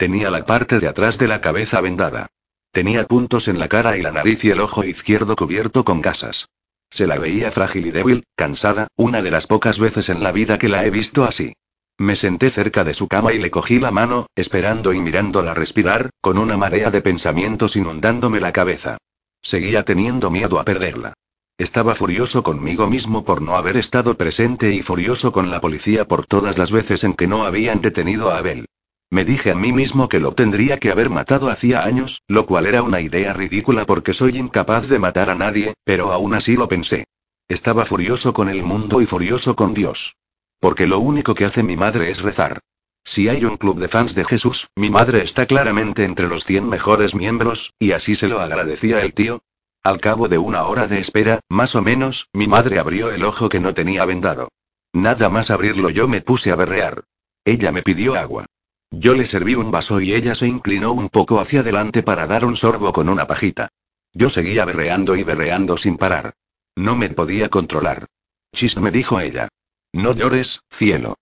[0.02, 2.26] Tenía la parte de atrás de la cabeza vendada.
[2.72, 6.50] Tenía puntos en la cara y la nariz y el ojo izquierdo cubierto con gasas.
[6.90, 10.58] Se la veía frágil y débil, cansada, una de las pocas veces en la vida
[10.58, 11.54] que la he visto así.
[12.00, 16.10] Me senté cerca de su cama y le cogí la mano, esperando y mirándola respirar,
[16.20, 18.98] con una marea de pensamientos inundándome la cabeza.
[19.44, 21.14] Seguía teniendo miedo a perderla.
[21.60, 26.26] Estaba furioso conmigo mismo por no haber estado presente y furioso con la policía por
[26.26, 28.66] todas las veces en que no habían detenido a Abel.
[29.12, 32.66] Me dije a mí mismo que lo tendría que haber matado hacía años, lo cual
[32.66, 36.70] era una idea ridícula porque soy incapaz de matar a nadie, pero aún así lo
[36.70, 37.04] pensé.
[37.50, 40.16] Estaba furioso con el mundo y furioso con Dios.
[40.62, 42.60] Porque lo único que hace mi madre es rezar.
[43.04, 46.70] Si hay un club de fans de Jesús, mi madre está claramente entre los 100
[46.70, 49.42] mejores miembros, y así se lo agradecía el tío.
[49.84, 53.50] Al cabo de una hora de espera, más o menos, mi madre abrió el ojo
[53.50, 54.50] que no tenía vendado.
[54.94, 57.04] Nada más abrirlo yo me puse a berrear.
[57.44, 58.46] Ella me pidió agua.
[58.92, 62.44] Yo le serví un vaso y ella se inclinó un poco hacia adelante para dar
[62.46, 63.70] un sorbo con una pajita.
[64.14, 66.34] Yo seguía berreando y berreando sin parar.
[66.76, 68.08] No me podía controlar.
[68.54, 69.48] Chist me dijo ella.
[69.94, 71.16] No llores, cielo.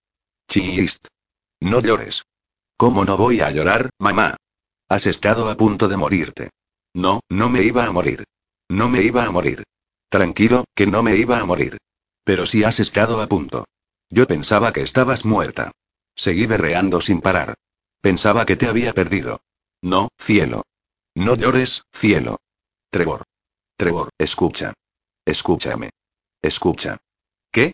[0.47, 1.05] Chist.
[1.59, 2.23] No llores.
[2.75, 4.37] ¿Cómo no voy a llorar, mamá?
[4.87, 6.49] Has estado a punto de morirte.
[6.95, 8.23] No, no me iba a morir.
[8.67, 9.63] No me iba a morir.
[10.09, 11.77] Tranquilo, que no me iba a morir.
[12.23, 13.65] Pero sí has estado a punto.
[14.09, 15.71] Yo pensaba que estabas muerta.
[16.19, 17.53] Seguí berreando sin parar.
[18.01, 19.39] Pensaba que te había perdido.
[19.81, 20.63] No, cielo.
[21.15, 22.41] No llores, cielo.
[22.89, 23.23] Trevor.
[23.77, 24.73] Trevor, escucha.
[25.23, 25.91] Escúchame.
[26.41, 26.97] Escucha.
[27.53, 27.71] ¿Qué?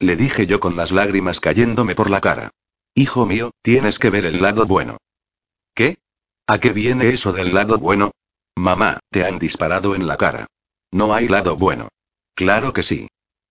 [0.00, 2.50] Le dije yo con las lágrimas cayéndome por la cara.
[2.96, 4.96] Hijo mío, tienes que ver el lado bueno.
[5.72, 5.98] ¿Qué?
[6.48, 8.10] ¿A qué viene eso del lado bueno?
[8.56, 10.48] Mamá, te han disparado en la cara.
[10.90, 11.90] No hay lado bueno.
[12.34, 13.06] Claro que sí.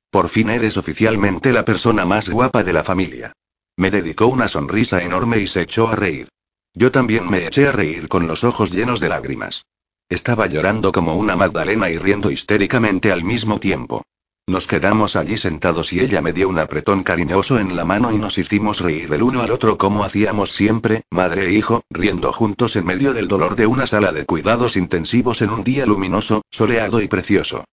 [0.09, 3.31] Por fin eres oficialmente la persona más guapa de la familia.
[3.75, 6.29] Me dedicó una sonrisa enorme y se echó a reír.
[6.75, 9.65] Yo también me eché a reír con los ojos llenos de lágrimas.
[10.09, 14.03] Estaba llorando como una Magdalena y riendo histéricamente al mismo tiempo.
[14.45, 18.17] Nos quedamos allí sentados y ella me dio un apretón cariñoso en la mano y
[18.17, 22.75] nos hicimos reír el uno al otro como hacíamos siempre, madre e hijo, riendo juntos
[22.75, 27.01] en medio del dolor de una sala de cuidados intensivos en un día luminoso, soleado
[27.01, 27.63] y precioso.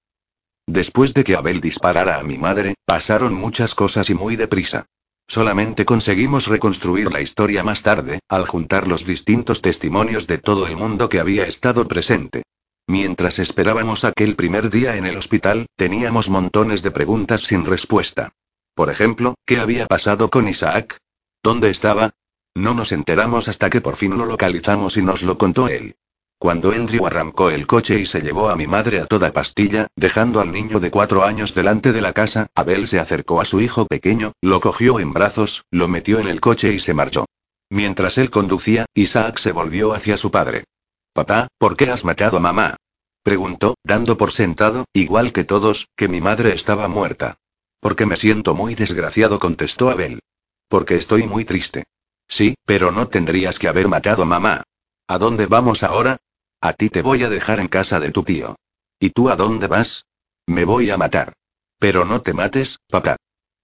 [0.66, 4.86] Después de que Abel disparara a mi madre, pasaron muchas cosas y muy deprisa.
[5.30, 10.76] Solamente conseguimos reconstruir la historia más tarde, al juntar los distintos testimonios de todo el
[10.76, 12.42] mundo que había estado presente.
[12.88, 18.32] Mientras esperábamos aquel primer día en el hospital, teníamos montones de preguntas sin respuesta.
[18.74, 20.98] Por ejemplo, ¿qué había pasado con Isaac?
[21.44, 22.10] ¿Dónde estaba?
[22.56, 25.94] No nos enteramos hasta que por fin lo localizamos y nos lo contó él.
[26.40, 30.40] Cuando Andrew arrancó el coche y se llevó a mi madre a toda pastilla, dejando
[30.40, 33.84] al niño de cuatro años delante de la casa, Abel se acercó a su hijo
[33.84, 37.26] pequeño, lo cogió en brazos, lo metió en el coche y se marchó.
[37.68, 40.64] Mientras él conducía, Isaac se volvió hacia su padre.
[41.12, 42.76] Papá, ¿por qué has matado a mamá?
[43.22, 47.36] Preguntó, dando por sentado, igual que todos, que mi madre estaba muerta.
[47.80, 50.20] Porque me siento muy desgraciado, contestó Abel.
[50.68, 51.84] Porque estoy muy triste.
[52.26, 54.62] Sí, pero no tendrías que haber matado a mamá.
[55.06, 56.16] ¿A dónde vamos ahora?
[56.62, 58.56] A ti te voy a dejar en casa de tu tío.
[58.98, 60.04] ¿Y tú a dónde vas?
[60.46, 61.32] Me voy a matar.
[61.78, 63.16] Pero no te mates, papá.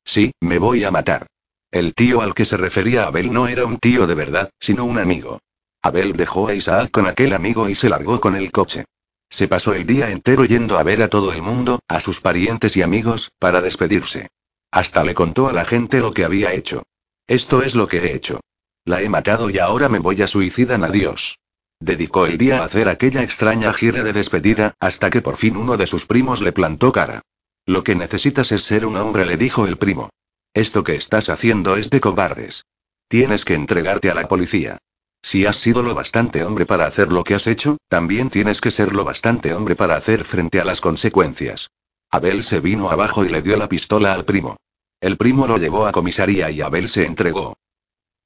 [0.02, 1.26] Sí, me voy a matar.
[1.70, 4.98] El tío al que se refería Abel no era un tío de verdad, sino un
[4.98, 5.40] amigo.
[5.82, 8.86] Abel dejó a Isaac con aquel amigo y se largó con el coche.
[9.28, 12.78] Se pasó el día entero yendo a ver a todo el mundo, a sus parientes
[12.78, 14.28] y amigos, para despedirse.
[14.70, 16.84] Hasta le contó a la gente lo que había hecho.
[17.26, 18.40] Esto es lo que he hecho.
[18.84, 20.82] La he matado y ahora me voy a suicidar.
[20.82, 21.38] Adiós.
[21.80, 25.76] Dedicó el día a hacer aquella extraña gira de despedida, hasta que por fin uno
[25.76, 27.22] de sus primos le plantó cara.
[27.66, 30.10] Lo que necesitas es ser un hombre, le dijo el primo.
[30.54, 32.64] Esto que estás haciendo es de cobardes.
[33.08, 34.78] Tienes que entregarte a la policía.
[35.22, 38.70] Si has sido lo bastante hombre para hacer lo que has hecho, también tienes que
[38.70, 41.68] ser lo bastante hombre para hacer frente a las consecuencias.
[42.10, 44.56] Abel se vino abajo y le dio la pistola al primo.
[45.00, 47.56] El primo lo llevó a comisaría y Abel se entregó.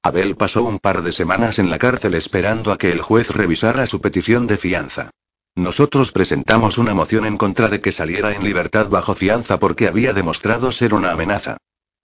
[0.03, 3.85] Abel pasó un par de semanas en la cárcel esperando a que el juez revisara
[3.85, 5.11] su petición de fianza.
[5.55, 10.13] Nosotros presentamos una moción en contra de que saliera en libertad bajo fianza porque había
[10.13, 11.57] demostrado ser una amenaza.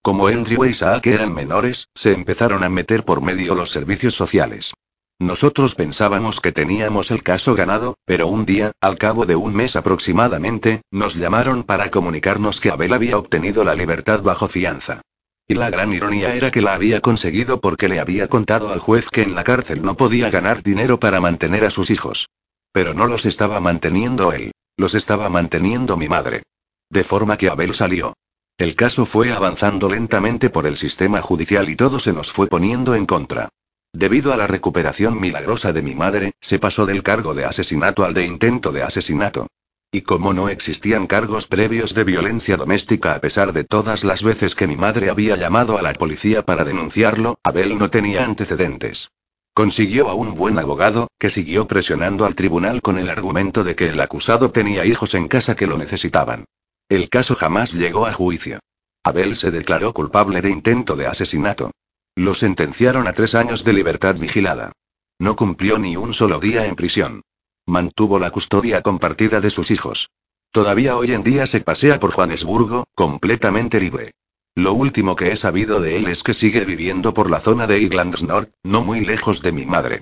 [0.04, 4.74] Como Andrew e Isaac eran menores, se empezaron a meter por medio los servicios sociales.
[5.18, 9.76] Nosotros pensábamos que teníamos el caso ganado, pero un día, al cabo de un mes
[9.76, 15.02] aproximadamente, nos llamaron para comunicarnos que Abel había obtenido la libertad bajo fianza.
[15.50, 19.08] Y la gran ironía era que la había conseguido porque le había contado al juez
[19.10, 22.28] que en la cárcel no podía ganar dinero para mantener a sus hijos.
[22.74, 26.44] Pero no los estaba manteniendo él, los estaba manteniendo mi madre.
[26.90, 28.14] De forma que Abel salió.
[28.58, 32.94] El caso fue avanzando lentamente por el sistema judicial y todo se nos fue poniendo
[32.96, 33.50] en contra.
[33.94, 38.14] Debido a la recuperación milagrosa de mi madre, se pasó del cargo de asesinato al
[38.14, 39.48] de intento de asesinato.
[39.90, 44.54] Y como no existían cargos previos de violencia doméstica a pesar de todas las veces
[44.54, 49.10] que mi madre había llamado a la policía para denunciarlo, Abel no tenía antecedentes.
[49.54, 53.88] Consiguió a un buen abogado, que siguió presionando al tribunal con el argumento de que
[53.88, 56.46] el acusado tenía hijos en casa que lo necesitaban.
[56.90, 58.60] El caso jamás llegó a juicio.
[59.04, 61.72] Abel se declaró culpable de intento de asesinato.
[62.14, 64.74] Lo sentenciaron a tres años de libertad vigilada.
[65.18, 67.22] No cumplió ni un solo día en prisión.
[67.68, 70.10] Mantuvo la custodia compartida de sus hijos.
[70.52, 74.14] Todavía hoy en día se pasea por Johannesburgo, completamente libre.
[74.56, 77.80] Lo último que he sabido de él es que sigue viviendo por la zona de
[77.80, 80.02] Iglands North, no muy lejos de mi madre.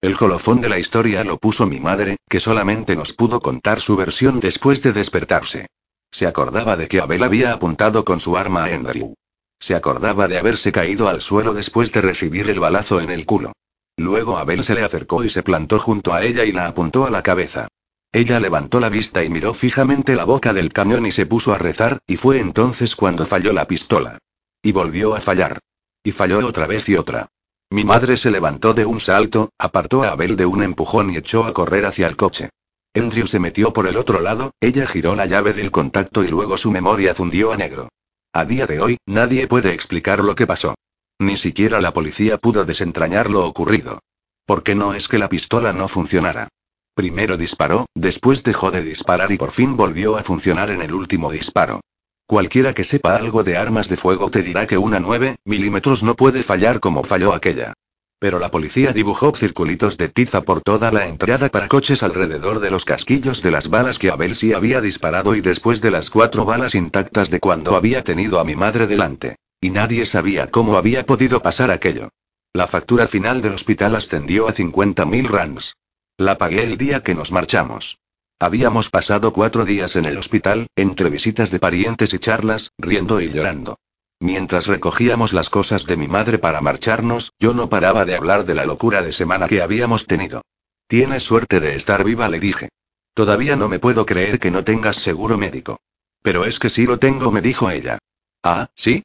[0.00, 3.94] El colofón de la historia lo puso mi madre, que solamente nos pudo contar su
[3.94, 5.68] versión después de despertarse.
[6.10, 9.14] Se acordaba de que Abel había apuntado con su arma a Andrew.
[9.60, 13.52] Se acordaba de haberse caído al suelo después de recibir el balazo en el culo.
[14.00, 17.10] Luego Abel se le acercó y se plantó junto a ella y la apuntó a
[17.10, 17.68] la cabeza.
[18.12, 21.58] Ella levantó la vista y miró fijamente la boca del cañón y se puso a
[21.58, 24.16] rezar, y fue entonces cuando falló la pistola.
[24.62, 25.58] Y volvió a fallar.
[26.02, 27.28] Y falló otra vez y otra.
[27.68, 31.44] Mi madre se levantó de un salto, apartó a Abel de un empujón y echó
[31.44, 32.48] a correr hacia el coche.
[32.94, 36.56] Andrew se metió por el otro lado, ella giró la llave del contacto y luego
[36.56, 37.90] su memoria fundió a negro.
[38.32, 40.74] A día de hoy, nadie puede explicar lo que pasó.
[41.20, 43.98] Ni siquiera la policía pudo desentrañar lo ocurrido.
[44.46, 46.48] ¿Por qué no es que la pistola no funcionara?
[46.94, 51.30] Primero disparó, después dejó de disparar y por fin volvió a funcionar en el último
[51.30, 51.82] disparo.
[52.26, 56.16] Cualquiera que sepa algo de armas de fuego te dirá que una 9 milímetros no
[56.16, 57.74] puede fallar como falló aquella.
[58.18, 62.70] Pero la policía dibujó circulitos de tiza por toda la entrada para coches alrededor de
[62.70, 66.46] los casquillos de las balas que Abel sí había disparado y después de las cuatro
[66.46, 69.36] balas intactas de cuando había tenido a mi madre delante.
[69.60, 72.08] Y nadie sabía cómo había podido pasar aquello.
[72.52, 75.76] La factura final del hospital ascendió a 50.000 rands.
[76.16, 77.98] La pagué el día que nos marchamos.
[78.38, 83.30] Habíamos pasado cuatro días en el hospital, entre visitas de parientes y charlas, riendo y
[83.30, 83.78] llorando.
[84.18, 88.54] Mientras recogíamos las cosas de mi madre para marcharnos, yo no paraba de hablar de
[88.54, 90.42] la locura de semana que habíamos tenido.
[90.88, 92.70] Tienes suerte de estar viva, le dije.
[93.14, 95.78] Todavía no me puedo creer que no tengas seguro médico.
[96.22, 97.98] Pero es que sí lo tengo, me dijo ella.
[98.42, 99.02] Ah, ¿sí?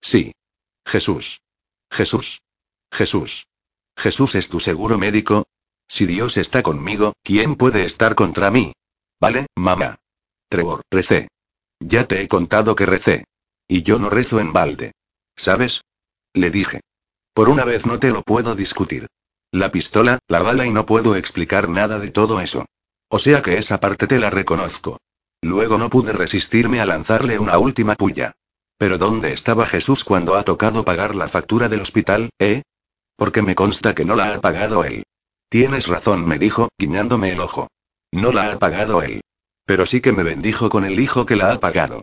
[0.00, 0.32] Sí.
[0.86, 1.40] Jesús.
[1.90, 2.40] Jesús.
[2.92, 3.46] Jesús.
[3.96, 5.46] Jesús es tu seguro médico,
[5.88, 8.72] si Dios está conmigo, ¿quién puede estar contra mí?
[9.20, 10.00] ¿Vale, mamá?
[10.48, 11.28] Trevor, recé.
[11.80, 13.24] Ya te he contado que recé.
[13.68, 14.92] Y yo no rezo en balde.
[15.36, 15.82] ¿Sabes?
[16.34, 16.80] Le dije.
[17.32, 19.06] Por una vez no te lo puedo discutir.
[19.52, 22.66] La pistola, la bala y no puedo explicar nada de todo eso.
[23.08, 24.98] O sea que esa parte te la reconozco.
[25.42, 28.32] Luego no pude resistirme a lanzarle una última puya.
[28.78, 32.62] Pero ¿dónde estaba Jesús cuando ha tocado pagar la factura del hospital, eh?
[33.16, 35.02] Porque me consta que no la ha pagado él.
[35.48, 37.68] Tienes razón, me dijo, guiñándome el ojo.
[38.12, 39.22] No la ha pagado él.
[39.64, 42.02] Pero sí que me bendijo con el hijo que la ha pagado.